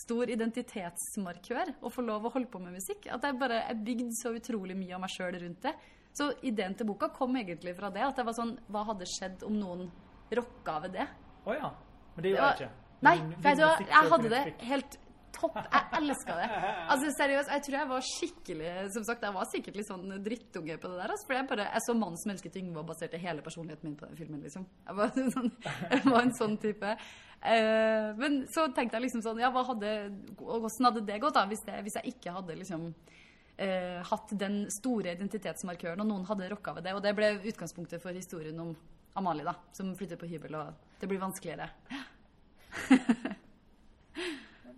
stor 0.03 0.31
identitetsmarkør 0.35 1.73
å 1.81 1.91
få 1.91 2.03
lov 2.05 2.27
å 2.27 2.33
holde 2.35 2.51
på 2.51 2.61
med 2.63 2.75
musikk. 2.75 3.07
At 3.11 3.25
jeg 3.27 3.39
bare 3.39 3.63
jeg 3.63 3.81
bygde 3.87 4.19
så 4.19 4.35
utrolig 4.35 4.77
mye 4.79 4.95
av 4.97 5.03
meg 5.05 5.15
sjøl 5.15 5.39
rundt 5.39 5.67
det. 5.67 5.75
Så 6.11 6.27
ideen 6.43 6.75
til 6.75 6.89
boka 6.91 7.07
kom 7.15 7.35
egentlig 7.39 7.77
fra 7.77 7.91
det. 7.93 8.03
At 8.03 8.19
det 8.19 8.27
var 8.27 8.35
sånn 8.35 8.57
Hva 8.71 8.83
hadde 8.91 9.07
skjedd 9.07 9.47
om 9.47 9.55
noen 9.55 9.87
rocka 10.35 10.79
ved 10.83 10.99
det? 10.99 11.07
Å 11.47 11.55
ja. 11.55 11.71
Men 12.15 12.25
det 12.25 12.33
gjorde 12.33 12.49
jeg 12.49 12.65
ikke. 12.65 12.90
Nei, 13.01 13.15
for 13.41 13.63
jeg, 13.63 13.87
Jeg 13.89 14.11
hadde 14.13 14.29
det 14.29 14.43
helt 14.69 14.99
topp. 15.41 15.57
Jeg 15.57 16.01
elska 16.01 16.35
det. 16.37 16.47
Altså 16.91 17.11
seriøst, 17.15 17.51
jeg 17.51 17.63
tror 17.65 17.77
jeg 17.77 17.89
var 17.91 18.05
skikkelig 18.07 18.71
Som 18.95 19.05
sagt, 19.07 19.25
jeg 19.25 19.35
var 19.35 19.49
sikkert 19.51 19.79
litt 19.79 19.89
sånn 19.89 20.13
drittunge 20.25 20.77
på 20.81 20.91
det 20.91 20.99
der. 20.99 21.13
Altså, 21.15 21.27
for 21.29 21.37
jeg 21.37 21.49
bare 21.49 21.67
Jeg 21.71 21.85
så 21.85 21.95
'Mannen 21.97 22.21
som 22.21 22.33
elsket 22.33 22.59
Yngve' 22.61 22.83
og 22.83 22.87
baserte 22.91 23.21
hele 23.21 23.41
personligheten 23.41 23.89
min 23.89 23.97
på 23.97 24.07
den 24.07 24.17
filmen, 24.17 24.41
liksom. 24.41 24.67
Jeg 24.87 24.95
var, 24.95 25.09
sånn, 25.37 25.51
jeg 25.65 26.03
var 26.05 26.21
en 26.21 26.35
sånn 26.37 26.57
type. 26.61 26.93
Uh, 27.41 28.07
men 28.21 28.45
så 28.53 28.67
tenkte 28.69 28.99
jeg 28.99 29.07
liksom 29.07 29.23
sånn 29.25 29.41
Ja, 29.41 29.49
hva 29.49 29.63
hadde 29.65 30.13
Hvordan 30.37 30.85
hadde 30.91 31.05
det 31.07 31.19
gått, 31.23 31.33
da? 31.33 31.47
Hvis, 31.49 31.65
det, 31.65 31.81
hvis 31.81 31.97
jeg 31.97 32.13
ikke 32.13 32.35
hadde 32.37 32.59
liksom 32.59 32.87
uh, 32.91 33.99
hatt 34.11 34.37
den 34.37 34.63
store 34.69 35.15
identitetsmarkøren, 35.15 36.01
og 36.01 36.07
noen 36.07 36.27
hadde 36.29 36.49
rocka 36.53 36.77
ved 36.77 36.85
det. 36.85 36.95
Og 36.95 37.01
det 37.01 37.15
ble 37.17 37.33
utgangspunktet 37.41 38.03
for 38.03 38.13
historien 38.13 38.59
om 38.59 38.75
Amalie, 39.17 39.43
da, 39.43 39.57
som 39.75 39.91
flytter 39.97 40.15
på 40.15 40.29
hybel, 40.29 40.55
og 40.55 40.99
det 41.01 41.09
blir 41.09 41.19
vanskeligere. 41.19 41.67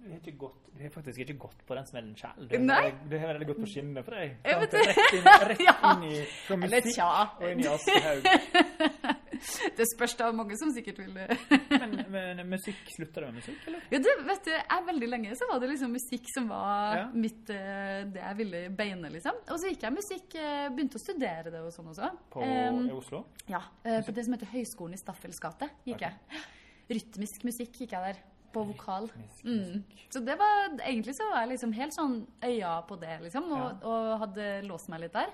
Du 0.03 0.09
har, 0.11 0.17
ikke 0.19 0.33
gått, 0.35 0.65
du 0.75 0.81
har 0.83 0.89
faktisk 0.91 1.21
ikke 1.23 1.37
gått 1.39 1.61
på 1.67 1.75
den 1.77 1.85
smellen 1.87 2.15
sjøl. 2.19 2.47
Du, 2.51 2.57
Du 2.59 3.13
har 3.15 3.29
veldig 3.31 3.45
gått 3.47 3.61
på 3.63 3.69
skinnene 3.71 4.01
for 4.03 4.17
deg. 4.17 4.33
Rett 4.43 4.73
inn, 4.75 5.29
rett 5.47 5.61
Ja. 5.69 5.75
inn 5.93 6.03
i 6.09 6.17
fra 6.43 6.57
musikk 6.59 6.97
og 7.05 7.45
inn 7.47 7.61
i 7.63 7.69
Aschehoug. 7.71 8.25
Det 9.77 9.83
spørs 9.89 10.13
da 10.15 10.29
mange 10.31 10.55
som 10.55 10.69
sikkert 10.71 11.01
vil 11.01 11.15
Men, 11.17 11.95
men 12.13 12.41
musikk, 12.47 12.79
slutta 12.95 13.23
du 13.23 13.25
med 13.27 13.41
musikk, 13.41 13.57
eller? 13.67 13.81
Ja, 13.91 13.99
det, 14.05 14.13
vet 14.27 14.45
du, 14.47 14.51
jeg, 14.53 14.85
Veldig 14.87 15.09
lenge 15.09 15.35
så 15.39 15.47
var 15.49 15.59
det 15.59 15.69
liksom 15.73 15.91
musikk 15.97 16.29
som 16.35 16.47
var 16.51 16.97
Ja. 17.01 17.05
mitt, 17.25 17.49
eh, 17.51 18.05
det 18.13 18.21
jeg 18.23 18.37
ville 18.39 18.61
beine, 18.77 19.11
liksom. 19.11 19.39
Og 19.49 19.59
så 19.59 19.71
gikk 19.71 19.83
jeg 19.87 19.95
musikk, 19.97 20.35
eh, 20.39 20.67
begynte 20.71 20.99
å 20.99 21.03
studere 21.03 21.51
det 21.51 21.59
og 21.63 21.71
sånn 21.75 21.91
også. 21.91 22.11
På 22.31 22.43
um, 22.43 22.83
i 22.87 22.95
Oslo? 22.95 23.23
ja, 23.51 23.63
eh, 23.83 23.99
på 24.05 24.15
det 24.15 24.23
som 24.27 24.37
heter 24.37 24.51
Høgskolen 24.53 24.95
i 24.95 25.01
Staffels 25.01 25.39
gate 25.43 25.71
gikk 25.83 25.99
okay. 25.99 26.11
jeg. 26.11 26.43
Rytmisk 26.89 27.43
musikk 27.47 27.77
gikk 27.79 27.91
jeg 27.95 28.13
der. 28.13 28.21
På 28.53 28.61
vokal. 28.69 29.07
Mm. 29.43 29.79
Så 30.13 30.19
det 30.21 30.35
var, 30.37 30.75
egentlig 30.85 31.15
så 31.17 31.25
var 31.31 31.39
jeg 31.41 31.55
liksom 31.55 31.71
helt 31.73 31.95
sånn 31.95 32.19
øya 32.45 32.73
på 32.85 32.99
det, 33.01 33.15
liksom, 33.23 33.47
og, 33.49 33.63
Ja. 33.63 33.89
og 33.89 34.19
hadde 34.21 34.61
låst 34.67 34.89
meg 34.93 35.01
litt 35.01 35.13
der. 35.13 35.31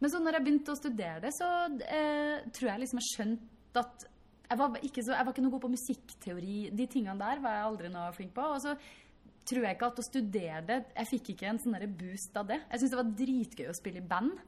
Men 0.00 0.10
så 0.10 0.18
når 0.18 0.32
jeg 0.34 0.44
begynte 0.44 0.72
å 0.74 0.80
studere 0.80 1.20
det, 1.22 1.30
så 1.38 1.46
eh, 1.86 2.42
tror 2.50 2.70
jeg 2.72 2.80
liksom 2.82 2.98
jeg 2.98 3.10
skjønte 3.12 3.84
at 3.84 4.06
jeg 4.50 4.58
var, 4.58 4.74
ikke 4.82 5.02
så, 5.06 5.14
jeg 5.14 5.26
var 5.26 5.32
ikke 5.32 5.42
noe 5.46 5.54
god 5.54 5.62
på 5.62 5.70
musikkteori. 5.76 6.58
De 6.74 6.86
tingene 6.86 7.18
der 7.18 7.38
var 7.42 7.54
jeg 7.54 7.64
aldri 7.70 7.88
noe 7.94 8.10
flink 8.18 8.34
på. 8.34 8.42
Og 8.42 8.60
så 8.62 8.74
tror 9.46 9.62
jeg 9.62 9.76
ikke 9.76 9.86
at 9.92 9.98
å 10.02 10.06
studere 10.10 10.60
det 10.66 10.76
Jeg 10.96 11.06
fikk 11.12 11.30
ikke 11.36 11.48
en 11.52 11.58
sånn 11.62 11.96
boost 11.98 12.36
av 12.36 12.46
det. 12.50 12.60
Jeg 12.70 12.80
syntes 12.80 12.90
det 12.90 13.00
var 13.04 13.16
dritgøy 13.22 13.70
å 13.70 13.78
spille 13.78 14.02
i 14.02 14.06
band. 14.06 14.38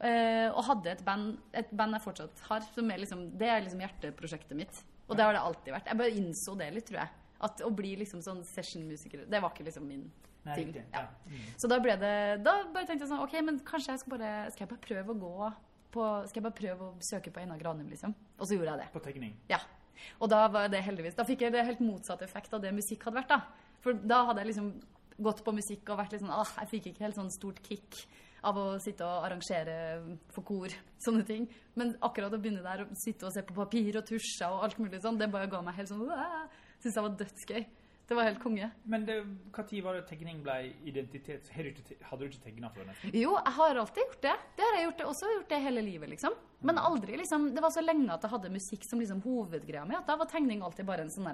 eh, 0.00 0.46
og 0.50 0.62
hadde 0.64 0.90
et 0.92 1.04
band, 1.04 1.38
et 1.54 1.70
band 1.74 1.94
jeg 1.94 2.02
fortsatt 2.02 2.40
har. 2.50 2.60
Som 2.74 2.90
er 2.90 2.98
liksom, 2.98 3.38
det 3.38 3.48
er 3.48 3.60
liksom 3.62 3.80
hjerteprosjektet 3.86 4.56
mitt. 4.56 4.84
Og 5.08 5.16
det 5.16 5.24
har 5.24 5.36
det 5.36 5.42
alltid 5.42 5.74
vært. 5.74 5.90
Jeg 5.90 6.00
bare 6.00 6.16
innså 6.20 6.54
det 6.58 6.68
litt, 6.74 6.86
tror 6.88 7.00
jeg. 7.02 7.12
At 7.48 7.62
å 7.64 7.70
bli 7.74 7.94
liksom 8.00 8.22
sånn 8.24 8.42
session-musiker, 8.46 9.24
det 9.30 9.40
var 9.42 9.54
ikke 9.54 9.68
liksom 9.68 9.86
min 9.88 10.08
Nei, 10.44 10.54
ting. 10.54 10.68
riktig. 10.72 10.84
Ja. 10.94 11.04
Mm. 11.28 11.46
Så 11.60 11.70
da 11.70 11.78
ble 11.82 11.94
det 12.00 12.12
Da 12.44 12.52
bare 12.72 12.86
tenkte 12.86 13.04
jeg 13.04 13.10
sånn 13.10 13.22
OK, 13.24 13.34
men 13.44 13.58
kanskje 13.66 13.94
jeg 13.94 14.02
skal 14.02 14.14
bare 14.14 14.30
Skal 14.54 14.64
jeg 14.64 14.70
bare 14.70 14.84
prøve 14.86 15.14
å 15.14 15.18
gå 15.18 15.50
på 15.94 16.04
Skal 16.30 16.40
jeg 16.40 16.46
bare 16.46 16.58
prøve 16.60 16.86
å 16.88 16.92
søke 17.04 17.32
på 17.34 17.42
Einar 17.42 17.60
Granum, 17.60 17.88
liksom? 17.90 18.14
Og 18.38 18.46
så 18.46 18.56
gjorde 18.56 18.74
jeg 18.74 18.82
det. 18.84 18.88
På 18.94 19.02
tegning. 19.04 19.34
Ja. 19.50 19.60
Og 20.22 20.30
da 20.30 20.44
var 20.52 20.70
det 20.72 20.82
heldigvis 20.86 21.18
Da 21.18 21.26
fikk 21.28 21.44
jeg 21.46 21.54
det 21.54 21.66
helt 21.66 21.82
motsatt 21.84 22.22
effekt 22.26 22.54
av 22.54 22.62
det 22.64 22.72
musikk 22.74 23.08
hadde 23.08 23.20
vært, 23.20 23.34
da. 23.34 23.74
For 23.84 23.98
da 23.98 24.22
hadde 24.30 24.44
jeg 24.44 24.52
liksom 24.52 24.72
gått 25.18 25.42
på 25.46 25.54
musikk 25.54 25.90
og 25.90 26.00
vært 26.00 26.14
litt 26.14 26.22
sånn 26.22 26.34
ah, 26.34 26.54
Jeg 26.62 26.72
fikk 26.74 26.90
ikke 26.92 27.06
helt 27.08 27.18
sånn 27.18 27.32
stort 27.34 27.60
kick 27.66 28.02
av 28.46 28.60
å 28.60 28.66
sitte 28.82 29.06
og 29.06 29.26
arrangere 29.26 29.78
for 30.34 30.46
kor, 30.46 30.74
sånne 31.02 31.24
ting. 31.26 31.48
Men 31.78 31.96
akkurat 32.04 32.34
å 32.34 32.40
begynne 32.40 32.62
der 32.64 32.84
og 32.86 32.94
sitte 32.98 33.26
og 33.28 33.34
se 33.34 33.42
på 33.46 33.56
papir 33.56 33.98
og 33.98 34.06
tusjer 34.08 34.48
og 34.48 34.64
alt 34.68 34.78
mulig 34.82 35.02
sånn, 35.02 35.18
det 35.18 35.30
bare 35.32 35.50
ga 35.50 35.62
meg 35.64 35.78
helt 35.80 35.90
sånn 35.90 36.06
Syns 36.78 36.94
jeg 36.94 37.02
var 37.02 37.14
dødsgøy. 37.18 37.64
Det 38.08 38.16
var 38.16 38.24
helt 38.24 38.38
konge. 38.40 38.70
Men 38.88 39.02
når 39.04 39.82
var 39.84 39.98
det 39.98 40.06
tegning 40.08 40.38
ble 40.40 40.54
identitet? 40.88 41.50
Hadde 41.52 42.24
du 42.24 42.30
ikke 42.30 42.44
tegna 42.46 42.70
før? 42.72 42.86
nesten? 42.88 43.12
Jo, 43.12 43.34
jeg 43.36 43.54
har 43.58 43.80
alltid 43.82 44.00
gjort 44.00 44.22
det. 44.24 44.36
Det 44.56 44.64
har 44.64 44.76
jeg 44.78 44.86
gjort 44.86 45.02
det, 45.02 45.08
også 45.10 45.32
gjort 45.34 45.50
det 45.50 45.58
hele 45.66 45.82
livet, 45.84 46.12
liksom. 46.14 46.38
Men 46.64 46.80
aldri 46.80 47.18
liksom 47.20 47.50
Det 47.54 47.62
var 47.62 47.74
så 47.74 47.84
lenge 47.84 48.08
at 48.14 48.24
jeg 48.24 48.32
hadde 48.32 48.54
musikk 48.54 48.88
som 48.88 49.02
liksom 49.02 49.20
hovedgreia 49.26 49.84
mi, 49.84 49.98
at 49.98 50.08
da 50.08 50.16
var 50.16 50.30
tegning 50.30 50.64
alltid 50.64 50.88
bare 50.88 51.04
en 51.04 51.12
sånn 51.12 51.28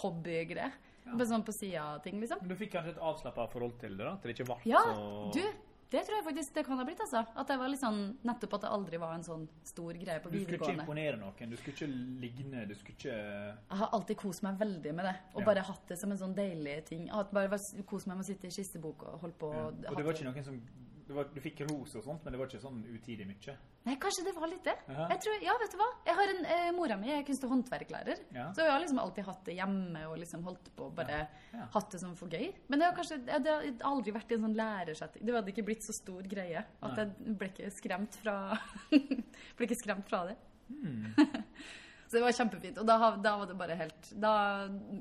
hobbygreie. 0.00 0.72
Ja. 1.04 1.26
sånn 1.28 1.44
på 1.44 1.52
sida 1.52 1.82
av 1.84 2.00
ting, 2.00 2.16
liksom. 2.22 2.40
Men 2.40 2.54
du 2.54 2.56
fikk 2.56 2.72
kanskje 2.72 2.94
et 2.94 3.04
avslappa 3.04 3.44
forhold 3.52 3.76
til 3.82 3.98
det? 3.98 4.06
da? 4.06 4.14
At 4.16 4.24
det 4.24 4.32
ikke 4.38 4.46
ble 4.48 4.56
Ja, 4.70 4.80
så 4.80 5.32
du, 5.36 5.42
det 5.90 6.00
tror 6.06 6.16
jeg 6.16 6.24
faktisk 6.24 6.54
det 6.54 6.64
kan 6.66 6.78
ha 6.78 6.84
blitt, 6.84 7.00
altså. 7.00 7.24
At 7.36 7.46
det 7.48 7.56
var 7.58 7.68
litt 7.68 7.80
sånn 7.80 7.98
Nettopp 8.24 8.54
at 8.54 8.60
det 8.66 8.70
aldri 8.70 8.98
var 8.98 9.14
en 9.14 9.22
sånn 9.26 9.48
stor 9.62 9.92
greie 9.92 10.20
på 10.20 10.30
videregående. 10.32 10.46
Du 10.50 10.56
skulle 10.56 10.72
ikke 10.72 10.80
imponere 10.80 11.16
noen, 11.20 11.50
du 11.50 11.56
skulle 11.56 11.74
ikke 11.76 11.88
ligne, 12.24 12.64
du 12.68 12.74
skulle 12.74 12.96
ikke 12.98 13.14
Jeg 13.14 13.78
har 13.82 13.88
alltid 13.92 14.16
kost 14.16 14.42
meg 14.42 14.58
veldig 14.58 14.94
med 14.94 15.04
det, 15.04 15.16
og 15.34 15.40
Ja. 15.42 15.46
bare 15.46 15.62
hatt 15.68 15.86
det 15.88 15.98
som 15.98 16.10
en 16.10 16.18
sånn 16.18 16.34
deilig 16.34 16.84
ting. 16.86 17.10
At 17.10 17.30
bare 17.32 17.48
kost 17.86 18.06
meg 18.06 18.16
med 18.16 18.24
å 18.24 18.26
sitte 18.26 18.46
i 18.46 18.50
kistebok 18.50 19.02
og 19.02 19.20
holde 19.20 19.34
på. 19.38 19.52
ja. 19.52 19.90
Og 19.90 19.96
det 19.96 20.04
var 20.04 20.12
ikke 20.12 20.24
noen 20.32 20.44
som 20.44 20.60
det 21.06 21.14
var, 21.16 21.24
Du 21.34 21.40
fikk 21.40 21.60
ros 21.68 21.94
og 21.98 22.04
sånt, 22.06 22.24
men 22.24 22.32
det 22.32 22.38
var 22.40 22.48
ikke 22.48 22.60
sånn 22.62 22.78
utidig 22.94 23.26
mye. 23.28 23.54
Nei, 23.84 23.94
kanskje 24.00 24.24
det 24.24 24.32
var 24.36 24.48
litt 24.48 24.64
det. 24.64 24.74
Jaha. 24.88 25.06
Jeg 25.12 25.20
tror, 25.24 25.42
ja, 25.44 25.54
vet 25.60 25.74
du 25.74 25.76
hva? 25.76 25.88
Jeg 26.06 26.14
har 26.16 26.30
en, 26.32 26.44
eh, 26.54 26.68
Mora 26.72 26.96
mi 26.96 27.10
er 27.12 27.22
kunst- 27.28 27.44
og 27.44 27.50
håndverklærer. 27.52 28.22
Ja. 28.32 28.46
Så 28.56 28.64
jeg 28.64 28.70
har 28.72 28.80
liksom 28.80 28.98
alltid 29.02 29.24
hatt 29.28 29.44
det 29.44 29.56
hjemme 29.58 30.06
og 30.08 30.16
liksom 30.22 30.42
holdt 30.48 30.70
på 30.76 30.88
bare 30.94 31.18
Ja. 31.18 31.26
Ja. 31.52 31.66
hatt 31.74 31.90
det 31.90 32.00
som 32.00 32.14
for 32.16 32.28
gøy. 32.28 32.54
Men 32.68 32.78
det 32.78 32.86
har 32.88 32.94
kanskje 32.96 33.18
jeg, 33.26 33.42
det 33.44 33.52
har 33.52 33.92
aldri 33.92 34.12
vært 34.16 34.32
en 34.32 34.40
sånn 34.46 34.56
lærersetting. 34.56 35.26
Det 35.26 35.34
hadde 35.34 35.52
ikke 35.52 35.66
blitt 35.66 35.82
så 35.84 35.92
stor 36.00 36.22
greie 36.22 36.64
at 36.82 36.96
jeg 36.96 37.36
ble 37.38 37.48
ikke 37.52 37.70
skremt 37.76 38.14
fra 38.22 38.58
ble 39.56 39.66
ikke 39.68 39.82
skremt 39.82 40.08
fra 40.08 40.24
det. 40.30 40.36
Hmm. 40.70 41.12
så 42.08 42.16
det 42.16 42.22
var 42.24 42.32
kjempefint. 42.32 42.78
Og 42.80 42.86
da, 42.88 42.96
da 43.20 43.36
var 43.36 43.46
det 43.46 43.58
bare 43.58 43.76
helt 43.76 44.10
da, 44.18 44.32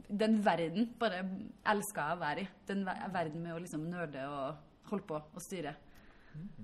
Den 0.09 0.41
verden 0.43 0.89
bare 0.99 1.23
elska 1.65 2.09
jeg 2.09 2.17
å 2.17 2.19
være 2.19 2.43
i. 2.43 2.47
Den 2.67 2.83
verden 2.85 3.41
med 3.41 3.55
å 3.55 3.61
liksom 3.63 3.87
nerde 3.89 4.27
og 4.27 4.89
holde 4.91 5.07
på 5.07 5.15
og 5.15 5.41
styre. 5.41 5.75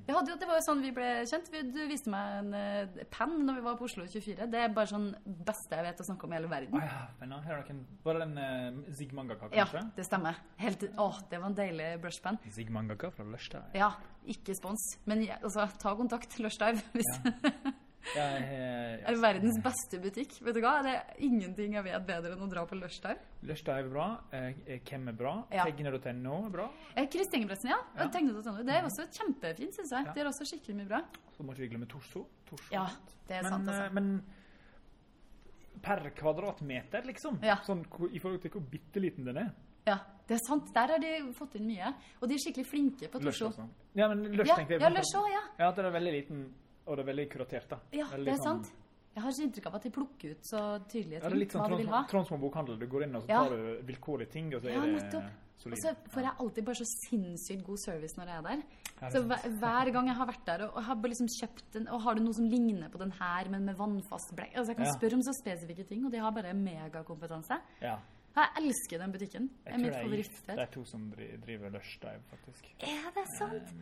Hadde 0.09 0.31
jo, 0.33 0.37
det 0.41 0.47
var 0.49 0.57
jo 0.57 0.63
sånn 0.65 0.79
vi 0.81 0.89
ble 0.93 1.07
kjent. 1.29 1.49
Du 1.69 1.79
viste 1.89 2.09
meg 2.09 2.39
en 2.39 2.53
uh, 2.55 3.01
penn 3.13 3.35
når 3.45 3.59
vi 3.59 3.65
var 3.67 3.75
på 3.77 3.85
Oslo 3.85 4.07
24. 4.09 4.47
Det 4.49 4.61
er 4.63 4.71
bare 4.73 4.89
sånn 4.89 5.09
beste 5.25 5.77
jeg 5.77 5.85
vet 5.85 6.01
å 6.01 6.07
snakke 6.07 6.25
om 6.25 6.33
i 6.33 6.37
hele 6.39 6.49
verden. 6.51 6.77
Oh, 6.79 6.85
ja, 6.85 7.41
her 7.45 7.59
er 7.59 7.61
det 7.67 8.15
den 8.23 8.33
uh, 8.41 8.79
Zigmangaka, 8.97 9.51
Ja, 9.53 9.67
kanskje? 9.69 9.83
det 9.99 10.07
stemmer. 10.07 10.39
Helt, 10.63 10.87
å, 10.97 11.11
det 11.29 11.41
var 11.41 11.51
en 11.51 11.59
deilig 11.59 11.91
brushpenn. 12.01 12.39
Zigmangaka 12.55 13.11
fra 13.13 13.27
Lushdive. 13.29 13.67
Ja, 13.77 13.91
ikke 14.29 14.57
spons. 14.57 14.87
Men 15.09 15.27
altså, 15.37 15.67
ta 15.81 15.93
kontakt. 15.99 16.39
Lushdive. 16.41 16.81
Hvis 16.95 17.13
Ja, 17.19 17.75
jeg, 18.15 18.43
jeg, 18.49 19.03
er 19.11 19.19
verdens 19.21 19.59
beste 19.63 19.99
butikk. 20.01 20.37
Vet 20.45 20.55
du 20.55 20.61
hva? 20.63 20.79
Det 20.85 20.93
er 20.95 21.21
ingenting 21.27 21.75
jeg 21.77 21.85
vet 21.85 22.07
bedre 22.07 22.33
enn 22.33 22.41
å 22.45 22.49
dra 22.49 22.63
på 22.69 22.77
Lushdive. 22.79 23.19
Lørstad 23.45 23.83
er 23.83 23.91
bra. 23.91 24.07
Eh, 24.35 24.47
eh, 24.65 24.81
hvem 24.87 25.11
er 25.11 25.17
bra? 25.19 25.35
Ja. 25.53 25.67
Tegner.no 25.67 26.39
er 26.47 26.53
bra. 26.53 26.67
Eh, 26.95 27.07
Kristingepressen, 27.11 27.71
ja. 27.73 27.79
Ja. 27.99 28.09
Tegner.no. 28.13 28.55
Det 28.65 28.75
er 28.75 28.87
også 28.87 29.07
kjempefint, 29.19 29.77
syns 29.77 29.93
jeg. 29.95 30.09
Ja. 30.09 30.15
Det 30.15 30.23
er 30.23 30.31
også 30.31 30.47
skikkelig 30.49 30.77
mye 30.81 30.89
bra. 30.89 31.01
Så 31.35 31.45
må 31.45 31.55
ikke 31.55 31.65
vi 31.67 31.71
glemme 31.75 31.89
Torso. 31.91 32.25
Torso. 32.49 32.69
Ja, 32.73 32.87
det 33.29 33.39
er 33.39 33.47
men, 33.47 33.55
sant, 33.55 33.69
eh, 33.69 33.81
altså. 33.83 33.97
men 33.99 35.81
per 35.83 36.09
kvadratmeter, 36.17 37.05
liksom? 37.07 37.41
Ja. 37.45 37.59
Sånn, 37.67 37.83
I 38.09 38.19
forhold 38.19 38.41
til 38.43 38.55
hvor 38.55 38.65
bitte 38.71 39.03
liten 39.03 39.27
den 39.29 39.43
er? 39.43 39.51
Ja, 39.87 39.99
det 40.27 40.37
er 40.37 40.41
sant. 40.43 40.71
Der 40.75 40.95
har 40.95 41.01
de 41.01 41.13
fått 41.37 41.55
inn 41.57 41.69
mye. 41.69 41.93
Og 42.19 42.29
de 42.29 42.35
er 42.35 42.43
skikkelig 42.43 42.67
flinke 42.69 43.11
på 43.11 43.21
Torso. 43.23 43.49
Torso. 43.49 43.67
altså. 43.67 43.93
Ja, 43.97 44.09
men 44.11 44.25
Ja, 44.33 44.55
tenkte 44.55 44.75
jeg 44.75 44.81
ja, 44.83 44.89
òg, 45.21 45.29
ja. 45.33 45.43
Ja, 45.57 45.69
at 45.69 45.79
den 45.79 45.87
er 45.89 45.95
veldig 45.95 46.13
liten, 46.13 46.43
og 46.87 46.95
det 46.97 47.05
er 47.07 47.09
veldig 47.13 47.29
kuratert, 47.29 47.67
da. 47.69 47.79
Ja, 47.91 48.05
det 48.15 48.27
er 48.27 48.35
sånn- 48.37 48.63
sant. 48.63 48.71
Jeg 49.15 49.23
har 49.23 49.31
så 49.31 49.41
inntrykk 49.43 49.65
av 49.65 49.75
at 49.75 49.81
de 49.83 49.89
plukker 49.89 50.31
ut 50.31 50.43
så 50.45 50.59
tydelige 50.87 51.19
Ja, 51.23 51.29
det 51.29 51.33
er 51.33 51.39
litt 51.39 51.51
sånn. 51.51 51.67
Trond- 51.67 52.07
Tronsmo 52.09 52.37
bokhandel. 52.37 52.79
Du 52.79 52.87
går 52.87 53.03
inn 53.03 53.15
og 53.15 53.23
så 53.23 53.27
tar 53.27 53.49
du 53.49 53.81
vilkårlige 53.83 54.29
ting, 54.29 54.53
og 54.55 54.61
så 54.61 54.69
Ja, 54.69 54.81
er 54.81 54.85
det 54.85 55.03
nettopp. 55.03 55.31
Og 55.65 55.73
så 55.75 55.91
får 56.13 56.21
jeg 56.23 56.31
alltid 56.39 56.63
bare 56.65 56.75
så 56.75 56.85
sinnssykt 57.09 57.63
god 57.65 57.77
service 57.79 58.15
når 58.15 58.25
jeg 58.27 58.37
er 58.37 58.41
der. 58.41 58.55
Det 58.99 59.11
Så 59.11 59.17
er 59.19 59.27
hver, 59.27 59.59
hver 59.59 59.91
gang 59.91 60.07
jeg 60.07 60.15
har 60.15 60.25
vært 60.27 60.45
der 60.45 60.61
og, 60.67 60.77
og 60.77 60.83
har 60.83 60.95
liksom 60.95 61.27
kjøpt 61.27 61.75
en 61.75 61.87
Og 61.89 62.01
har 62.01 62.15
du 62.15 62.21
noe 62.23 62.33
som 62.33 62.45
ligner 62.45 62.89
på 62.89 62.97
den 62.99 63.11
her, 63.11 63.49
men 63.49 63.65
med 63.65 63.75
vannfast 63.75 64.35
blekk 64.35 64.55
Altså, 64.55 64.67
jeg 64.67 64.77
kan 64.77 64.85
spørre 64.95 65.13
om 65.15 65.21
så 65.21 65.33
spesifikke 65.43 65.87
ting, 65.87 66.05
og 66.05 66.11
de 66.11 66.17
har 66.19 66.31
bare 66.31 66.53
megakompetanse. 66.53 67.59
Ja. 67.81 67.97
Jeg 68.39 68.63
elsker 68.63 69.01
den 69.03 69.11
butikken. 69.15 69.47
Det 69.65 69.73
er 69.73 69.81
mitt 69.83 69.95
favorittsted. 69.97 70.55
Det 70.55 70.63
er 70.65 70.71
to 70.73 70.83
som 70.87 71.07
driver 71.45 71.73
Lush 71.73 71.97
Dive, 72.01 72.21
faktisk. 72.31 72.69
Er 72.87 73.09
det 73.15 73.25
sant? 73.37 73.73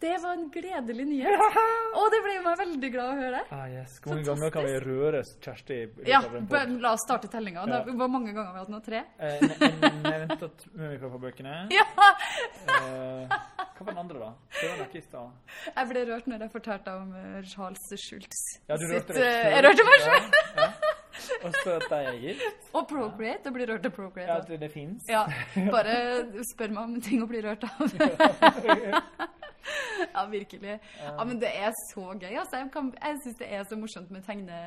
Det 0.00 0.12
var 0.22 0.34
en 0.36 0.48
gledelig 0.52 1.04
nyhet. 1.08 1.40
Å, 1.96 2.02
det 2.12 2.18
ble 2.24 2.34
meg 2.44 2.58
veldig 2.60 2.90
glad 2.92 3.12
å 3.14 3.16
høre. 3.20 3.40
Ah, 3.54 3.64
yes. 3.72 3.94
Hvor 4.04 4.12
mange 4.14 4.26
ganger 4.28 4.52
kan 4.52 4.66
vi 4.68 4.74
røre 4.84 5.22
Kjersti? 5.44 5.78
Ja, 6.08 6.20
la 6.82 6.92
oss 6.92 7.04
starte 7.06 7.30
tellinga. 7.32 7.64
Ja. 7.70 7.80
Det 7.86 7.94
var 7.96 8.10
mange 8.12 8.34
ganger 8.36 8.52
vi 8.52 8.58
har 8.58 8.66
hatt 8.66 8.72
nå. 8.74 8.80
Tre? 8.86 9.00
Eh, 9.18 9.40
ne- 9.40 9.70
ne- 9.80 9.92
Nevnte 10.06 10.50
at 10.50 10.66
Mummipappa-bøkene. 10.74 11.54
Ja! 11.76 11.86
Eh, 12.66 13.36
hva 13.76 13.84
var 13.84 13.92
den 13.92 14.00
andre, 14.02 14.18
da? 14.20 14.28
Det 14.60 14.68
var 14.70 14.78
nok 14.82 14.94
i 14.96 15.02
stad. 15.04 15.56
Jeg 15.66 15.88
ble 15.90 16.04
rørt 16.10 16.28
når 16.30 16.44
jeg 16.46 16.52
fortalte 16.54 16.94
om 17.00 17.10
eh, 17.16 17.40
Charles 17.50 17.88
Schultz. 18.00 18.42
Ja, 18.68 18.76
du 18.80 18.86
rørte 18.90 19.16
deg 19.16 19.24
eh. 19.24 19.48
Jeg 19.56 19.64
rørte 19.66 19.88
meg 19.88 20.06
selv! 20.06 20.85
Og 21.44 21.54
så 21.62 21.74
at 21.76 21.86
de 21.90 21.98
er 22.10 22.18
gift. 22.22 22.68
Og 22.76 22.86
Procreate. 22.90 23.42
Det 23.44 23.52
blir 23.56 23.70
rørt 23.72 23.86
av 23.88 23.94
Procreate. 23.96 24.30
Ja, 24.32 24.36
at 24.42 24.48
det, 24.50 24.58
det 24.60 24.70
fins. 24.74 25.06
Ja, 25.10 25.24
bare 25.72 25.96
spør 26.52 26.74
meg 26.76 26.82
om 26.84 27.00
ting 27.04 27.24
å 27.24 27.28
bli 27.30 27.40
rørt 27.44 27.64
av. 27.68 27.86
ja, 30.14 30.26
virkelig. 30.30 30.76
Ja, 31.02 31.24
men 31.24 31.40
det 31.42 31.50
er 31.56 31.72
så 31.92 32.04
gøy. 32.14 32.32
Altså. 32.38 32.56
Jeg, 32.60 32.70
kan- 32.74 32.94
jeg 33.02 33.18
syns 33.24 33.38
det 33.40 33.48
er 33.52 33.64
så 33.68 33.78
morsomt 33.80 34.10
med 34.14 34.22
tegne 34.26 34.60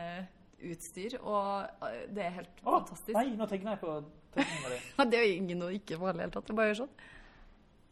utstyr, 0.60 1.15
og 1.24 1.69
øh, 1.88 2.02
det 2.15 2.26
er 2.26 2.34
helt 2.41 2.58
Åh, 2.65 2.74
fantastisk. 2.82 3.15
nei, 3.15 3.30
nå 3.39 3.45
tegner 3.48 3.78
jeg 3.78 3.80
på 3.80 3.93
tegninga 4.36 4.69
di. 4.74 4.80
Det 5.13 5.22
jo 5.24 5.30
ingen 5.38 5.62
og 5.63 5.72
ikke 5.78 5.95
i 5.95 6.00
det 6.02 6.17
hele 6.19 6.34
tatt. 6.36 6.50
Det 6.50 6.56
bare 6.58 6.74
gjør 6.74 6.82
sånn. 6.82 6.91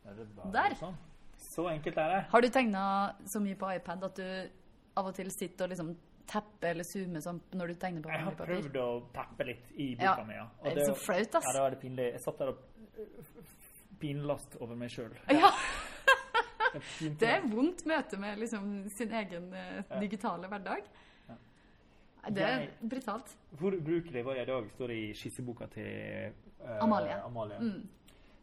Er 0.07 0.17
bare 0.35 0.51
Der. 0.57 0.75
Sånn. 0.81 0.97
Så 1.47 1.63
enkelt 1.71 1.97
er 2.01 2.11
det. 2.11 2.19
Har 2.33 2.43
du 2.43 2.49
tegna 2.51 2.81
så 3.29 3.39
mye 3.43 3.55
på 3.59 3.69
iPad 3.77 4.03
at 4.09 4.19
du 4.19 4.27
av 4.97 5.07
og 5.11 5.15
til 5.15 5.29
sitter 5.31 5.67
og 5.67 5.71
liksom 5.71 5.93
tapper 6.27 6.73
eller 6.73 6.83
zoome 6.87 7.21
sånn 7.23 7.39
når 7.55 7.67
du 7.71 7.75
tegner 7.81 8.03
på 8.03 8.11
Jeg 8.11 8.25
har 8.25 8.35
prøvd 8.39 8.75
å 8.83 8.87
teppe 9.15 9.45
litt 9.47 9.69
i 9.79 9.89
Ja. 9.95 10.15
boka 10.15 10.25
mi, 10.27 10.33
ja. 10.35 10.47
Og 10.61 10.65
Det 10.73 10.83
er 10.83 10.89
så 10.91 10.95
flaut, 10.99 11.35
ass. 11.39 11.45
Ja, 11.47 11.53
det 11.55 11.61
var 11.65 11.69
det 11.75 11.79
pinlig. 11.81 12.07
Jeg 12.11 12.21
satt 12.21 12.37
der 12.41 12.51
og 12.53 12.57
pinlast 13.99 14.57
over 14.61 14.75
meg 14.77 14.91
sjøl. 14.93 15.13
Ja, 15.33 15.51
det 17.21 17.29
er 17.31 17.45
vondt 17.49 17.85
møte 17.89 18.19
med 18.21 18.37
liksom 18.41 18.89
sin 18.93 19.13
egen 19.21 19.49
uh, 19.55 19.99
digitale 20.01 20.49
hverdag. 20.51 20.83
Ja. 21.29 21.37
Det 22.29 22.43
er 22.43 22.59
Jeg- 22.67 22.89
brutalt. 22.91 23.35
Hvor 23.57 23.73
ubrukelig 23.77 24.23
var 24.25 24.35
jeg 24.35 24.47
i 24.47 24.51
dag, 24.51 24.69
står 24.75 24.87
det 24.93 24.97
i 24.97 25.13
skisseboka 25.17 25.69
til 25.73 26.33
uh, 26.61 26.83
Amalie. 26.83 27.21
Amalie. 27.25 27.59
Mm. 27.59 27.87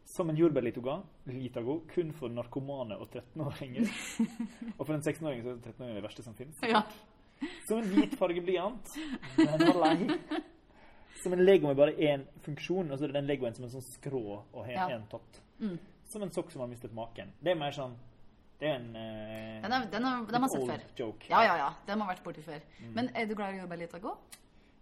Som 0.05 0.29
en 0.29 0.37
jordbærlitago, 0.37 0.99
litago, 1.25 1.79
kun 1.89 2.11
for 2.13 2.29
narkomane 2.29 2.97
og 3.01 3.07
13-åringer. 3.09 3.87
og 4.77 4.85
for 4.85 4.93
en 4.93 5.01
16-åring 5.01 5.41
så 5.41 5.53
er 5.55 5.61
13-åringer 5.71 5.95
det 5.97 6.03
verste 6.05 6.23
som 6.25 6.35
finnes. 6.37 6.59
Ja. 6.61 6.83
Som 7.67 7.79
en 7.81 7.89
hvit 7.95 8.13
fargeblyant. 8.19 8.93
Den 9.37 9.65
var 9.67 9.81
lei. 9.95 10.19
Som 11.23 11.33
en 11.33 11.41
Lego 11.45 11.67
med 11.67 11.77
bare 11.79 11.93
én 11.97 12.23
funksjon, 12.45 12.91
og 12.91 12.97
så 12.99 13.03
er 13.07 13.11
det 13.13 13.17
den 13.21 13.27
Legoen 13.31 13.55
som 13.57 13.65
en 13.65 13.71
sånn 13.73 13.85
skrå 13.87 14.21
og 14.53 14.59
har 14.65 14.91
Ja. 14.91 14.99
tott. 15.09 15.39
Mm. 15.59 15.77
Som 16.05 16.21
en 16.23 16.31
sokk 16.31 16.51
som 16.51 16.61
har 16.61 16.67
mistet 16.69 16.93
maken. 16.93 17.31
Det 17.41 17.51
er 17.51 17.55
mer 17.59 17.71
sånn 17.71 17.95
Det 18.59 18.69
er 18.69 18.75
en 18.77 18.95
eh, 18.95 19.61
Den, 19.63 19.71
er, 19.73 19.85
den, 19.91 20.05
er, 20.05 20.25
den 20.25 20.33
har 20.35 20.39
man 20.39 20.49
sett 20.49 20.67
før. 20.69 20.83
joke. 20.95 21.25
Ja, 21.29 21.41
ja, 21.43 21.55
ja. 21.57 21.69
Den 21.87 21.99
har 22.01 22.07
vært 22.13 22.23
borti 22.23 22.41
før. 22.45 22.61
Mm. 22.79 22.93
Men 22.95 23.09
er 23.15 23.25
du 23.27 23.33
glad 23.35 23.53
i 23.53 23.57
å 23.59 23.61
jobbe 23.65 23.77
litt 23.81 23.93
av 23.97 24.01
gå? 24.05 24.13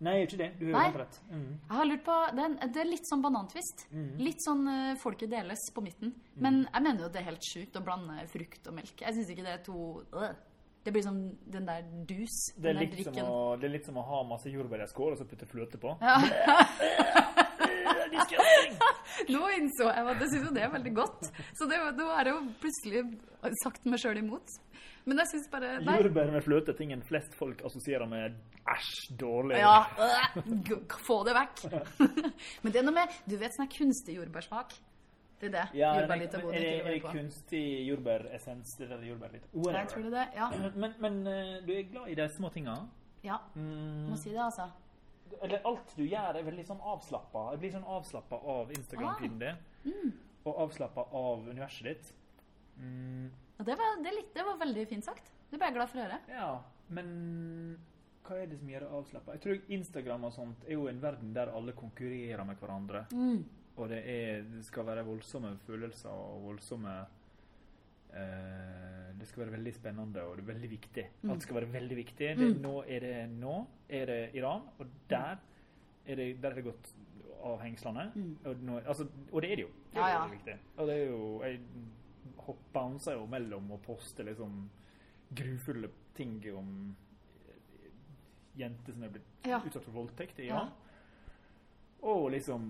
Nei, 0.03 0.11
jeg 0.13 0.19
gjør 0.21 0.27
ikke 0.33 0.37
det. 0.43 0.49
Du 0.59 0.65
hører 0.67 0.83
helt 0.83 0.99
rett. 0.99 1.17
Mm. 1.31 1.47
Jeg 1.69 1.77
har 1.77 1.85
lurt 1.89 2.03
på, 2.05 2.17
det 2.35 2.43
er, 2.43 2.55
det 2.75 2.81
er 2.83 2.89
litt 2.91 3.07
sånn 3.09 3.21
banantvist. 3.23 3.85
Mm. 3.93 4.09
Litt 4.19 4.43
sånn 4.45 4.67
uh, 4.67 4.95
folket 5.01 5.31
deles 5.31 5.63
på 5.73 5.81
midten. 5.85 6.13
Men 6.35 6.67
jeg 6.67 6.83
mener 6.83 7.01
jo 7.05 7.09
det 7.09 7.21
er 7.23 7.29
helt 7.31 7.47
sjukt 7.49 7.77
å 7.79 7.83
blande 7.85 8.27
frukt 8.29 8.67
og 8.67 8.75
melk. 8.77 8.93
Jeg 9.01 9.15
syns 9.17 9.29
ikke 9.33 9.45
det 9.47 9.53
er 9.55 9.63
to 9.65 10.03
øh. 10.11 10.33
Det 10.83 10.91
blir 10.91 11.03
som 11.05 11.19
den 11.47 11.67
der 11.67 11.85
dus. 12.07 12.37
Det 12.57 12.73
er, 12.73 12.81
den 12.81 12.91
der 12.91 13.07
som 13.07 13.19
å, 13.23 13.37
det 13.59 13.69
er 13.69 13.75
litt 13.77 13.87
som 13.87 13.99
å 14.01 14.03
ha 14.03 14.23
masse 14.27 14.51
jordbær 14.51 14.83
i 14.83 14.85
en 14.87 14.91
skål 14.91 15.15
og 15.15 15.21
så 15.21 15.27
putte 15.29 15.47
fløte 15.47 15.79
på. 15.79 15.95
Ja. 16.03 16.17
Nå 19.33 19.47
innså 19.57 19.87
jeg 19.89 20.05
at 20.13 20.21
jeg 20.23 20.31
syns 20.33 20.53
det 20.55 20.63
er 20.65 20.71
veldig 20.73 20.93
godt. 20.97 21.29
Så 21.57 21.67
det, 21.69 21.79
nå 21.97 22.07
er 22.13 22.27
det 22.27 22.35
jo 22.35 22.43
plutselig 22.61 23.03
sagt 23.63 23.89
meg 23.89 24.01
sjøl 24.01 24.21
imot. 24.21 24.55
Men 25.03 25.19
jeg 25.19 25.33
syns 25.33 25.49
bare 25.51 25.75
Nei. 25.83 25.97
Jordbær 25.99 26.31
med 26.31 26.45
fløte 26.45 26.75
tingen 26.77 27.03
flest 27.03 27.35
folk 27.35 27.63
assosierer 27.67 28.07
med 28.07 28.37
æsj, 28.71 28.93
dårlig. 29.19 29.59
Ja, 29.59 29.83
øh, 29.99 30.87
få 31.03 31.19
det 31.27 31.35
vekk. 31.35 31.65
Men 32.63 32.71
det 32.71 32.79
er 32.79 32.87
noe 32.87 32.95
med 32.95 33.17
Du 33.27 33.35
vet 33.39 33.55
sånn 33.57 33.71
kunstig 33.71 34.15
jordbærsmak? 34.19 34.75
Det 35.43 35.49
er 35.49 35.55
det. 35.57 35.63
Ja, 35.75 35.89
jordbær 35.99 36.19
litt 36.21 36.31
det, 36.31 36.41
er, 36.55 36.85
det 36.87 36.99
kunstig 37.03 37.63
jordbæressens? 37.89 38.77
Det 38.79 38.87
jordbær 39.09 39.33
litt 39.33 39.47
Jeg 39.51 39.89
tror 39.91 40.05
det 40.05 40.13
det. 40.13 40.27
Ja. 40.37 40.47
Men, 40.75 40.95
men 41.03 41.19
eh, 41.27 41.57
du 41.65 41.73
er 41.75 41.83
glad 41.91 42.11
i 42.13 42.15
de 42.15 42.29
små 42.31 42.51
tinga? 42.53 42.77
ja. 43.23 43.41
Mm, 43.55 44.09
Må 44.11 44.17
si 44.19 44.31
det, 44.31 44.39
altså. 44.43 44.69
eller 45.41 45.63
alt 45.67 45.93
du 45.97 46.03
gjør, 46.05 46.39
er 46.39 46.47
veldig 46.47 46.65
sånn 46.67 46.81
avslappa. 46.93 47.45
Jeg 47.53 47.61
blir 47.63 47.73
sånn 47.75 47.87
avslappa 47.97 48.39
av 48.55 48.71
Instagram-feeden 48.75 49.39
din. 49.43 50.11
Og 50.43 50.59
avslappa 50.65 51.07
av 51.15 51.47
universet 51.47 51.87
ditt. 51.87 52.11
Mm, 52.79 53.31
det 53.63 53.75
var, 53.79 53.97
det, 54.03 54.11
litt, 54.15 54.29
det 54.35 54.43
var 54.47 54.59
veldig 54.59 54.85
fint 54.91 55.07
sagt. 55.07 55.31
Det 55.49 55.59
ble 55.59 55.69
jeg 55.69 55.75
glad 55.77 55.91
for 55.91 55.99
å 55.99 56.05
høre. 56.05 56.19
ja, 56.31 56.51
men 56.93 57.11
hva 58.23 58.37
er 58.39 58.47
det 58.47 58.57
som 58.59 58.69
gjør 58.71 58.85
deg 58.85 58.95
avslappa? 58.99 59.35
Jeg 59.35 59.43
tror 59.43 59.73
Instagram 59.77 60.29
og 60.29 60.33
sånt 60.35 60.63
er 60.67 60.77
jo 60.77 60.87
en 60.91 61.01
verden 61.03 61.33
der 61.35 61.51
alle 61.51 61.75
konkurrerer 61.75 62.43
med 62.47 62.59
hverandre. 62.61 63.05
Mm. 63.11 63.43
Og 63.77 63.89
det, 63.89 64.03
er, 64.05 64.43
det 64.43 64.65
skal 64.65 64.85
være 64.85 65.05
voldsomme 65.05 65.57
følelser 65.65 66.09
og 66.13 66.43
voldsomme 66.43 66.91
eh, 68.13 69.13
Det 69.19 69.27
skal 69.27 69.43
være 69.45 69.55
veldig 69.57 69.73
spennende 69.73 70.23
og 70.27 70.35
det 70.37 70.43
er 70.43 70.49
veldig 70.53 70.69
viktig. 70.69 71.05
Alt 71.29 71.41
skal 71.45 71.55
være 71.61 71.71
veldig 71.73 71.95
viktig. 71.97 72.27
Det, 72.37 72.49
Mm. 72.55 72.61
nå 72.61 72.83
er 72.87 72.99
det 72.99 73.29
nå 73.31 73.55
er 73.89 74.05
det 74.05 74.19
Iran, 74.35 74.61
og 74.79 74.87
der 75.09 75.37
er 76.05 76.15
det, 76.15 76.41
der 76.41 76.49
er 76.51 76.55
det 76.55 76.63
gått 76.65 76.93
av 77.43 77.59
hengslene. 77.61 78.11
Mm. 78.15 78.37
Og, 78.45 78.55
nå, 78.63 78.77
altså, 78.87 79.07
og 79.31 79.41
det 79.41 79.51
er 79.51 79.55
det 79.55 79.63
jo. 79.65 79.71
Det 79.93 79.97
er 80.01 80.07
Ja, 80.09 80.23
ja. 80.23 80.27
viktig. 80.27 80.55
Og 80.77 80.87
det 80.87 80.95
er 80.95 81.05
jo 81.09 81.41
Jeg 81.43 81.59
bouncer 82.73 83.13
jo 83.13 83.25
mellom 83.25 83.71
å 83.71 83.77
poste 83.81 84.23
liksom 84.23 84.69
grufulle 85.35 85.89
ting 86.15 86.41
om 86.55 86.95
eh, 87.47 87.89
jenter 88.59 88.93
som 88.93 89.03
er 89.03 89.09
blitt 89.09 89.47
Ja. 89.47 89.59
utsatt 89.65 89.83
for 89.83 89.91
voldtekt 89.91 90.39
i 90.39 90.47
Ja. 90.47 90.69
Og 92.03 92.25
liksom 92.33 92.63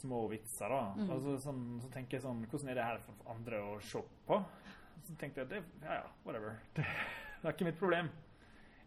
små 0.00 0.28
vitser, 0.30 0.70
da. 0.70 0.82
Mm. 0.94 1.08
Altså, 1.10 1.32
sånn, 1.42 1.62
så 1.82 1.88
tenker 1.90 2.16
jeg 2.18 2.22
sånn 2.22 2.44
Hvordan 2.46 2.68
er 2.70 2.74
det 2.78 2.84
her 2.86 3.00
for 3.02 3.32
andre 3.32 3.58
å 3.66 3.80
se 3.82 4.02
på? 4.28 4.38
Så 5.06 5.16
tenkte 5.18 5.42
jeg 5.42 5.48
det, 5.50 5.62
ja 5.82 5.96
ja, 6.00 6.06
whatever. 6.24 6.54
Det, 6.74 6.84
det 6.84 7.48
er 7.50 7.52
ikke 7.56 7.66
mitt 7.68 7.78
problem. 7.80 8.08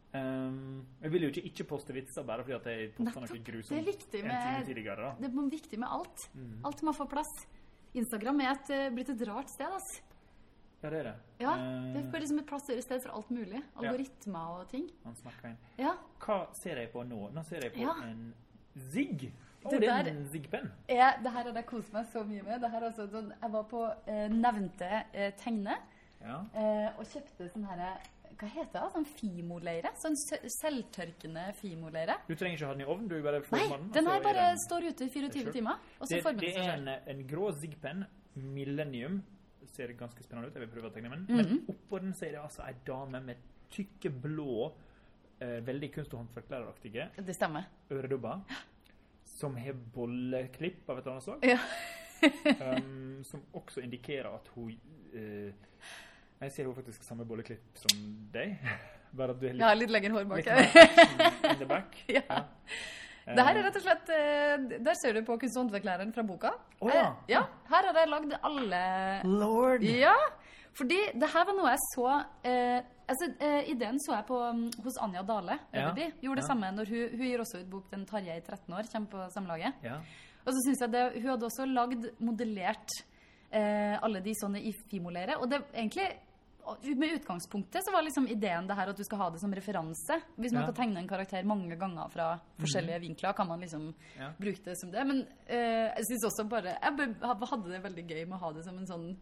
Um, 0.10 0.86
jeg 1.04 1.12
vil 1.14 1.22
jo 1.28 1.30
ikke 1.30 1.44
ikke 1.52 1.66
poste 1.70 1.94
vitser 1.94 2.24
bare 2.26 2.42
fordi 2.42 2.56
at 2.58 2.66
jeg 2.72 2.88
posta 2.98 3.22
noe 3.22 3.42
grusomt 3.46 3.76
Det 3.76 3.78
er 3.78 3.86
viktig 3.92 4.22
en 4.24 4.30
time 4.32 4.54
med, 4.56 4.66
tidligere. 4.66 5.04
da. 5.06 5.12
det 5.22 5.28
er 5.30 5.50
viktig 5.54 5.80
med 5.84 5.90
alt. 6.00 6.24
Mm. 6.34 6.56
Alt 6.66 6.82
må 6.88 6.94
få 6.98 7.06
plass. 7.12 7.34
Instagram 7.94 8.42
er 8.42 8.50
et, 8.56 8.72
eh, 8.74 8.88
blitt 8.96 9.12
et 9.14 9.22
rart 9.30 9.50
sted, 9.54 9.68
altså. 9.70 10.02
Ja, 10.82 10.90
det 10.90 11.00
er 11.02 11.04
det. 11.10 11.16
Ja, 11.44 11.54
Eh, 11.60 11.94
Det 11.94 12.16
er 12.16 12.22
liksom 12.24 12.40
et 12.40 12.48
plass 12.48 12.70
i 12.70 12.80
sted 12.82 13.02
for 13.04 13.12
alt 13.20 13.30
mulig. 13.30 13.62
Algoritmer 13.76 14.62
og 14.62 14.70
ting. 14.72 14.90
Man 15.04 15.16
snakker 15.16 15.50
inn. 15.50 15.58
Ja. 15.78 15.94
Hva 16.24 16.40
ser 16.56 16.78
jeg 16.82 16.92
på 16.94 17.04
nå? 17.06 17.30
Nå 17.36 17.44
ser 17.46 17.62
jeg 17.68 17.74
på 17.74 17.82
Ja. 17.86 17.94
en 18.08 18.34
Zigg. 18.92 19.32
Det 19.64 19.80
det 19.82 19.90
er 19.90 20.04
der-. 20.04 20.70
Jeg, 20.88 21.20
det 21.24 21.32
her 21.32 21.44
hadde 21.44 21.56
jeg 21.56 21.66
kost 21.66 21.92
meg 21.94 22.06
så 22.14 22.24
mye 22.24 22.44
med. 22.44 22.62
Det 22.62 22.70
her 22.72 22.82
er 22.82 22.88
altså, 22.92 23.08
sånn, 23.12 23.34
jeg 23.42 23.52
var 23.52 23.64
på 23.64 23.82
eh, 24.08 24.28
nevnte 24.30 24.92
eh, 25.14 25.32
tegne 25.38 25.76
Ja. 26.22 26.40
eh, 26.54 26.98
og 27.00 27.06
kjøpte 27.06 27.50
sånn 27.52 27.66
herre 27.68 27.92
Hva 28.40 28.48
heter 28.48 28.72
det? 28.80 28.92
Sånn 28.94 29.06
Fimo-leire? 29.06 29.90
Sånn 30.00 30.16
selvtørkende 30.64 31.42
Fimo-leire. 31.60 32.16
Du 32.28 32.36
trenger 32.36 32.56
ikke 32.56 32.68
ha 32.70 32.74
den 32.78 32.82
i 32.86 32.88
ovnen, 32.88 33.08
du 33.12 33.18
bare 33.24 33.42
Nei, 33.52 33.66
den. 33.68 33.90
den 33.92 34.08
her 34.08 34.16
er 34.20 34.24
bare 34.24 34.46
den- 34.50 34.58
står 34.64 34.88
ute 34.90 35.04
i 35.04 35.10
24 35.10 35.52
timer, 35.52 35.76
og 36.00 36.08
så 36.08 36.16
Det, 36.16 36.24
former 36.24 36.40
det 36.40 36.54
den 36.56 36.64
seg 36.64 36.70
er 36.70 36.78
en, 36.78 37.18
en 37.18 37.28
grå 37.28 37.52
Zigpen 37.60 38.06
Millennium. 38.36 39.22
Ser 39.76 39.92
ganske 39.94 40.24
spennende 40.24 40.48
ut. 40.50 40.54
Jeg 40.56 40.62
vil 40.68 40.72
prøve 40.72 40.90
å 40.90 40.94
tegne 40.94 41.10
den. 41.12 41.26
Mhm. 41.28 41.36
Men 41.36 41.66
oppå 41.68 42.00
den 42.00 42.14
er 42.14 42.32
det 42.32 42.40
altså 42.42 42.64
ei 42.66 42.74
dame 42.88 43.20
med 43.22 43.36
tykke, 43.70 44.10
blå, 44.22 44.72
eh, 45.42 45.60
veldig 45.62 45.92
kunst- 45.94 46.14
og 46.14 46.20
håndverklæreraktige 46.26 47.10
Det 47.18 47.36
øredobber. 47.92 48.42
Som 49.40 49.56
har 49.58 49.78
bolleklipp 49.96 50.90
av 50.90 51.00
et 51.00 51.06
eller 51.08 51.16
annet 51.18 51.28
slag. 51.28 51.46
Ja. 51.48 51.60
um, 52.76 53.20
som 53.24 53.44
også 53.56 53.80
indikerer 53.86 54.28
at 54.28 54.50
hun 54.52 54.74
uh, 55.14 55.52
Jeg 56.42 56.52
ser 56.52 56.68
hun 56.68 56.76
faktisk 56.76 57.06
samme 57.08 57.24
bolleklipp 57.28 57.80
som 57.80 58.02
deg. 58.34 58.58
Bare 59.18 59.34
at 59.34 59.40
du 59.42 59.48
har 59.48 59.56
litt, 59.56 59.64
har 59.66 59.78
litt 59.80 59.94
lengre 59.94 60.18
hår 60.20 60.28
bak 60.30 60.46
litt 60.46 61.62
mer 61.64 61.70
back. 61.70 62.02
Ja. 62.20 62.44
Det 63.30 63.44
her 63.46 63.58
er 63.60 63.66
rett 63.68 63.76
og 63.78 63.84
slett 63.84 64.08
eh, 64.16 64.54
Der 64.82 64.96
ser 64.98 65.14
du 65.14 65.20
på 65.28 65.36
kunst- 65.38 65.54
og 65.54 65.68
håndverklæreren 65.68 66.14
fra 66.16 66.24
boka. 66.26 66.50
Oh, 66.82 66.90
ja. 66.90 67.04
Eh, 67.04 67.34
ja. 67.36 67.42
Her 67.70 67.90
har 67.90 68.00
jeg 68.02 68.10
lagd 68.10 68.32
alle 68.48 68.80
Lord! 69.30 69.86
Ja! 69.86 70.16
Fordi 70.78 71.00
det 71.20 71.30
her 71.34 71.46
var 71.46 71.54
noe 71.58 71.72
jeg 71.74 71.80
så 71.96 72.06
eh, 72.46 72.82
altså, 73.10 73.28
eh, 73.42 73.70
Ideen 73.74 73.98
så 74.00 74.14
jeg 74.16 74.26
på 74.30 74.38
mm, 74.54 74.64
hos 74.86 74.98
Anja 75.02 75.24
Dale. 75.24 75.60
Ja. 75.74 75.92
De. 75.92 76.12
Gjorde 76.22 76.42
det 76.42 76.46
Ja. 76.46 76.54
samme 76.54 76.72
når 76.76 76.86
hun, 76.94 77.18
hun 77.18 77.26
gir 77.28 77.40
også 77.44 77.60
ut 77.64 77.70
bok 77.70 77.90
Den 77.92 78.06
Tarjei 78.06 78.38
i 78.38 78.42
13 78.46 78.74
år. 78.74 78.84
Kommer 78.92 79.08
på 79.10 79.30
samlaget. 79.34 79.74
Ja. 79.84 79.98
Og 80.46 80.54
så 80.54 80.60
synes 80.66 80.80
jeg 80.82 80.92
det, 80.92 81.22
Hun 81.22 81.30
hadde 81.32 81.46
også 81.50 81.66
lagd, 81.68 82.06
modellert 82.20 82.90
eh, 83.52 83.98
alle 84.02 84.22
de 84.22 84.34
sånne 84.40 84.62
i 84.62 84.72
Fimo-leire. 84.90 85.40
Og 85.42 85.50
det 85.50 85.64
egentlig 85.74 86.08
med 87.00 87.16
utgangspunktet 87.18 87.82
så 87.82 87.92
var 87.92 88.04
liksom 88.06 88.28
ideen 88.30 88.68
det 88.70 88.76
her 88.78 88.92
at 88.92 88.98
du 88.98 89.02
skal 89.04 89.18
ha 89.18 89.30
det 89.34 89.40
som 89.42 89.52
referanse. 89.58 90.20
Hvis 90.38 90.54
man 90.54 90.62
Ja. 90.62 90.66
kan 90.72 90.76
tegne 90.76 91.00
en 91.00 91.08
karakter 91.08 91.44
mange 91.44 91.76
ganger 91.80 92.08
fra 92.14 92.40
forskjellige 92.60 93.00
vinkler, 93.02 93.34
kan 93.34 93.48
man 93.48 93.60
liksom 93.60 93.94
Ja. 94.20 94.30
bruke 94.40 94.64
det 94.64 94.78
som 94.78 94.92
det. 94.92 95.04
Men 95.08 95.22
uh, 95.50 95.88
jeg 95.98 96.06
synes 96.06 96.26
også 96.26 96.48
bare 96.48 96.78
Jeg 96.78 97.16
hadde 97.50 97.70
det 97.72 97.82
veldig 97.84 98.06
gøy 98.08 98.26
med 98.28 98.38
å 98.38 98.42
ha 98.44 98.52
det 98.54 98.64
som 98.66 98.78
en 98.78 98.86
sånn 98.86 99.18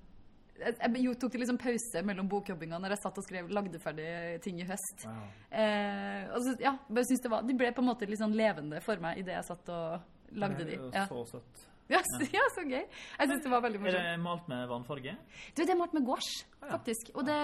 jeg, 0.59 0.75
jeg 0.81 1.03
jo 1.05 1.13
tok 1.21 1.37
liksom 1.41 1.57
pause 1.61 2.01
mellom 2.07 2.27
bokjobbinga 2.31 2.79
når 2.81 2.95
jeg 2.95 3.01
satt 3.03 3.17
og 3.21 3.25
skrev, 3.27 3.49
lagde 3.53 3.79
ferdig 3.83 4.09
ting 4.45 4.59
i 4.61 4.67
høst. 4.67 5.05
Wow. 5.05 5.23
Eh, 5.51 6.27
og 6.33 6.43
så, 6.45 6.55
ja, 6.63 6.75
bare 6.89 7.05
synes 7.09 7.23
det 7.25 7.31
var, 7.33 7.45
De 7.47 7.55
ble 7.57 7.71
på 7.75 7.83
en 7.83 7.89
måte 7.91 8.09
litt 8.09 8.21
sånn 8.21 8.35
levende 8.37 8.81
for 8.85 8.99
meg 9.03 9.21
idet 9.21 9.35
jeg 9.37 9.47
satt 9.49 9.69
og 9.73 10.37
lagde 10.37 10.65
Det 10.65 10.69
de. 10.73 10.77
er 10.77 10.83
jo 10.83 10.91
Ja. 10.95 11.07
Så 11.09 11.25
søtt. 11.37 11.65
Ja, 11.87 12.01
så, 12.03 12.17
ja, 12.33 12.41
så 12.51 12.65
gøy. 12.67 12.81
Jeg 12.83 13.27
synes 13.29 13.43
det 13.45 13.51
var 13.53 13.61
veldig 13.63 13.79
Er 13.87 13.95
det 13.95 14.17
malt 14.19 14.49
med 14.51 14.65
vannfarge? 14.67 15.13
Du, 15.55 15.61
det 15.63 15.69
er 15.71 15.77
malt 15.79 15.93
med 15.95 16.03
gouache, 16.03 16.43
faktisk. 16.67 17.13
Og 17.15 17.23
det 17.29 17.37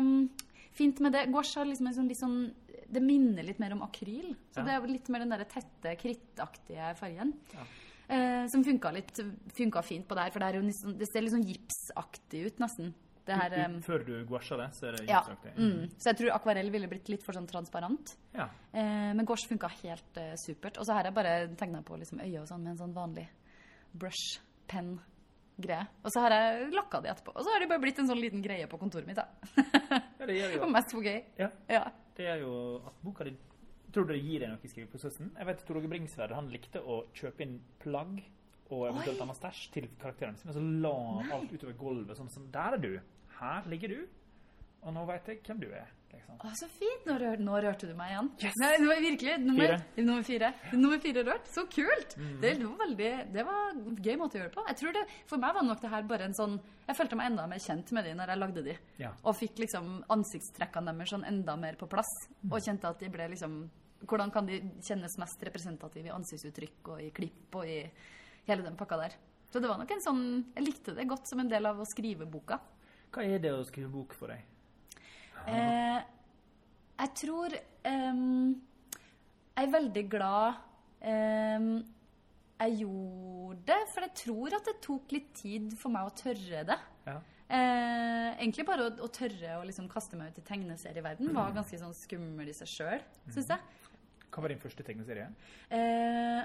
um, 0.00 0.30
fint 0.72 1.02
med 1.04 1.12
det 1.12 1.26
Gouache 1.28 1.58
har 1.60 1.68
liksom 1.68 1.90
en 1.90 1.96
sånn, 1.98 2.08
litt 2.08 2.22
sånn 2.22 2.38
Det 2.88 3.02
minner 3.04 3.44
litt 3.44 3.60
mer 3.60 3.74
om 3.76 3.82
akryl. 3.84 4.30
Så 4.56 4.64
det 4.64 4.72
er 4.78 4.88
litt 4.88 5.10
mer 5.12 5.26
den 5.26 5.34
der 5.36 5.44
tette, 5.44 5.92
krittaktige 6.00 6.94
fargen. 6.96 7.34
Ja. 7.52 7.66
Eh, 8.12 8.46
som 8.52 8.60
funka 8.66 8.90
litt 8.92 9.16
Funka 9.56 9.80
fint 9.86 10.04
på 10.08 10.14
det 10.18 10.26
her, 10.26 10.32
for 10.34 10.42
det, 10.44 10.48
er 10.52 10.58
jo 10.60 10.72
sånn, 10.82 10.98
det 11.00 11.06
ser 11.08 11.22
litt 11.24 11.32
sånn 11.32 11.46
gipsaktig 11.48 12.42
ut, 12.50 12.58
nesten. 12.60 12.90
Det 13.24 13.36
her, 13.38 13.52
Ut- 13.54 13.68
um, 13.70 13.76
ut- 13.78 13.84
Før 13.86 14.02
du 14.04 14.12
gouacher 14.26 14.58
det, 14.58 14.66
så 14.74 14.88
er 14.88 14.96
det 14.98 15.04
ja. 15.08 15.20
gipsaktig. 15.22 15.52
Mm. 15.56 15.84
Så 15.96 16.10
jeg 16.10 16.18
tror 16.18 16.32
akvarell 16.34 16.70
ville 16.74 16.88
blitt 16.90 17.08
litt 17.08 17.22
for 17.24 17.32
sånn 17.38 17.46
transparent. 17.48 18.16
Ja. 18.34 18.48
Eh, 18.74 19.12
men 19.14 19.24
gouache 19.24 19.46
funka 19.48 19.70
helt 19.82 20.18
eh, 20.20 20.34
supert. 20.42 20.76
Og 20.82 20.84
så 20.88 20.96
har 20.98 21.06
jeg 21.08 21.14
bare 21.14 21.36
tegna 21.56 21.80
på 21.86 21.96
liksom 22.00 22.20
øyet 22.20 22.40
og 22.42 22.48
sånn 22.50 22.64
med 22.66 22.72
en 22.74 22.80
sånn 22.82 22.92
vanlig 22.96 23.28
brush, 23.94 24.40
penn, 24.68 24.96
greie. 25.62 25.86
Og 26.02 26.10
så 26.12 26.20
har 26.24 26.34
jeg 26.34 26.72
lakka 26.74 27.00
det 27.04 27.12
etterpå. 27.14 27.32
Og 27.36 27.44
så 27.46 27.52
har 27.54 27.60
det 27.62 27.68
bare 27.70 27.80
blitt 27.84 27.98
en 28.02 28.08
sånn 28.10 28.20
liten 28.20 28.42
greie 28.42 28.66
på 28.66 28.78
kontoret 28.80 29.06
mitt. 29.06 29.16
da. 29.16 29.28
ja, 30.18 30.26
det 30.26 30.36
gjør 30.40 30.56
Og 30.60 30.66
jo 30.66 30.72
mest 30.74 30.90
for 30.96 31.06
gøy. 31.06 31.22
ja, 31.38 31.48
Ja. 31.70 31.84
det 32.16 32.26
er 32.28 32.42
jo 32.42 32.52
at 32.86 32.98
boka 33.06 33.24
di 33.24 33.36
Tror 33.92 34.06
du 34.08 34.14
det 34.14 34.22
gir 34.24 34.40
deg 34.40 34.52
noe 34.52 34.62
i 34.64 34.70
skriveprosessen? 34.72 35.32
Jeg 35.36 35.48
vet 35.50 35.64
Tor 35.68 35.80
Åge 35.80 35.90
Bringsværd 35.92 36.32
han 36.36 36.48
likte 36.52 36.80
å 36.80 37.02
kjøpe 37.16 37.44
inn 37.44 37.58
plagg 37.82 38.22
og 38.72 38.86
eventuelt 38.88 39.18
Oi. 39.18 39.22
annen 39.26 39.36
stæsj 39.36 39.62
til 39.74 39.88
karakterene 40.00 40.40
sine. 40.40 40.54
Så 40.56 40.62
la 40.64 40.94
han 41.20 41.32
alt 41.36 41.52
utover 41.52 41.76
gulvet. 41.76 42.16
Sånn 42.16 42.30
som 42.32 42.46
Der 42.54 42.78
er 42.78 42.80
du. 42.80 42.92
Her 43.38 43.68
ligger 43.68 43.92
du. 43.92 43.98
Og 44.82 44.94
nå 44.96 45.02
veit 45.06 45.28
jeg 45.28 45.42
hvem 45.46 45.60
du 45.60 45.68
er. 45.76 45.90
Liksom. 46.12 46.38
Å, 46.44 46.48
så 46.58 46.66
fint! 46.68 47.04
Nå, 47.06 47.14
rør, 47.20 47.40
nå 47.40 47.58
rørte 47.64 47.86
du 47.88 47.92
meg 47.96 48.10
igjen. 48.12 48.30
Nei, 48.60 48.70
det 48.80 48.88
var 48.88 48.98
virkelig 49.04 49.36
nummer 49.44 49.70
Fire. 49.70 49.76
Mm. 49.82 50.06
nummer 50.08 50.24
fire. 50.26 50.48
Nummer 50.72 51.02
fire 51.04 51.22
rørt. 51.28 51.46
Så 51.52 51.64
kult! 51.72 52.16
Det, 52.16 52.50
det 52.58 52.66
var 52.66 52.80
veldig 52.82 53.10
Det 53.36 53.44
var 53.48 53.70
en 53.76 54.00
gøy 54.08 54.16
måte 54.20 54.36
å 54.36 54.40
gjøre 54.40 54.50
det 54.50 54.56
på. 54.56 54.64
Jeg 54.72 54.80
tror 54.80 54.96
det, 54.96 55.04
For 55.30 55.40
meg 55.44 55.54
var 55.56 55.68
nok 55.68 55.84
det 55.84 55.92
her 55.94 56.08
bare 56.10 56.26
en 56.28 56.36
sånn 56.36 56.58
Jeg 56.88 56.98
følte 56.98 57.20
meg 57.20 57.30
enda 57.30 57.46
mer 57.48 57.62
kjent 57.64 57.92
med 57.96 58.08
de 58.08 58.16
når 58.18 58.32
jeg 58.34 58.42
lagde 58.42 58.64
de. 58.66 58.74
Ja. 59.04 59.12
Og 59.22 59.38
fikk 59.38 59.62
liksom 59.62 59.92
ansiktstrekkene 60.12 60.96
deres 60.98 61.14
sånn 61.14 61.28
enda 61.28 61.56
mer 61.60 61.78
på 61.80 61.88
plass. 61.92 62.10
Mm. 62.42 62.50
Og 62.50 62.58
kjente 62.66 62.90
at 62.90 63.00
de 63.04 63.12
ble 63.12 63.30
liksom 63.36 63.56
Hvordan 64.08 64.32
kan 64.34 64.48
de 64.48 64.58
kjennes 64.82 65.14
mest 65.20 65.42
representative 65.46 66.08
i 66.10 66.14
ansiktsuttrykk 66.14 66.92
og 66.94 67.04
i 67.04 67.12
klipp 67.14 67.60
og 67.60 67.68
i 67.68 67.78
hele 68.48 68.64
den 68.66 68.78
pakka 68.78 68.98
der. 69.00 69.16
Så 69.52 69.60
det 69.60 69.68
var 69.68 69.80
nok 69.80 69.90
en 69.92 70.02
sånn 70.02 70.24
Jeg 70.54 70.66
likte 70.66 70.94
det 70.96 71.08
godt 71.10 71.28
som 71.28 71.42
en 71.42 71.50
del 71.50 71.68
av 71.68 71.80
å 71.80 71.88
skrive 71.88 72.28
boka. 72.28 72.58
Hva 73.12 73.24
er 73.28 73.42
det 73.42 73.52
å 73.52 73.64
skrive 73.68 73.90
bok 73.92 74.14
for 74.16 74.32
deg? 74.32 74.44
Eh, 75.50 75.98
jeg 77.02 77.10
tror 77.18 77.56
ehm, 77.88 78.52
Jeg 79.56 79.66
er 79.66 79.74
veldig 79.74 80.04
glad 80.12 80.62
ehm, 81.00 81.74
jeg 82.62 82.76
gjorde 82.84 83.64
det, 83.66 83.78
for 83.90 84.04
jeg 84.06 84.14
tror 84.20 84.54
at 84.54 84.68
det 84.68 84.76
tok 84.84 85.12
litt 85.16 85.32
tid 85.34 85.72
for 85.74 85.90
meg 85.90 86.06
å 86.06 86.12
tørre 86.14 86.60
det. 86.68 86.76
Ja. 87.08 87.16
Eh, 87.52 88.28
egentlig 88.36 88.62
bare 88.68 88.84
å, 88.86 88.92
å 89.02 89.08
tørre 89.10 89.56
å 89.58 89.64
liksom 89.66 89.88
kaste 89.90 90.14
meg 90.14 90.30
ut 90.30 90.38
i 90.38 90.44
tegneserieverden 90.46 91.32
var 91.34 91.50
ganske 91.56 91.80
sånn 91.80 91.96
skummel 91.96 92.52
i 92.52 92.54
seg 92.54 92.70
sjøl, 92.70 93.02
syns 93.34 93.50
jeg. 93.50 93.81
Hva 94.32 94.44
var 94.44 94.52
din 94.52 94.62
første 94.62 94.84
tegneserie? 94.86 95.28
Eh, 95.68 96.42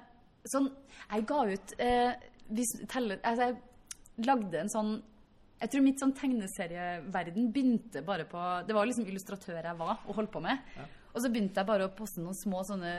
sånn 0.48 0.70
Jeg 1.08 1.28
ga 1.30 1.40
ut 1.48 1.76
eh, 1.84 2.12
hvis, 2.52 2.74
teller, 2.92 3.22
altså, 3.24 3.52
Jeg 3.52 4.28
lagde 4.28 4.60
en 4.62 4.72
sånn 4.72 4.92
Jeg 5.62 5.72
tror 5.74 5.86
mitt 5.86 6.04
sånn 6.04 6.14
tegneserieverden 6.18 7.50
begynte 7.56 8.04
bare 8.06 8.28
på 8.30 8.44
Det 8.68 8.76
var 8.78 8.90
liksom 8.90 9.08
illustratør 9.08 9.62
jeg 9.62 9.80
var 9.80 9.98
og 10.06 10.16
holdt 10.20 10.34
på 10.36 10.44
med. 10.44 10.62
Ja. 10.78 10.86
Og 11.18 11.24
så 11.24 11.32
begynte 11.34 11.58
jeg 11.58 11.66
bare 11.66 11.88
å 11.88 11.94
poste 11.98 12.22
noen 12.22 12.36
små 12.38 12.60
sånne 12.68 12.92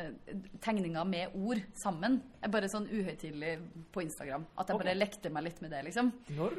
tegninger 0.64 1.05
med 1.07 1.36
ord 1.39 1.61
sammen. 1.78 2.16
Jeg 2.43 2.51
bare 2.51 2.70
sånn 2.72 2.89
uhøytidelig 2.91 3.53
på 3.95 4.03
Instagram. 4.03 4.47
At 4.59 4.72
jeg 4.72 4.80
bare 4.80 4.97
lekte 4.97 5.30
meg 5.30 5.47
litt 5.47 5.61
med 5.62 5.70
det, 5.70 5.84
liksom. 5.86 6.11
Når? 6.34 6.57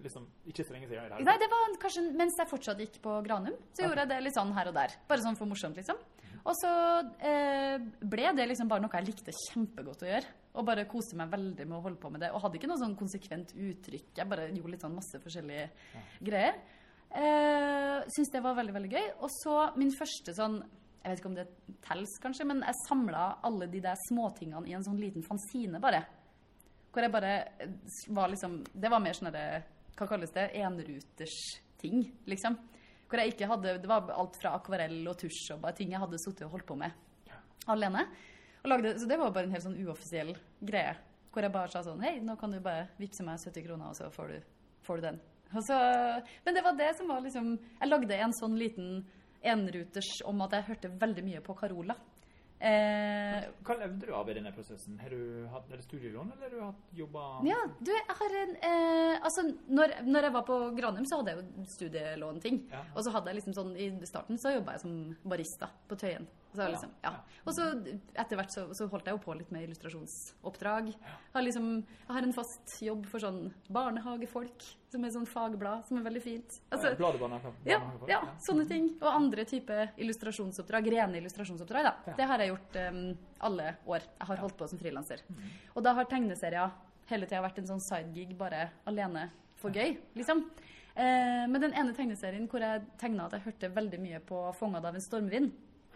Liksom, 0.00 0.24
ikke 0.48 0.64
så 0.64 0.72
lenge 0.72 0.88
siden? 0.88 1.12
Nei, 1.28 1.34
det 1.42 1.50
var 1.52 1.76
kanskje 1.82 2.06
mens 2.16 2.40
jeg 2.40 2.48
fortsatt 2.48 2.80
gikk 2.80 2.96
på 3.04 3.18
Granum. 3.26 3.58
Så 3.76 3.84
gjorde 3.84 4.06
jeg 4.06 4.12
det 4.14 4.22
litt 4.24 4.38
sånn 4.38 4.54
her 4.56 4.70
og 4.72 4.78
der. 4.78 4.96
Bare 5.10 5.26
sånn 5.26 5.36
for 5.36 5.50
morsomt, 5.50 5.76
liksom. 5.76 6.00
Og 6.44 6.56
så 6.58 6.70
eh, 7.24 7.80
ble 8.04 8.30
det 8.36 8.44
liksom 8.50 8.68
bare 8.68 8.84
noe 8.84 8.98
jeg 8.98 9.06
likte 9.08 9.32
kjempegodt 9.48 10.04
å 10.04 10.08
gjøre. 10.10 10.32
Og 10.54 10.66
bare 10.68 10.84
koste 10.86 11.16
meg 11.18 11.32
veldig 11.32 11.64
med 11.66 11.78
å 11.78 11.82
holde 11.86 11.98
på 12.02 12.10
med 12.12 12.20
det. 12.22 12.28
Og 12.34 12.42
hadde 12.44 12.58
ikke 12.60 12.68
noe 12.70 12.78
sånn 12.82 12.96
konsekvent 12.98 13.54
uttrykk. 13.56 14.10
Jeg 14.20 14.28
bare 14.30 14.50
gjorde 14.52 14.74
litt 14.74 14.84
sånn 14.84 14.94
masse 14.94 15.20
forskjellige 15.24 15.64
greier. 16.28 16.58
Eh, 17.14 18.04
Syns 18.12 18.32
det 18.34 18.42
var 18.44 18.58
veldig, 18.58 18.74
veldig 18.76 18.92
gøy. 18.92 19.08
Og 19.24 19.32
så 19.40 19.56
min 19.80 19.92
første 19.96 20.34
sånn 20.36 20.60
Jeg 21.04 21.12
vet 21.12 21.20
ikke 21.20 21.28
om 21.28 21.34
det 21.36 21.46
tels, 21.84 22.12
kanskje, 22.22 22.46
men 22.48 22.62
jeg 22.64 22.80
samla 22.86 23.24
alle 23.44 23.66
de 23.68 23.80
der 23.84 23.98
småtingene 24.08 24.70
i 24.70 24.76
en 24.76 24.84
sånn 24.86 24.96
liten 25.00 25.24
fanzine, 25.26 25.76
bare. 25.80 26.00
Hvor 26.92 27.04
jeg 27.04 27.12
bare 27.12 27.32
eh, 27.60 27.74
var 28.16 28.30
liksom 28.32 28.60
Det 28.72 28.92
var 28.92 29.02
mer 29.04 29.16
sånn 29.16 29.32
derre 29.32 29.64
Hva 29.98 30.08
kalles 30.12 30.32
det? 30.36 30.50
Enruters-ting, 30.60 32.04
liksom. 32.30 32.56
Hvor 33.14 33.22
jeg 33.22 33.30
ikke 33.36 33.46
hadde 33.46 33.72
Det 33.78 33.86
var 33.86 34.08
alt 34.10 34.36
fra 34.42 34.56
akvarell 34.58 34.96
og 35.06 35.14
tusj 35.20 35.52
og 35.54 35.60
bare 35.62 35.76
ting 35.78 35.92
jeg 35.94 36.02
hadde 36.02 36.18
sittet 36.18 36.48
og 36.48 36.56
holdt 36.56 36.66
på 36.66 36.74
med 36.74 36.90
alene. 37.70 38.08
Lagde, 38.66 38.98
så 38.98 39.06
det 39.06 39.18
var 39.20 39.30
bare 39.30 39.46
en 39.46 39.54
helt 39.54 39.62
sånn 39.62 39.76
uoffisiell 39.84 40.32
greie. 40.58 40.96
Hvor 41.30 41.46
jeg 41.46 41.54
bare 41.54 41.70
sa 41.70 41.84
sånn 41.86 42.02
Hei, 42.02 42.16
nå 42.24 42.34
kan 42.40 42.50
du 42.50 42.58
bare 42.64 42.88
vippse 42.98 43.22
meg 43.22 43.38
70 43.38 43.68
kroner, 43.68 43.92
og 43.92 43.94
så 43.94 44.08
får 44.10 44.32
du, 44.32 44.50
får 44.82 44.98
du 44.98 45.06
den. 45.06 45.20
Så, 45.62 45.78
men 46.42 46.58
det 46.58 46.64
var 46.66 46.74
det 46.74 46.90
som 46.98 47.12
var 47.12 47.22
liksom 47.22 47.52
Jeg 47.54 47.86
lagde 47.92 48.18
en 48.18 48.34
sånn 48.34 48.58
liten 48.58 49.04
enruters 49.46 50.10
om 50.26 50.42
at 50.42 50.58
jeg 50.58 50.68
hørte 50.72 50.92
veldig 51.04 51.24
mye 51.28 51.44
på 51.44 51.54
Carola. 51.60 51.94
Eh, 52.64 53.44
Hva 53.66 53.74
levde 53.76 54.06
du 54.08 54.12
av 54.16 54.28
i 54.30 54.34
denne 54.38 54.52
prosessen? 54.56 54.96
Har 55.02 55.12
du 55.12 55.44
hatt 55.52 55.68
er 55.68 55.80
det 55.80 55.84
studielån, 55.84 56.30
eller 56.32 56.46
har 56.46 56.54
du 56.54 56.62
hatt 56.64 56.94
jobba 56.96 57.24
Ja, 57.44 57.58
du, 57.76 57.90
jeg 57.92 58.16
har 58.20 58.36
en 58.40 58.54
eh, 58.56 59.18
Altså, 59.20 59.44
når, 59.68 59.98
når 60.06 60.28
jeg 60.28 60.36
var 60.38 60.46
på 60.48 60.56
Granum, 60.78 61.04
så 61.08 61.18
hadde 61.20 61.34
jeg 61.34 61.42
jo 61.42 61.66
studielånting. 61.74 62.62
Ja. 62.72 62.80
Og 62.94 63.04
så 63.04 63.12
hadde 63.12 63.32
jeg 63.32 63.42
liksom 63.42 63.56
sånn 63.58 63.74
I 63.76 63.90
starten 64.08 64.40
så 64.40 64.54
jobba 64.54 64.78
jeg 64.78 64.84
som 64.86 64.96
barista 65.28 65.68
på 65.90 65.98
Tøyen. 66.00 66.24
Så 66.54 66.68
liksom, 66.70 66.90
ja. 67.02 67.10
Og 67.44 67.54
så 67.56 67.64
etter 68.14 68.38
hvert 68.38 68.52
så, 68.54 68.68
så 68.76 68.86
holdt 68.92 69.08
jeg 69.10 69.16
jo 69.16 69.22
på 69.24 69.34
litt 69.34 69.50
med 69.54 69.66
illustrasjonsoppdrag. 69.66 70.92
Har 71.34 71.42
liksom 71.42 71.66
Jeg 71.82 72.12
har 72.14 72.22
en 72.22 72.34
fast 72.36 72.76
jobb 72.84 73.08
for 73.10 73.24
sånn 73.24 73.40
barnehagefolk, 73.74 74.66
som 74.92 75.04
er 75.04 75.14
sånn 75.16 75.26
fagblad, 75.26 75.82
som 75.88 75.98
er 75.98 76.06
veldig 76.06 76.22
fint. 76.22 76.58
Altså, 76.70 76.92
ja, 77.66 77.80
ja, 78.08 78.20
sånne 78.46 78.68
ting. 78.70 78.92
Og 79.00 79.08
andre 79.10 79.46
typer 79.50 79.90
illustrasjonsoppdrag. 79.98 80.90
Rene 80.94 81.18
illustrasjonsoppdrag, 81.18 81.90
da. 81.90 82.14
Det 82.14 82.28
har 82.30 82.44
jeg 82.44 82.54
gjort 82.54 82.78
um, 82.86 83.02
alle 83.50 83.74
år. 83.90 84.06
Jeg 84.20 84.30
har 84.30 84.44
holdt 84.44 84.58
på 84.60 84.70
som 84.70 84.78
frilanser. 84.78 85.26
Mhm. 85.28 85.50
Og 85.74 85.82
da 85.82 85.96
har 85.98 86.06
tegneserier 86.10 86.70
hele 87.10 87.26
tida 87.26 87.42
vært 87.44 87.58
en 87.60 87.72
sånn 87.74 87.82
sidegig 87.82 88.38
bare 88.38 88.68
alene 88.88 89.28
for 89.60 89.74
gøy, 89.74 89.98
liksom. 90.16 90.46
Eh, 90.94 91.44
men 91.50 91.58
den 91.58 91.74
ene 91.74 91.94
tegneserien 91.96 92.46
hvor 92.50 92.62
jeg 92.62 92.84
tegna 93.00 93.26
at 93.26 93.34
jeg 93.34 93.48
hørte 93.48 93.72
veldig 93.74 93.98
mye 93.98 94.20
på 94.22 94.40
'Fångad 94.54 94.84
av 94.86 94.94
en 94.94 95.02
stormvind'. 95.02 95.50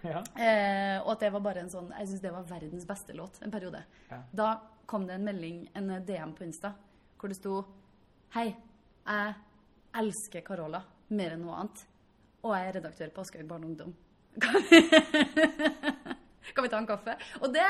Ja. 0.07 0.23
Eh, 0.39 0.97
og 1.03 1.13
at 1.17 1.25
det 1.25 1.33
var 1.35 1.43
bare 1.43 1.65
en 1.65 1.71
sånn 1.73 1.89
Jeg 1.91 2.07
syns 2.11 2.23
det 2.23 2.31
var 2.31 2.45
verdens 2.47 2.87
beste 2.87 3.17
låt 3.19 3.41
en 3.43 3.51
periode. 3.55 3.83
Ja. 4.11 4.21
Da 4.31 4.51
kom 4.89 5.07
det 5.09 5.19
en 5.19 5.27
melding, 5.27 5.65
en 5.77 5.91
DM 6.07 6.35
på 6.39 6.47
Insta, 6.47 6.73
hvor 7.19 7.33
det 7.33 7.39
sto 7.41 7.61
Hei, 8.35 8.51
jeg 9.09 9.35
elsker 9.97 10.45
Carola 10.45 10.83
mer 11.17 11.35
enn 11.35 11.47
noe 11.47 11.57
annet. 11.63 11.87
Og 12.45 12.53
jeg 12.55 12.69
er 12.69 12.77
redaktør 12.79 13.15
på 13.15 13.25
Aschehoug 13.25 13.49
barne 13.49 13.67
og 13.67 13.73
ungdom. 13.73 13.97
Kan 14.45 14.55
vi, 14.71 14.79
kan 16.55 16.65
vi 16.65 16.69
ta 16.71 16.79
en 16.79 16.87
kaffe? 16.87 17.15
Og 17.43 17.51
det 17.53 17.65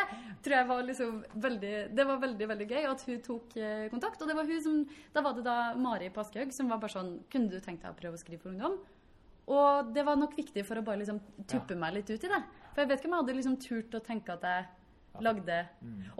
tror 0.44 0.54
jeg 0.54 0.66
var 0.68 0.82
liksom 0.84 1.14
veldig 1.40 1.72
Det 1.96 2.04
var 2.06 2.20
veldig, 2.22 2.48
veldig 2.50 2.66
gøy 2.68 2.88
at 2.90 3.04
hun 3.08 3.22
tok 3.24 3.56
eh, 3.56 3.86
kontakt. 3.92 4.20
Og 4.20 4.28
det 4.28 4.36
var 4.36 4.50
hun 4.50 4.60
som 4.62 4.82
Da 5.14 5.22
var 5.24 5.38
det 5.38 5.46
da 5.46 5.56
Mari 5.80 6.10
på 6.12 6.20
Aschehoug 6.22 6.52
som 6.54 6.68
var 6.68 6.82
bare 6.82 6.92
sånn 6.92 7.14
Kunne 7.32 7.50
du 7.50 7.58
tenkt 7.64 7.86
deg 7.86 7.94
å 7.94 7.98
prøve 7.98 8.18
å 8.18 8.20
skrive 8.20 8.42
for 8.42 8.52
ungdom? 8.52 8.76
Og 9.48 9.92
det 9.94 10.04
var 10.04 10.18
nok 10.20 10.34
viktig 10.36 10.64
for 10.68 10.80
å 10.80 10.84
bare 10.84 11.00
liksom 11.02 11.20
tuppe 11.48 11.76
meg 11.78 11.94
litt 11.96 12.10
ut 12.10 12.24
i 12.24 12.32
det. 12.32 12.40
For 12.72 12.82
jeg 12.82 12.90
vet 12.90 13.00
ikke 13.00 13.08
om 13.08 13.16
jeg 13.16 13.24
hadde 13.24 13.38
liksom 13.38 13.56
turt 13.64 13.96
å 13.96 14.04
tenke 14.04 14.34
at 14.36 14.44
jeg 14.44 14.66
lagde 15.24 15.56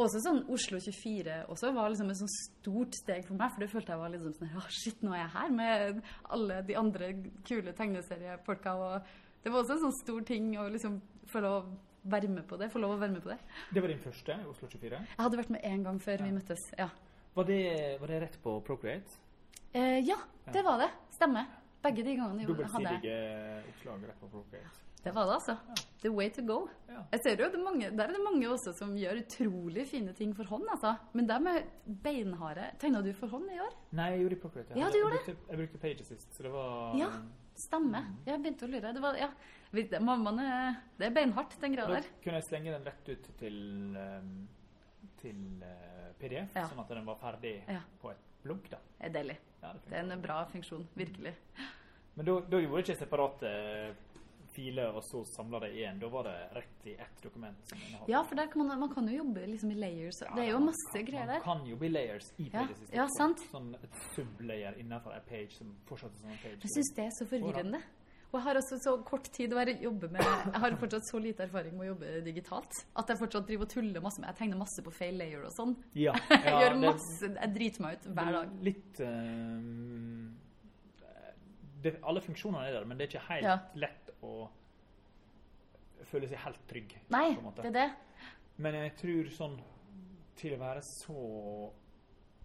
Også 0.01 0.21
sånn 0.25 0.41
Oslo 0.51 0.81
24 0.83 1.43
også 1.53 1.71
var 1.77 1.93
liksom 1.93 2.09
et 2.11 2.19
sånn 2.19 2.33
stort 2.33 2.97
steg 2.99 3.27
for 3.27 3.39
meg, 3.39 3.53
for 3.55 3.63
det 3.63 3.71
følte 3.71 3.95
jeg 3.95 4.01
var 4.01 4.15
liksom 4.15 4.33
sånn 4.39 4.55
Ja, 4.55 4.63
shit, 4.75 5.03
nå 5.05 5.13
er 5.15 5.21
jeg 5.23 5.35
her 5.37 5.53
med 5.55 6.01
alle 6.35 6.63
de 6.67 6.79
andre 6.81 7.11
kule 7.47 7.75
tegneseriefolka, 7.79 8.75
og 8.75 9.13
det 9.45 9.53
var 9.53 9.63
også 9.63 9.77
en 9.77 9.85
sånn 9.87 9.99
stor 10.01 10.25
ting 10.27 10.51
å 10.59 10.67
liksom 10.73 10.99
få 11.31 11.45
lov 11.45 11.61
å 11.61 11.77
være 12.09 12.31
med 12.33 12.47
på 12.49 12.57
det. 12.59 12.71
Få 12.73 12.81
lov 12.83 12.97
å 12.97 12.99
være 13.01 13.15
med 13.15 13.23
på 13.25 13.31
det. 13.31 13.39
Det 13.75 13.83
var 13.85 13.93
din 13.93 14.03
første 14.03 14.35
i 14.35 14.49
Oslo 14.49 14.69
24? 14.71 15.01
Jeg 15.13 15.21
hadde 15.21 15.41
vært 15.41 15.55
med 15.55 15.65
én 15.69 15.85
gang 15.87 16.01
før 16.03 16.25
vi 16.25 16.35
møttes. 16.35 16.67
Ja. 16.79 16.89
Var 17.37 17.49
det, 17.49 17.63
var 18.01 18.13
det 18.13 18.21
rett 18.25 18.39
på 18.43 18.59
Procreate? 18.67 19.19
Eh, 19.77 19.99
ja, 20.07 20.17
det 20.55 20.65
var 20.67 20.81
det. 20.83 20.89
Stemmer. 21.15 21.47
Begge 21.83 22.03
de 22.05 22.17
gangene 22.17 22.45
gjorde- 22.47 22.71
hadde 22.73 23.01
jeg. 23.03 23.65
Oppslag 23.71 24.03
rett 24.09 24.21
på 24.21 24.29
Procreate. 24.31 24.85
Det 25.05 25.13
var 25.15 25.27
det, 25.27 25.35
altså. 25.35 25.55
The 26.03 26.11
way 26.11 26.29
to 26.31 26.43
go. 26.43 26.69
Ja. 26.89 27.05
Jeg 27.13 27.21
ser 27.23 27.37
jo, 27.39 27.49
det 27.51 27.61
mange, 27.63 27.91
Der 27.97 28.05
er 28.09 28.13
det 28.13 28.23
mange 28.25 28.49
også 28.51 28.73
som 28.75 28.97
gjør 28.97 29.21
utrolig 29.23 29.87
fine 29.87 30.13
ting 30.13 30.35
for 30.35 30.43
hånd, 30.45 30.67
altså. 30.71 30.97
Men 31.15 31.27
det 31.29 31.37
er 31.37 31.63
beinharde. 32.03 32.65
Tegna 32.81 33.01
du 33.03 33.13
for 33.15 33.29
hånd 33.29 33.49
i 33.51 33.61
år? 33.63 33.73
Nei, 33.93 34.11
jeg 34.11 34.21
gjorde 34.25 34.35
det 34.35 34.39
i 34.39 34.43
Procreate. 34.43 34.77
Ja, 34.77 34.91
du 34.91 34.99
gjorde 34.99 35.15
jeg 35.15 35.25
brukte, 35.37 35.51
jeg 35.51 35.59
brukte 35.59 35.79
Pages 35.79 36.09
sist, 36.09 36.33
så 36.37 36.43
det 36.43 36.53
var 36.53 36.97
Ja. 36.99 37.11
Stemmer. 37.59 38.05
Jeg 38.27 38.43
begynte 38.43 38.67
å 38.67 38.71
lure. 38.71 38.93
Det 38.93 39.01
var, 39.03 39.15
ja. 39.19 39.31
Mammaen 40.01 40.39
er 40.41 40.77
Det 40.99 41.07
er 41.07 41.11
beinhardt, 41.15 41.61
den 41.61 41.73
greia 41.75 41.87
Da 41.87 41.95
der. 41.95 42.05
kunne 42.23 42.35
jeg 42.41 42.45
slenge 42.45 42.65
den 42.75 42.85
rett 42.85 43.09
ut 43.09 43.39
til, 43.39 43.97
um, 43.97 44.49
til 45.21 45.63
uh, 45.63 46.13
PDF, 46.19 46.55
Ja. 46.55 46.67
sånn 46.69 46.81
at 46.81 46.89
den 46.89 47.05
var 47.05 47.17
ferdig 47.17 47.63
på 48.03 48.11
et 48.11 48.17
blunk. 48.45 48.69
da. 48.71 48.79
Det 49.01 49.07
er 49.17 49.23
deilig. 49.23 49.37
Ja, 49.63 49.73
det 49.73 49.91
Det 49.91 49.97
er 49.99 50.13
en 50.13 50.23
bra 50.23 50.45
funksjon. 50.53 50.87
Virkelig. 50.95 51.35
Men 52.17 52.27
da, 52.27 52.41
da 52.41 52.59
gjorde 52.61 52.83
jeg 52.83 52.89
ikke 52.89 52.99
separate 53.05 53.51
filer 54.55 54.95
og 54.97 55.03
så 55.07 55.21
samla 55.37 55.61
det 55.61 55.69
i 55.77 55.85
én. 55.87 55.99
Da 56.01 56.09
var 56.11 56.25
det 56.27 56.37
rett 56.57 56.87
i 56.91 56.95
ett 56.99 57.21
dokument. 57.23 57.57
som 57.69 57.79
Ja, 58.09 58.23
for 58.25 58.35
der 58.35 58.47
kan 58.51 58.67
man, 58.67 58.81
man 58.81 58.93
kan 58.95 59.07
jo 59.09 59.19
jobbe 59.23 59.47
liksom 59.47 59.71
i 59.71 59.75
layers. 59.75 60.19
Ja, 60.25 60.35
Det 60.35 60.45
er 60.47 60.51
jo 60.51 60.59
masse 60.59 60.93
kan- 60.95 61.05
greier 61.07 61.27
Man 61.27 61.41
kan 61.43 61.67
jobbe 61.67 61.87
i 61.87 61.89
layers 61.89 62.33
i 62.39 62.51
Ja, 62.53 62.67
ja, 62.93 63.07
sant. 63.19 63.39
Sånn 63.53 63.75
et 63.83 63.91
sublayer 64.17 64.75
innenfor 64.79 65.13
en 65.15 65.23
page 65.29 65.53
som 65.59 65.77
fortsatt 65.87 66.11
er 66.11 66.19
sånn 66.19 66.31
en 66.33 66.39
page. 66.43 66.59
Jeg 66.63 66.71
syns 66.75 66.95
det 66.97 67.05
er 67.05 67.11
så 67.21 67.27
forvirrende. 67.29 67.83
Og 68.29 68.35
jeg 68.37 68.45
har 68.45 68.59
også 68.61 68.77
så 68.85 68.93
kort 69.09 69.25
tid 69.33 69.53
å 69.57 69.63
jobbe 69.65 70.09
med 70.13 70.21
Jeg 70.21 70.61
har 70.61 70.75
fortsatt 70.77 71.07
så 71.09 71.19
lite 71.19 71.47
erfaring 71.47 71.73
med 71.79 71.87
å 71.87 71.89
jobbe 71.95 72.11
digitalt 72.27 72.83
at 73.01 73.09
jeg 73.09 73.19
fortsatt 73.23 73.47
driver 73.49 73.65
og 73.65 73.71
tuller 73.73 74.01
masse 74.05 74.21
med 74.21 74.29
Jeg 74.29 74.37
tegner 74.43 74.59
masse 74.61 74.83
på 74.85 74.93
feil 74.93 75.17
layer 75.17 75.47
og 75.49 75.53
sånn. 75.57 75.73
Ja, 75.97 76.13
Jeg 76.31 76.53
gjør 76.61 76.77
masse 76.83 77.31
Jeg 77.33 77.55
driter 77.55 77.81
meg 77.87 77.97
ut 78.03 78.11
hver 78.13 78.33
dag. 78.37 78.53
Litt 78.69 79.01
uh, 79.01 80.29
det, 81.83 81.95
Alle 82.03 82.21
funksjonene 82.25 82.67
er 82.69 82.77
der, 82.79 82.85
men 82.91 82.99
det 83.01 83.07
er 83.09 83.13
ikke 83.15 83.27
helt 83.31 83.49
Ja. 83.49 83.57
lett 83.87 84.11
å 84.27 84.49
føle 86.09 86.29
seg 86.29 86.41
helt 86.45 86.61
trygg. 86.71 86.95
Nei, 87.13 87.27
det 87.57 87.67
er 87.71 87.75
det. 87.81 87.89
Men 88.59 88.75
jeg 88.75 88.95
tror 89.01 89.29
sånn 89.35 89.59
Til 90.39 90.55
å 90.55 90.59
være 90.61 90.83
så 90.87 91.71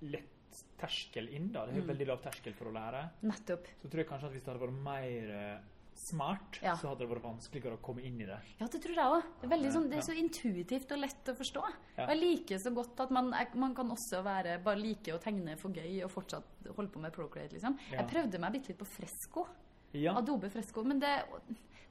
lett 0.09 0.29
terskel 0.77 1.29
inn, 1.33 1.51
da 1.53 1.65
Det 1.65 1.75
er 1.75 1.81
Mm. 1.81 1.87
veldig 1.89 2.07
lav 2.07 2.21
terskel 2.21 2.53
for 2.53 2.65
å 2.69 2.73
lære. 2.73 3.09
Nettopp. 3.23 3.67
Så 3.81 3.89
tror 3.89 4.01
jeg 4.03 4.07
kanskje 4.09 4.25
at 4.27 4.33
hvis 4.33 4.43
det 4.43 4.51
hadde 4.53 4.65
vært 4.65 4.83
mer 4.83 5.29
eh, 5.33 5.59
smart, 5.99 6.59
Ja. 6.61 6.75
så 6.75 6.89
hadde 6.89 7.03
det 7.03 7.09
vært 7.09 7.23
vanskeligere 7.23 7.77
å 7.77 7.81
komme 7.81 8.03
inn 8.03 8.19
i 8.21 8.25
det. 8.25 8.37
Ja, 8.59 8.67
det 8.67 8.81
tror 8.83 8.95
jeg 8.95 9.05
òg. 9.17 9.23
Det, 9.41 9.71
sånn, 9.73 9.89
det 9.89 9.97
er 9.97 10.05
så 10.07 10.15
intuitivt 10.17 10.91
og 10.91 10.99
lett 11.03 11.31
å 11.31 11.35
forstå. 11.37 11.63
Ja. 11.97 12.05
Og 12.05 12.13
jeg 12.15 12.21
liker 12.21 12.57
så 12.63 12.73
godt 12.75 12.99
at 12.99 13.11
man, 13.11 13.31
jeg, 13.31 13.53
man 13.55 13.75
kan 13.75 13.89
også 13.93 14.23
være 14.25 14.57
bare 14.63 14.81
like 14.81 15.13
å 15.13 15.19
tegne 15.21 15.57
for 15.57 15.71
gøy 15.71 16.03
og 16.03 16.11
fortsatt 16.11 16.69
holde 16.75 16.91
på 16.91 16.99
med 17.03 17.13
Procreate, 17.13 17.53
liksom. 17.53 17.77
Ja. 17.91 18.01
Jeg 18.01 18.09
prøvde 18.09 18.39
meg 18.39 18.53
bitte 18.57 18.73
litt 18.73 18.81
på 18.81 18.89
Fresco. 18.89 19.47
Ja. 19.93 20.15
Adobe 20.17 20.49
Fresco. 20.49 20.83
Men 20.83 20.99
det, 20.99 21.13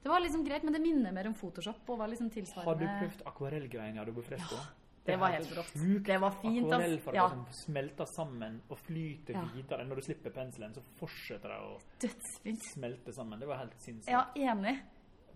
det 0.03 0.11
var 0.11 0.19
liksom 0.19 0.43
greit, 0.43 0.63
men 0.63 0.73
det 0.75 0.81
minner 0.83 1.13
mer 1.15 1.27
om 1.29 1.35
Photoshop 1.37 1.87
og 1.89 1.99
var 2.03 2.11
liksom 2.11 2.29
tilsvarende... 2.29 2.67
Har 2.67 2.79
du 2.79 3.05
prøvd 3.05 3.27
akvarellgreiene 3.31 4.01
i 4.01 4.03
Adobe 4.03 4.23
Fresco? 4.25 4.59
Det 5.05 5.11
det 5.13 5.19
var 5.19 5.27
helt 5.33 5.57
rått. 5.57 5.73
Det 6.05 6.17
var 6.21 6.31
fint. 6.41 6.65
Akvarellfarger 6.73 7.15
Ja. 7.15 7.29
som 7.29 7.45
smelter 7.51 8.05
sammen 8.05 8.61
og 8.69 8.77
flyter 8.77 9.33
Ja. 9.33 9.41
videre. 9.55 9.83
Når 9.85 9.95
du 9.95 10.01
slipper 10.01 10.29
penselen, 10.29 10.73
så 10.73 10.81
fortsetter 10.99 11.49
det 11.49 11.57
å 11.59 11.79
Dødsfint. 11.99 12.63
smelte 12.73 13.13
sammen. 13.13 13.39
Det 13.39 13.47
var 13.47 13.57
helt 13.57 13.79
sinnssykt. 13.81 14.07
Ja, 14.11 14.25
enig. 14.35 14.79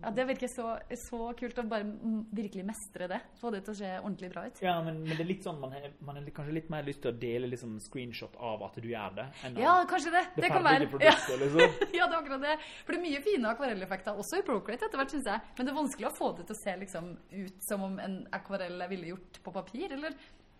Ja, 0.02 0.10
Det 0.14 0.24
virker 0.28 0.50
så, 0.52 0.66
så 0.94 1.18
kult 1.38 1.58
å 1.58 1.64
bare 1.66 1.86
virkelig 2.30 2.64
mestre 2.68 3.08
det. 3.10 3.18
Få 3.40 3.50
det 3.50 3.64
til 3.66 3.74
å 3.74 3.78
se 3.80 3.88
ordentlig 3.98 4.30
bra 4.30 4.44
ut. 4.46 4.60
Ja, 4.62 4.76
men, 4.84 5.00
men 5.02 5.16
det 5.16 5.24
er 5.24 5.30
litt 5.32 5.42
sånn 5.46 5.58
man 5.58 5.72
har, 5.74 5.88
man 6.06 6.20
har 6.20 6.28
kanskje 6.36 6.54
litt 6.54 6.68
mer 6.70 6.86
lyst 6.86 7.02
til 7.02 7.10
å 7.10 7.18
dele 7.18 7.50
liksom 7.50 7.76
screenshot 7.82 8.36
av 8.38 8.62
at 8.68 8.78
du 8.78 8.88
gjør 8.92 9.16
det, 9.18 9.26
enn 9.48 9.58
Ja, 9.58 9.74
kanskje 9.90 10.12
det. 10.14 10.24
det 10.36 10.44
Det 10.46 10.52
kan 10.54 10.64
være. 10.68 10.88
Ja. 11.02 11.14
liksom. 11.42 11.60
ja, 11.98 12.06
det 12.06 12.14
er 12.14 12.18
akkurat 12.20 12.44
det. 12.46 12.56
For 12.84 12.94
det 12.94 13.00
er 13.00 13.06
mye 13.08 13.22
fine 13.26 13.52
akvarelleffekter 13.54 14.22
også 14.22 14.38
i 14.42 14.46
Procreate 14.46 14.86
etter 14.86 15.02
hvert, 15.02 15.14
syns 15.16 15.30
jeg. 15.32 15.54
Men 15.58 15.66
det 15.66 15.74
er 15.74 15.78
vanskelig 15.80 16.10
å 16.10 16.14
få 16.18 16.32
det 16.38 16.46
til 16.48 16.56
å 16.58 16.60
se 16.62 16.76
liksom 16.84 17.10
ut 17.34 17.64
som 17.68 17.86
om 17.88 17.98
en 18.02 18.20
akvarell 18.38 18.78
jeg 18.86 18.92
ville 18.94 19.10
gjort 19.14 19.40
på 19.44 19.54
papir. 19.58 19.96
Eller 19.98 20.14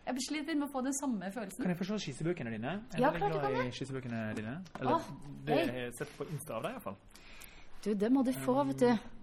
jeg 0.08 0.24
sliter 0.24 0.56
med 0.56 0.66
å 0.66 0.72
få 0.72 0.80
den 0.86 0.94
samme 0.96 1.30
følelsen. 1.34 1.62
Kan 1.62 1.74
jeg 1.74 1.78
forstå 1.82 1.98
se 2.00 2.08
skissebøkene 2.10 2.54
dine? 2.56 2.74
Er 2.96 3.02
Ja, 3.04 3.12
klart 3.12 3.34
du 3.36 3.40
kan 3.44 3.58
i 3.60 3.70
skissebøkene 3.76 4.22
dine. 4.38 4.56
Eller 4.80 4.96
Åh, 4.96 5.08
det 5.44 5.54
hei. 5.58 5.66
har 5.68 5.78
jeg 5.84 5.94
sett 6.00 6.14
på 6.16 6.26
Insta 6.32 6.56
av 6.56 6.64
deg, 6.64 6.78
iallfall. 6.78 6.96
Du, 7.84 7.92
det 7.94 8.10
må 8.10 8.24
du 8.26 8.32
få, 8.32 8.56
vet 8.72 8.82
du. 8.82 9.17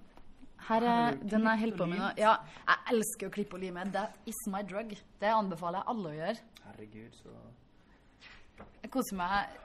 Her 0.65 0.81
er 0.81 0.95
er 1.07 1.17
den 1.21 1.43
jeg 1.45 1.59
holder 1.59 1.77
på 1.77 1.85
med 1.85 1.99
nå. 2.01 2.09
Ja, 2.17 2.33
jeg 2.65 2.95
elsker 2.95 3.29
å 3.29 3.33
klippe 3.33 3.57
og 3.57 3.61
lime. 3.61 3.85
That 3.93 4.15
is 4.25 4.39
my 4.49 4.63
drug. 4.65 4.95
Det 5.21 5.29
anbefaler 5.29 5.81
jeg 5.81 5.89
alle 5.93 6.09
å 6.09 6.15
gjøre. 6.19 6.35
Herregud, 6.65 7.19
så 7.21 8.65
Jeg 8.81 8.91
koser 8.93 9.17
meg 9.19 9.59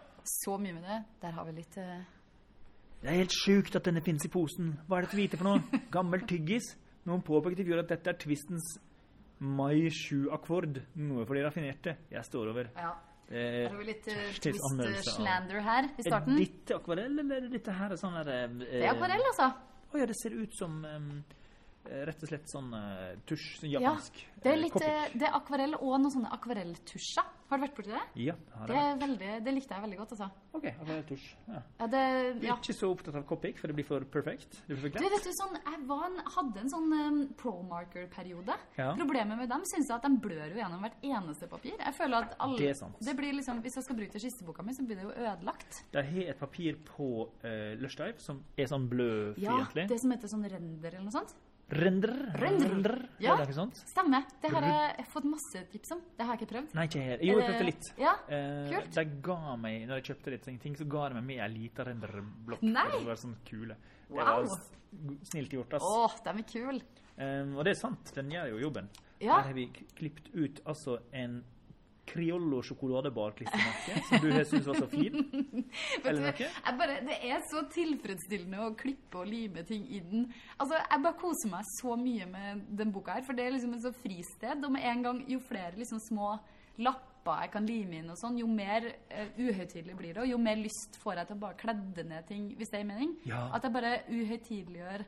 så 0.44 0.57
mye 0.61 0.76
med 0.76 0.84
det. 0.84 0.98
Der 1.22 1.36
har 1.36 1.48
vi 1.48 1.57
litt 1.57 1.78
uh... 1.80 1.96
Det 3.01 3.09
er 3.09 3.22
helt 3.22 3.32
sjukt 3.32 3.76
at 3.78 3.86
denne 3.88 4.03
finnes 4.05 4.26
i 4.28 4.32
posen. 4.32 4.74
Hva 4.86 4.98
er 4.98 5.07
dette 5.07 5.16
hvite 5.16 5.40
for 5.40 5.48
noe? 5.48 5.80
Gammel 5.94 6.26
tyggis? 6.28 6.74
Noen 7.09 7.24
påpekte 7.24 7.64
i 7.64 7.68
fjor 7.68 7.80
at 7.80 7.92
dette 7.94 8.12
er 8.12 8.18
Twistens 8.20 8.74
Mai 9.40 9.88
7-akkord. 9.88 10.82
Noe 11.01 11.24
for 11.24 11.38
de 11.38 11.46
raffinerte. 11.46 11.96
Jeg 12.12 12.28
står 12.28 12.53
over. 12.53 12.68
Ja. 12.76 12.92
Eh, 13.30 13.64
har 13.70 13.76
vi 13.78 13.86
litt 13.86 14.09
uh, 14.11 14.20
twist-slander 14.42 15.62
her 15.62 15.86
i 15.86 16.03
er 16.03 16.07
starten. 16.09 16.36
dette 16.36 16.76
akvarell, 16.76 17.14
eller 17.22 17.44
er 17.46 17.53
dette 17.53 17.74
her 17.78 17.94
sånn 17.96 18.16
der 18.18 18.30
eh, 18.34 18.46
Det 18.59 18.80
er 18.82 18.90
akvarell, 18.90 19.22
altså. 19.30 19.46
Å 19.91 19.99
ja, 19.99 20.07
det 20.07 20.16
ser 20.20 20.34
ut 20.38 20.55
som 20.55 20.84
eh, 20.84 20.99
rett 21.84 22.22
og 22.22 22.28
slett 22.30 22.50
sånn 22.50 22.72
uh, 22.74 23.16
tusj. 23.28 23.60
Sånn 23.60 23.72
Ja, 23.72 23.80
japansk. 23.80 24.20
Det 24.40 24.48
er 24.48 24.56
eh, 24.56 24.62
litt 24.62 24.76
eh, 24.80 25.12
Det 25.20 25.28
er 25.28 25.36
akvarell 25.36 25.76
og 25.78 25.94
noen 26.00 26.12
sånne 26.12 26.30
akvarelltusjer. 26.36 27.36
Har 27.50 27.58
du 27.58 27.64
vært 27.64 27.74
borti 27.74 27.90
det? 27.90 28.00
Ja, 28.22 28.34
det 28.38 28.54
har 28.60 28.68
Det, 28.70 28.74
jeg. 28.76 28.90
er 28.90 28.98
veldig, 29.00 29.30
det 29.42 29.52
likte 29.56 29.74
jeg 29.74 29.82
veldig 29.82 29.96
godt, 29.98 30.12
altså. 30.14 30.28
OK, 30.54 30.66
akvarelltusj. 30.70 31.24
Ja. 31.48 31.62
Ja, 31.80 31.88
det, 31.90 32.02
ja. 32.46 32.54
ikke 32.54 32.76
så 32.78 32.90
opptatt 32.94 33.18
av 33.18 33.24
Copic, 33.26 33.58
for 33.58 33.72
det 33.72 33.76
blir 33.80 33.88
for 33.88 34.06
perfekt. 34.06 34.60
Det 34.68 34.76
blir 34.76 34.84
for 34.84 35.02
Du 35.02 35.08
vet 35.16 35.26
du, 35.26 35.32
sånn, 35.34 35.58
Jeg 35.58 35.80
var 35.88 36.04
en, 36.06 36.20
hadde 36.36 36.62
en 36.62 36.70
sånn 36.70 36.94
um, 36.94 37.18
pro-marker-periode. 37.40 38.56
Ja. 38.78 38.92
Problemet 39.00 39.42
med 39.42 39.50
dem 39.50 39.66
synes 39.72 39.90
jeg 39.90 39.96
at 39.96 40.06
de 40.06 40.22
blør 40.28 40.46
jo 40.54 40.62
gjennom 40.62 40.86
hvert 40.86 41.04
eneste 41.10 41.50
papir. 41.50 41.74
Jeg 41.74 41.96
føler 41.98 42.28
at 42.28 42.38
alle, 42.38 42.60
Det 42.62 42.70
er 42.70 42.80
sant. 42.84 43.02
det 43.10 43.16
blir 43.18 43.34
liksom, 43.40 43.64
Hvis 43.66 43.80
jeg 43.80 43.88
skal 43.88 43.98
bruke 43.98 44.14
til 44.14 44.24
skisseboka 44.28 44.62
mi, 44.66 44.76
så 44.78 44.86
blir 44.86 45.00
det 45.00 45.08
jo 45.08 45.14
ødelagt. 45.16 45.82
De 45.90 46.06
har 46.06 46.32
et 46.36 46.38
papir 46.38 46.78
på 46.86 47.10
uh, 47.26 47.74
Lushdive 47.82 48.22
som 48.22 48.44
er 48.56 48.70
sånn 48.70 48.86
Ja. 49.42 49.58
Det 49.74 49.98
som 49.98 50.14
heter 50.14 50.30
sånn 50.30 50.46
render 50.46 50.94
eller 50.94 51.08
noe 51.10 51.18
sånt. 51.18 51.34
Render. 51.70 52.12
Render. 52.40 52.94
Ja. 53.22 53.36
Er 53.38 53.46
det? 53.46 53.66
Stemmer. 53.86 54.24
Det 54.42 54.50
har 54.50 54.62
jeg 54.66 55.06
fått 55.12 55.24
masse 55.30 55.62
tips 55.70 55.92
om. 55.94 56.00
Det 56.18 56.26
har 56.26 56.34
jeg 56.36 56.42
ikke 56.42 56.52
prøvd. 56.54 56.74
Nei, 56.74 56.86
ikke 56.88 57.02
her. 57.04 57.22
Jo, 57.22 57.36
jeg 57.38 57.46
prøvde 57.50 57.66
litt. 57.68 57.90
Ja, 58.00 58.14
Eh, 58.28 58.70
kult. 58.72 58.90
de 58.94 59.04
ga 59.22 59.56
meg, 59.56 59.86
når 59.88 60.00
jeg 60.00 60.04
kjøpte 60.10 60.30
litt 60.34 60.60
ting, 60.62 60.74
så 60.76 60.88
ga 60.88 61.08
de 61.08 61.14
meg 61.20 61.24
med 61.24 61.38
en 61.44 61.54
liten 61.54 61.84
renderblokk. 61.86 62.62
Nei! 62.62 62.88
Det 62.90 63.06
var 63.06 63.14
sånn 63.22 63.36
kule. 63.44 63.76
Det 64.08 64.16
Wow. 64.16 64.46
var 64.46 64.58
snilt 65.22 65.50
gjort, 65.52 65.74
ass. 65.74 65.82
Åh, 65.84 66.16
de 66.24 66.28
er 66.30 66.42
kule. 66.42 66.82
Um, 67.18 67.56
og 67.58 67.64
det 67.64 67.76
er 67.76 67.80
sant, 67.80 68.12
den 68.14 68.30
gjør 68.30 68.48
jo 68.50 68.58
jobben. 68.70 68.88
Ja. 69.20 69.36
Her 69.42 69.48
har 69.48 69.52
vi 69.54 69.66
klippet 69.94 70.34
ut 70.34 70.60
altså 70.64 70.98
en 71.12 71.44
Criollo 72.09 72.61
sjokoladebar-klistremerke 72.66 74.01
som 74.09 74.22
du 74.24 74.30
syns 74.48 74.66
var 74.66 74.78
så 74.80 74.88
fin. 74.90 75.20
Eller 76.05 76.20
noe? 76.24 76.48
bare, 76.80 76.96
det 77.07 77.18
er 77.28 77.42
så 77.51 77.62
tilfredsstillende 77.70 78.64
å 78.66 78.72
klippe 78.78 79.20
og 79.22 79.28
lime 79.30 79.62
ting 79.68 79.84
i 79.88 80.01
den. 80.05 80.26
Altså, 80.57 80.80
Jeg 80.80 81.05
bare 81.05 81.20
koser 81.20 81.53
meg 81.53 81.68
så 81.76 81.96
mye 82.01 82.26
med 82.30 82.64
den 82.80 82.90
boka 82.94 83.18
her, 83.18 83.26
for 83.26 83.38
det 83.38 83.46
er 83.46 83.55
liksom 83.55 83.76
et 83.76 83.84
så 83.84 83.92
fristed. 83.94 84.64
Og 84.66 84.74
med 84.74 84.86
en 84.90 85.07
gang, 85.07 85.22
jo 85.30 85.38
flere 85.44 85.76
liksom 85.78 86.03
små 86.09 86.34
lapper 86.80 87.44
jeg 87.44 87.53
kan 87.53 87.66
lime 87.68 87.98
inn 88.01 88.11
og 88.11 88.16
sånn, 88.16 88.38
jo 88.40 88.46
mer 88.48 88.86
uh, 88.88 89.26
uhøytidelig 89.36 89.96
blir 89.98 90.14
det, 90.16 90.22
og 90.24 90.30
jo 90.30 90.38
mer 90.40 90.57
lyst 90.57 90.96
får 91.03 91.20
jeg 91.20 91.28
til 91.28 91.36
å 91.36 91.42
bare 91.44 91.59
kledde 91.61 92.05
ned 92.09 92.26
ting, 92.30 92.46
hvis 92.57 92.72
det 92.72 92.80
er 92.80 92.86
mening. 92.88 93.12
Ja. 93.28 93.42
At 93.55 93.66
jeg 93.66 93.74
bare 93.76 93.98
uhøytideliggjør 94.09 95.05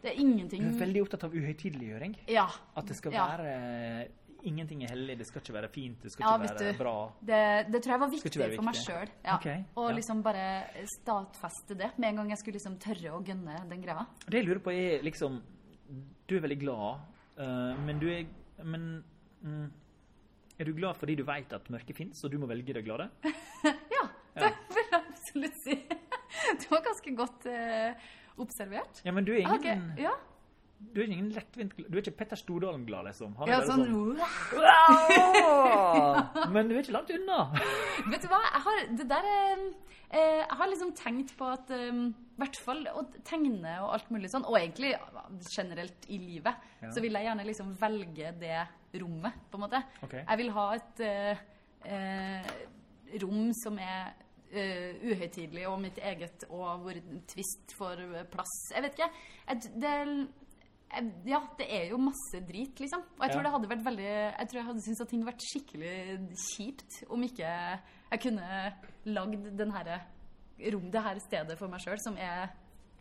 Det 0.00 0.12
er 0.12 0.20
ingenting 0.22 0.62
Du 0.62 0.68
er 0.70 0.82
veldig 0.84 1.02
opptatt 1.02 1.24
av 1.26 1.34
uhøytideliggjøring. 1.34 2.14
Ja. 2.30 2.46
At 2.78 2.86
det 2.86 2.96
skal 3.00 3.16
Ja. 3.18 3.26
Ingenting 4.48 4.84
er 4.84 4.92
hellig, 4.94 5.18
det 5.20 5.26
skal 5.28 5.42
ikke 5.42 5.54
være 5.56 5.68
fint, 5.72 6.02
det 6.02 6.12
skal 6.12 6.24
Ja, 6.24 6.34
ikke 6.38 6.54
være 6.54 6.72
du. 6.72 6.78
bra. 6.78 6.94
Det, 7.30 7.40
det 7.72 7.82
tror 7.82 7.92
jeg 7.92 8.00
var 8.00 8.10
viktig, 8.14 8.30
viktig 8.30 8.56
for 8.56 8.66
meg 8.68 8.78
sjøl. 8.80 9.12
Ja. 9.24 9.34
Okay, 9.36 9.64
Og 9.76 9.90
ja. 9.90 9.96
liksom 9.98 10.22
bare 10.24 10.46
stadfeste 10.94 11.76
det 11.78 11.90
med 11.98 12.08
en 12.08 12.20
gang 12.22 12.30
jeg 12.32 12.40
skulle 12.42 12.58
liksom 12.60 12.78
tørre 12.82 13.12
å 13.16 13.20
gønne 13.26 13.58
den 13.70 13.82
greia. 13.84 14.06
Det 14.26 14.40
jeg 14.40 14.48
lurer 14.48 14.62
på 14.64 14.72
er 14.74 15.04
liksom 15.06 15.40
Du 16.30 16.36
er 16.36 16.44
veldig 16.44 16.58
glad, 16.60 17.04
uh, 17.40 17.74
men 17.84 17.98
du 17.98 18.06
er 18.12 18.26
Men 18.62 19.04
mm, 19.42 19.70
er 20.60 20.64
du 20.68 20.74
glad 20.76 20.96
fordi 21.00 21.14
du 21.16 21.24
vet 21.24 21.52
at 21.56 21.70
mørket 21.72 21.96
fins, 21.96 22.24
og 22.24 22.30
du 22.30 22.38
må 22.38 22.46
velge 22.50 22.74
det 22.76 22.84
glade? 22.84 23.08
Ja, 23.64 24.06
det 24.36 24.52
vil 24.72 24.86
jeg 24.92 25.00
absolutt 25.00 25.56
si. 25.64 25.76
Det 26.60 26.68
var 26.70 26.82
ganske 26.84 27.12
godt 27.16 27.46
eh, 27.50 28.10
observert. 28.40 29.00
Ja, 29.04 29.12
men 29.12 29.26
du 29.26 29.32
er 29.34 29.42
ingen 29.42 29.56
okay, 29.58 29.80
ja. 30.00 30.12
Du 30.80 31.00
er 31.02 31.06
ingen 31.06 31.28
lettvint 31.34 31.74
Du 31.76 31.94
er 31.94 32.02
ikke 32.02 32.16
Petter 32.22 32.38
Stordalen-glad, 32.40 33.04
liksom. 33.10 33.34
Han 33.38 33.50
ja, 33.50 33.60
sånn 33.66 33.84
«Wow!» 34.56 35.20
Men 36.54 36.70
du 36.70 36.74
er 36.74 36.80
ikke 36.82 36.96
langt 36.96 37.12
unna. 37.14 37.38
Vet 38.12 38.24
du 38.24 38.28
hva, 38.32 38.40
jeg 38.46 38.62
har, 38.66 38.76
det 38.98 39.06
der 39.10 39.28
er, 39.30 39.62
eh, 40.08 40.40
Jeg 40.40 40.58
har 40.62 40.72
liksom 40.72 40.92
tenkt 40.98 41.30
på 41.38 41.44
at 41.52 41.70
eh, 41.76 41.92
I 41.92 42.40
hvert 42.40 42.58
fall 42.64 42.82
å 42.90 43.04
tegne 43.26 43.76
og 43.84 43.92
alt 43.98 44.08
mulig 44.14 44.32
sånn, 44.32 44.46
og 44.48 44.58
egentlig 44.58 44.90
generelt 45.52 46.00
i 46.08 46.18
livet, 46.22 46.54
Ja. 46.80 46.90
så 46.94 46.98
vil 47.04 47.14
jeg 47.18 47.28
gjerne 47.28 47.44
liksom 47.46 47.68
velge 47.78 48.32
det 48.40 48.60
rommet, 49.00 49.34
på 49.50 49.58
en 49.58 49.64
måte. 49.66 49.80
Okay. 50.02 50.22
Jeg 50.24 50.36
vil 50.40 50.50
ha 50.56 50.66
et 50.74 50.96
eh, 51.06 51.36
eh, 51.84 52.50
rom 53.20 53.52
som 53.60 53.78
er 53.82 54.12
uh, 54.54 54.90
uhøytidelig 55.10 55.66
og 55.68 55.80
mitt 55.82 55.98
eget, 56.02 56.44
og 56.50 56.84
hvor 56.84 56.94
tvist 56.94 57.26
twist 57.32 57.74
får 57.78 58.02
plass. 58.32 58.54
Jeg 58.74 58.84
vet 58.86 58.98
ikke. 58.98 59.10
Jeg, 59.48 59.56
det, 59.82 59.94
ja, 61.24 61.38
det 61.58 61.66
er 61.70 61.84
jo 61.92 61.98
masse 62.02 62.40
drit, 62.48 62.80
liksom. 62.82 63.00
Og 63.16 63.22
jeg 63.22 63.30
tror 63.30 63.42
Ja. 63.42 63.46
det 63.46 63.52
hadde 63.54 63.68
vært 63.70 63.84
veldig 63.86 64.08
Jeg 64.38 64.46
tror 64.48 64.58
jeg 64.58 64.66
hadde 64.66 64.80
syntes 64.82 65.00
at 65.04 65.08
ting 65.08 65.20
hadde 65.22 65.32
vært 65.32 65.46
skikkelig 65.46 65.94
kjipt 66.56 66.92
om 67.10 67.22
ikke 67.22 67.46
jeg 68.10 68.20
kunne 68.24 68.74
lagd 69.06 69.44
den 69.56 69.70
herre 69.70 70.00
rom, 70.72 70.90
det 70.90 71.00
her 71.02 71.18
stedet 71.22 71.56
for 71.58 71.68
meg 71.68 71.80
sjøl, 71.80 71.98
som 72.02 72.16
er 72.18 72.50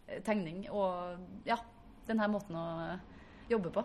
eh, 0.07 0.21
tegning 0.23 0.69
og 0.69 1.17
ja, 1.45 1.57
den 2.07 2.19
her 2.19 2.27
måten 2.31 2.55
å 2.55 2.99
jobbe 3.49 3.69
på. 3.73 3.81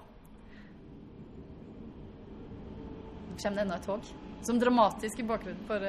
Nå 3.30 3.36
kommer 3.40 3.56
det 3.56 3.62
enda 3.64 3.76
et 3.80 3.86
tog. 3.88 4.02
Som 4.44 4.58
dramatisk 4.60 5.18
i 5.18 5.22
bakgrunnen 5.26 5.64
for 5.66 5.80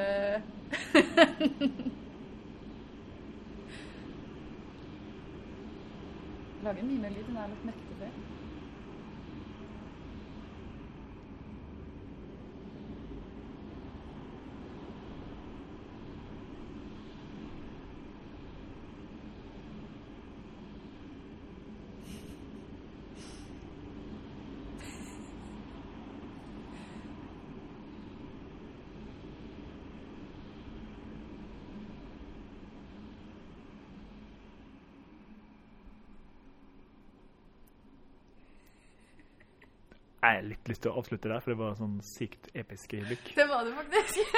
Lager 6.66 6.86
mye 6.88 6.97
mer 6.97 7.13
lyd 7.13 7.28
enn 7.30 7.36
jeg 7.38 7.43
har 7.43 7.51
lagt 7.51 7.66
merke 7.70 7.84
til 7.91 7.97
før. 7.99 8.34
Lyst 40.72 40.84
til 40.86 40.91
å 40.91 40.99
avslutte 41.01 41.30
der, 41.32 41.41
for 41.43 41.53
det 41.53 41.59
var 41.59 41.78
sånn 41.80 41.95
sykt 42.05 42.49
episk 42.57 42.95
øyeblikk. 42.97 43.32
Det 43.38 43.45
var 43.49 43.68
det 43.68 43.74
faktisk. 43.78 44.36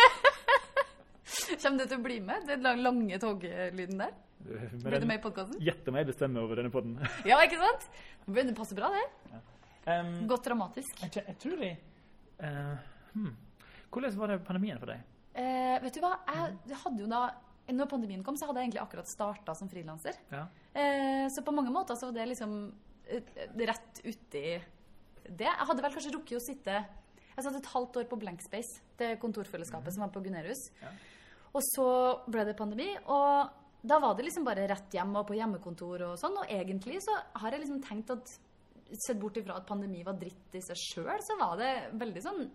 Kommer 1.63 1.84
du 1.84 1.86
til 1.86 1.97
å 1.97 2.03
bli 2.05 2.17
med? 2.23 2.47
Den 2.49 2.84
lange 2.84 3.19
toglyden 3.21 4.03
der? 4.03 4.15
Blir 4.47 5.01
du 5.01 5.07
med 5.09 5.19
i 5.19 5.23
podkasten? 5.23 5.59
Gjette 5.63 5.91
om 5.91 5.97
jeg 5.99 6.07
bestemmer 6.07 6.45
over 6.45 6.59
denne 6.59 6.71
podden. 6.73 6.97
Ja, 7.30 7.39
ikke 7.43 7.59
sant? 7.61 7.89
Det 8.28 8.45
passer 8.57 8.80
bra, 8.80 8.91
det. 8.93 9.41
Um, 9.88 10.13
Godt 10.28 10.47
dramatisk. 10.49 11.03
jeg, 11.05 11.23
jeg 11.23 11.38
tror 11.39 11.61
jeg 11.63 11.78
uh, 12.43 12.73
hmm. 13.13 13.30
Hvordan 13.88 14.17
var 14.19 14.34
det 14.34 14.41
pandemien 14.43 14.80
for 14.82 14.91
deg? 14.91 15.05
Uh, 15.32 15.78
vet 15.86 15.95
du 15.95 16.01
hva? 16.03 16.17
Jeg 16.67 16.80
hadde 16.84 17.05
jo 17.05 17.11
da 17.11 17.21
når 17.75 17.89
pandemien 17.91 18.23
kom, 18.23 18.38
så 18.39 18.47
hadde 18.47 18.61
jeg 18.61 18.69
egentlig 18.69 18.84
akkurat 18.84 19.09
starta 19.09 19.55
som 19.57 19.69
frilanser. 19.71 20.15
Ja. 20.32 20.45
Eh, 20.71 21.28
så 21.34 21.43
på 21.43 21.51
mange 21.55 21.73
måter 21.73 21.97
så 21.99 22.09
var 22.09 22.15
det 22.15 22.30
liksom 22.32 22.53
eh, 23.11 23.34
rett 23.67 24.01
uti 24.05 24.43
det. 25.30 25.49
Jeg 25.49 25.67
hadde 25.69 25.84
vel 25.86 25.93
kanskje 25.93 26.15
rukket 26.15 26.39
å 26.39 26.45
sitte 26.45 26.80
Jeg 27.38 27.45
satt 27.45 27.59
et 27.59 27.69
halvt 27.73 27.99
år 28.01 28.09
på 28.09 28.17
Blank 28.17 28.41
Space, 28.41 28.82
det 28.97 29.19
kontorfellesskapet 29.21 29.93
som 29.93 30.05
var 30.05 30.11
på 30.13 30.23
Gunerius. 30.25 30.63
Ja. 30.82 30.89
Og 31.53 31.63
så 31.63 31.88
ble 32.30 32.43
det 32.47 32.57
pandemi, 32.57 32.89
og 33.05 33.53
da 33.88 33.99
var 34.01 34.17
det 34.17 34.25
liksom 34.25 34.45
bare 34.47 34.65
rett 34.69 34.93
hjem 34.97 35.15
og 35.19 35.28
på 35.30 35.38
hjemmekontor 35.38 36.03
og 36.09 36.17
sånn. 36.19 36.38
Og 36.41 36.51
egentlig 36.53 36.99
så 37.05 37.13
har 37.41 37.53
jeg 37.53 37.65
liksom 37.65 37.82
tenkt 37.86 38.13
at 38.15 38.38
Sett 38.88 39.17
bort 39.19 39.36
ifra 39.36 39.57
at 39.59 39.65
pandemi 39.67 39.99
var 40.07 40.15
dritt 40.15 40.53
i 40.55 40.61
seg 40.63 40.78
sjøl, 40.80 41.19
så 41.19 41.36
var 41.41 41.57
det 41.59 41.71
veldig 41.99 42.21
sånn 42.23 42.45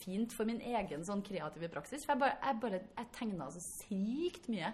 fint 0.00 0.32
for 0.32 0.48
min 0.48 0.62
egen 0.64 1.02
sånn 1.04 1.20
kreative 1.26 1.68
praksis. 1.68 2.06
For 2.06 2.14
jeg 2.14 2.22
bare, 2.22 2.38
jeg 2.40 2.60
bare 2.62 2.80
jeg 2.86 3.10
tegna 3.18 3.48
så 3.52 3.60
sykt 3.66 4.48
mye. 4.48 4.70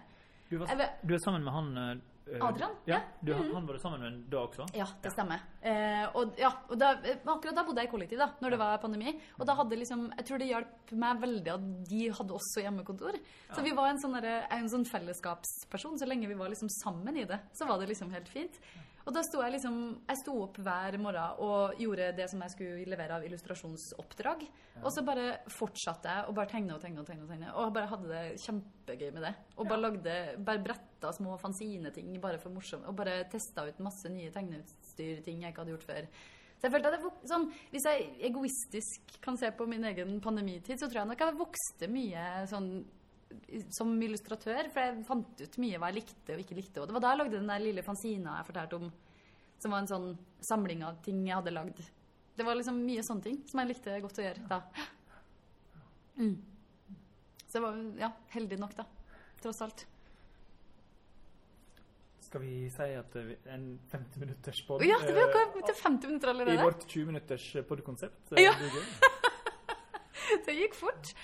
Du, 0.46 0.60
var, 0.60 0.70
Jeg 0.70 0.90
du 1.02 1.16
er 1.16 1.24
sammen 1.24 1.42
med 1.42 1.56
han 1.56 1.72
eh, 1.82 2.04
Adrian, 2.36 2.74
Ja. 2.84 2.96
ja. 2.96 3.00
Du, 3.20 3.32
mm. 3.34 3.54
Han 3.54 3.66
var 3.66 3.74
du 3.74 3.80
sammen 3.82 4.00
med 4.00 4.18
da 4.30 4.42
også? 4.44 4.66
Ja, 4.76 4.86
det 5.02 5.12
stemmer. 5.14 5.42
Eh, 5.62 6.04
og 6.14 6.38
ja, 6.40 6.50
og 6.68 6.78
da, 6.80 6.92
eh, 7.02 7.20
akkurat 7.24 7.56
da 7.56 7.64
bodde 7.66 7.82
jeg 7.82 7.90
i 7.90 7.92
kollektiv, 7.92 8.18
da, 8.18 8.30
når 8.42 8.54
det 8.54 8.58
var 8.60 8.82
pandemi. 8.82 9.14
Og 9.38 9.46
da 9.48 9.56
hadde 9.58 9.78
liksom, 9.80 10.06
jeg 10.16 10.28
tror 10.28 10.42
det 10.42 10.50
hjalp 10.50 10.92
meg 11.04 11.22
veldig 11.22 11.54
at 11.54 11.68
de 11.88 12.02
hadde 12.18 12.36
også 12.36 12.64
hjemmekontor. 12.64 13.20
Så 13.54 13.64
vi 13.64 13.74
var 13.76 13.90
en 13.92 14.02
sånn, 14.02 14.18
en 14.20 14.68
sånn 14.68 14.86
fellesskapsperson. 14.88 15.98
Så 15.98 16.08
lenge 16.08 16.28
vi 16.28 16.38
var 16.38 16.52
liksom 16.52 16.70
sammen 16.82 17.16
i 17.16 17.24
det, 17.28 17.40
så 17.52 17.68
var 17.68 17.80
det 17.80 17.88
liksom 17.92 18.12
helt 18.14 18.28
fint. 18.28 18.60
Og 19.08 19.14
da 19.16 19.22
sto 19.24 19.40
jeg 19.40 19.54
liksom 19.54 19.76
Jeg 20.04 20.20
sto 20.20 20.34
opp 20.44 20.58
hver 20.60 20.98
morgen 21.00 21.40
og 21.44 21.80
gjorde 21.80 22.10
det 22.18 22.26
som 22.28 22.42
jeg 22.44 22.52
skulle 22.52 22.88
levere 22.92 23.16
av 23.16 23.24
illustrasjonsoppdrag. 23.24 24.44
Og 24.82 24.90
så 24.92 25.04
bare 25.06 25.28
fortsatte 25.52 26.12
jeg 26.12 26.28
å 26.28 26.34
bare 26.36 26.52
tegne 26.52 26.76
og 26.76 26.82
tegne 26.82 27.00
og 27.02 27.08
tegne. 27.08 27.24
Og 27.24 27.32
tegne 27.32 27.54
Og 27.56 27.72
bare 27.76 27.90
hadde 27.92 28.10
det 28.12 28.42
kjempegøy 28.44 29.12
med 29.16 29.24
det. 29.24 29.34
Og 29.56 29.70
bare 29.70 29.84
lagde 29.86 30.16
Bare 30.44 30.64
bretta 30.64 31.12
små 31.16 31.38
fanzine-ting 31.40 32.18
bare 32.20 32.40
for 32.42 32.52
morsomt. 32.52 32.84
Og 32.90 32.98
bare 32.98 33.22
testa 33.32 33.64
ut 33.64 33.80
masse 33.84 34.12
nye 34.12 34.34
tegneutstyrting 34.34 35.46
jeg 35.46 35.54
ikke 35.54 35.64
hadde 35.64 35.74
gjort 35.76 35.88
før. 35.88 36.10
Så 36.58 36.66
jeg 36.66 36.74
følte 36.74 36.90
at 36.90 36.98
jeg, 36.98 37.16
sånn, 37.30 37.48
Hvis 37.72 37.88
jeg 37.88 38.06
egoistisk 38.28 39.18
kan 39.24 39.38
se 39.40 39.50
på 39.54 39.66
min 39.70 39.88
egen 39.88 40.18
pandemitid, 40.20 40.76
så 40.76 40.88
tror 40.88 41.04
jeg 41.04 41.12
nok 41.14 41.24
jeg 41.24 41.38
vokste 41.38 41.90
mye 41.92 42.28
sånn 42.50 42.72
som 43.72 43.90
illustratør, 44.02 44.68
for 44.72 44.84
jeg 44.84 45.04
fant 45.08 45.42
ut 45.42 45.58
mye 45.62 45.80
hva 45.80 45.90
jeg 45.90 46.00
likte 46.00 46.34
og 46.34 46.42
ikke 46.42 46.56
likte. 46.58 46.80
Og 46.80 46.88
det 46.88 46.96
var 46.96 47.04
da 47.04 47.12
jeg 47.12 47.20
lagde 47.22 47.36
den 47.38 47.52
der 47.52 47.64
lille 47.64 47.84
fanzina 47.86 48.38
jeg 48.38 48.48
fortalte 48.50 48.80
om, 48.80 48.90
som 49.58 49.74
var 49.74 49.82
en 49.82 49.90
sånn 49.90 50.08
samling 50.44 50.84
av 50.86 51.00
ting 51.04 51.24
jeg 51.26 51.36
hadde 51.36 51.54
lagd. 51.54 51.82
Det 52.38 52.46
var 52.46 52.58
liksom 52.58 52.78
mye 52.86 53.02
sånne 53.04 53.24
ting 53.24 53.38
som 53.50 53.60
jeg 53.62 53.72
likte 53.72 53.98
godt 54.04 54.20
å 54.20 54.26
gjøre 54.28 54.48
da. 54.50 54.62
Mm. 56.18 56.34
Så 57.48 57.58
jeg 57.58 57.64
var 57.64 57.78
ja, 57.98 58.10
heldig 58.34 58.58
nok, 58.60 58.74
da. 58.78 58.84
Tross 59.42 59.62
alt. 59.64 59.86
Skal 62.28 62.42
vi 62.44 62.68
si 62.68 62.86
at 62.92 63.14
en 63.48 63.66
50 63.88 64.20
minutters 64.20 64.60
pod? 64.66 64.82
Ja, 64.84 64.98
det 65.00 65.14
var 65.16 65.30
eh, 65.32 65.46
kommet 65.48 65.70
til 65.70 65.78
50 65.78 66.10
minutter 66.10 66.52
I 66.52 66.56
vårt 66.60 66.84
20 66.84 67.06
minutters 67.08 67.46
podkonsept. 67.70 68.34
Ja. 68.36 68.52
Det 68.58 70.44
blir 70.44 70.58
gikk 70.62 70.76
fort. 70.76 71.14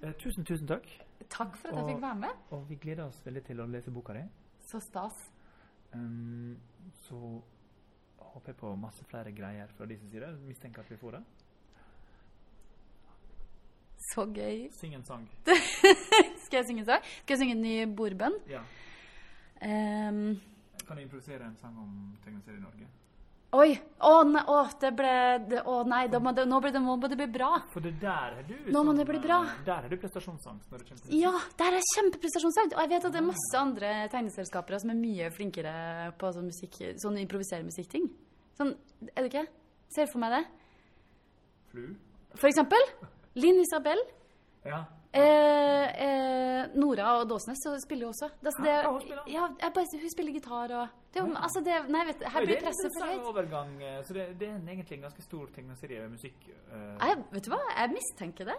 Eh, 0.00 0.14
Tusen, 0.22 0.46
tusen 0.48 0.70
takk. 0.70 0.88
Takk 1.28 1.56
for 1.56 1.68
at 1.68 1.74
jeg 1.74 1.84
Og- 1.84 1.90
fikk 1.90 2.02
være 2.02 2.14
med. 2.18 2.30
Og 2.50 2.68
vi 2.68 2.74
gleder 2.76 3.04
oss 3.06 3.20
veldig 3.26 3.44
til 3.44 3.60
å 3.60 3.66
lese 3.66 3.90
boka 3.90 4.12
di. 4.12 4.22
Så 4.68 4.80
stas. 4.80 5.32
Um, 5.94 6.56
så 7.04 7.42
håper 8.18 8.46
jeg 8.52 8.56
på 8.56 8.76
masse 8.80 9.04
flere 9.04 9.32
greier 9.32 9.66
fra 9.76 9.86
din 9.86 10.08
side. 10.10 10.38
Mistenker 10.46 10.80
at 10.80 10.90
vi 10.90 10.96
får 10.96 11.10
det. 11.18 11.22
Så 14.14 14.26
gøy. 14.34 14.68
Syng 14.72 14.94
en 14.94 15.04
sang. 15.04 15.28
Skal 16.44 16.58
jeg 16.58 16.66
synge 16.66 16.80
en 16.80 16.86
sang? 16.86 17.02
Skal 17.22 17.36
jeg 17.36 17.38
synge 17.38 17.54
en 17.56 17.62
ny 17.62 17.96
bordbønn? 17.96 18.34
Ja. 18.50 18.60
Um, 19.62 20.40
Kan 20.86 20.96
du 20.98 21.02
improvisere 21.02 21.46
en 21.46 21.56
sang 21.56 21.76
om 21.78 22.16
tegneserie 22.24 22.58
i 22.58 22.60
Norge? 22.64 22.88
Oi! 23.52 23.74
Å 24.02 24.12
nei, 24.26 24.42
å, 24.50 24.56
det 24.82 24.90
ble 24.98 25.60
Å 25.68 25.74
nei, 25.86 26.06
da 26.10 26.18
må 26.22 26.32
det, 26.34 26.44
nå 26.48 26.58
ble 26.64 26.70
det, 26.74 26.80
må 26.82 26.96
det 27.00 27.18
bli 27.20 27.26
bra. 27.30 27.50
For 27.72 27.84
det 27.84 27.92
der 28.02 28.38
er 28.40 28.46
du 28.48 28.70
Nå 28.72 28.82
må 28.86 28.94
det 28.96 29.04
bli 29.06 29.20
bra. 29.22 29.42
eh, 29.44 29.60
Der 29.66 29.84
er 29.86 29.92
du 29.92 29.96
prestasjonsangst 30.00 30.70
når 30.72 30.82
du 30.82 30.94
til 30.94 31.18
Ja, 31.20 31.32
der 31.60 31.76
er 31.78 31.86
kjempeprestasjonsangst. 31.94 32.74
Og 32.76 32.80
jeg 32.82 32.92
vet 32.94 33.04
at 33.08 33.12
det 33.12 33.20
er 33.22 33.28
masse 33.28 33.60
andre 33.60 33.92
tegneselskapere 34.12 34.80
som 34.82 34.90
er 34.94 34.98
mye 34.98 35.30
flinkere 35.34 35.74
på 36.18 36.32
sånn 36.34 36.48
musikk, 36.48 36.80
sånn 37.02 37.20
improvisere 37.22 37.62
musikkting. 37.66 38.08
Sånn, 38.58 38.74
er 39.14 39.22
det 39.22 39.30
ikke? 39.32 39.46
Ser 39.94 40.08
for 40.10 40.18
meg 40.24 40.32
det. 40.38 40.42
Flu. 41.72 41.86
For 42.40 42.48
eksempel 42.48 42.80
Linn 43.36 43.60
Isabel. 43.62 44.00
Ja. 44.64 44.84
Eh, 45.12 45.86
eh, 46.06 46.68
Nora 46.74 47.18
og 47.20 47.28
Dåsnes 47.28 47.60
spiller 47.84 48.06
jo 48.06 48.12
også. 48.14 48.28
Det, 48.40 48.48
altså, 48.48 48.62
det, 48.64 48.72
Ja, 48.72 48.90
hun 48.90 49.00
spiller. 49.00 49.22
ja, 49.28 49.48
bare, 49.74 49.86
hun 50.00 50.10
spiller 50.10 50.32
gitar 50.32 50.72
og 50.72 50.88
det, 51.12 51.20
jo- 51.20 51.34
altså 51.36 51.60
det, 51.64 51.74
Nei, 51.92 52.04
vet 52.06 52.22
her 52.22 52.40
blir 52.40 52.54
det 52.56 52.62
presset 52.64 52.92
for 52.98 53.06
høyt. 53.06 53.26
overgang. 53.28 53.82
eh, 53.82 54.02
Så 54.02 54.14
det, 54.14 54.38
det 54.38 54.48
er 54.48 54.56
egentlig 54.56 54.92
en 54.96 55.02
ganske 55.08 55.22
stor 55.22 55.46
ting 55.52 55.68
tegneserie 55.68 56.00
med 56.00 56.10
musikk. 56.16 56.38
Uh. 56.72 56.96
Jeg, 57.06 57.24
vet 57.32 57.44
du 57.44 57.50
hva, 57.50 57.60
jeg 57.76 57.90
mistenker 57.92 58.44
det. 58.46 58.56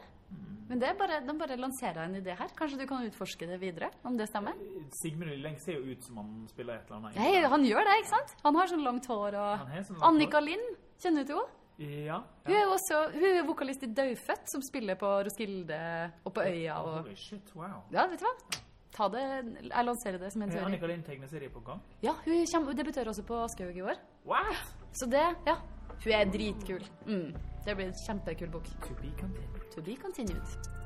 Men 0.69 0.79
det 0.79 0.87
er 0.89 0.93
bare, 0.93 1.19
de 1.25 1.33
bare 1.37 1.57
lanserer 1.57 2.05
en 2.05 2.15
idé 2.15 2.35
her. 2.37 2.47
Kanskje 2.55 2.79
du 2.79 2.85
kan 2.87 3.03
utforske 3.05 3.45
det 3.47 3.59
videre, 3.59 3.89
om 4.05 4.15
det 4.17 4.29
stemmer? 4.29 4.53
Sigmund 5.01 5.29
Lilleng 5.29 5.57
ser 5.59 5.73
jo 5.73 5.91
ut 5.91 6.03
som 6.05 6.17
han 6.17 6.47
spiller 6.49 6.75
et 6.75 6.85
eller 6.87 6.97
annet. 7.01 7.15
Nei, 7.15 7.41
han 7.43 7.65
gjør 7.65 7.83
det, 7.83 7.97
ikke 7.99 8.13
sant? 8.13 8.35
Han 8.43 8.55
har 8.55 8.67
sånn 8.67 8.83
langt 8.83 9.05
hår 9.05 9.35
og 9.35 9.59
sånn 9.59 9.97
langt 9.99 10.03
Annika 10.07 10.39
Lind, 10.39 10.77
kjenner 11.03 11.25
du 11.25 11.33
til 11.33 11.35
henne? 11.41 11.49
Ja. 11.81 12.19
Hun 12.45 12.55
er 12.55 12.67
også 12.69 12.99
hun 13.13 13.23
er 13.25 13.45
vokalist 13.47 13.83
i 13.83 13.89
Daufødt, 13.93 14.49
som 14.51 14.61
spiller 14.61 14.95
på 14.99 15.07
Roskilde 15.25 15.79
og 16.23 16.33
på 16.35 16.43
Øya 16.45 16.75
og 16.81 16.99
Holy 17.01 17.15
shit, 17.15 17.49
wow. 17.55 17.81
Ja, 17.91 18.05
vet 18.11 18.21
du 18.21 18.27
hva? 18.27 18.61
Ta 18.93 19.07
det, 19.09 19.23
Jeg 19.71 19.85
lanserer 19.87 20.19
det 20.21 20.29
som 20.33 20.43
en 20.43 20.49
Er 20.49 20.53
teori. 20.53 20.65
Annika 20.69 20.85
Lind 20.91 21.03
tegneserie 21.03 21.49
på 21.49 21.63
gang? 21.65 21.81
Ja, 22.03 22.13
hun, 22.25 22.45
kommer, 22.53 22.73
debuterer 22.77 23.09
også 23.09 23.23
på 23.25 23.39
Aschehoug 23.43 23.75
i 23.75 23.81
år. 23.81 23.97
What? 24.29 24.75
Så 24.93 25.09
det, 25.09 25.25
ja. 25.47 25.55
Hun 26.03 26.13
er 26.13 26.29
dritkul. 26.29 26.85
Mm. 27.07 27.33
Det 27.65 27.75
blir 27.75 27.87
en 27.89 27.97
kjempekul 28.05 28.51
bok. 28.53 28.69
To 28.85 28.93
be 29.01 29.09
continued. 29.19 29.69
To 29.75 29.81
be 29.81 29.95
continued. 29.95 30.82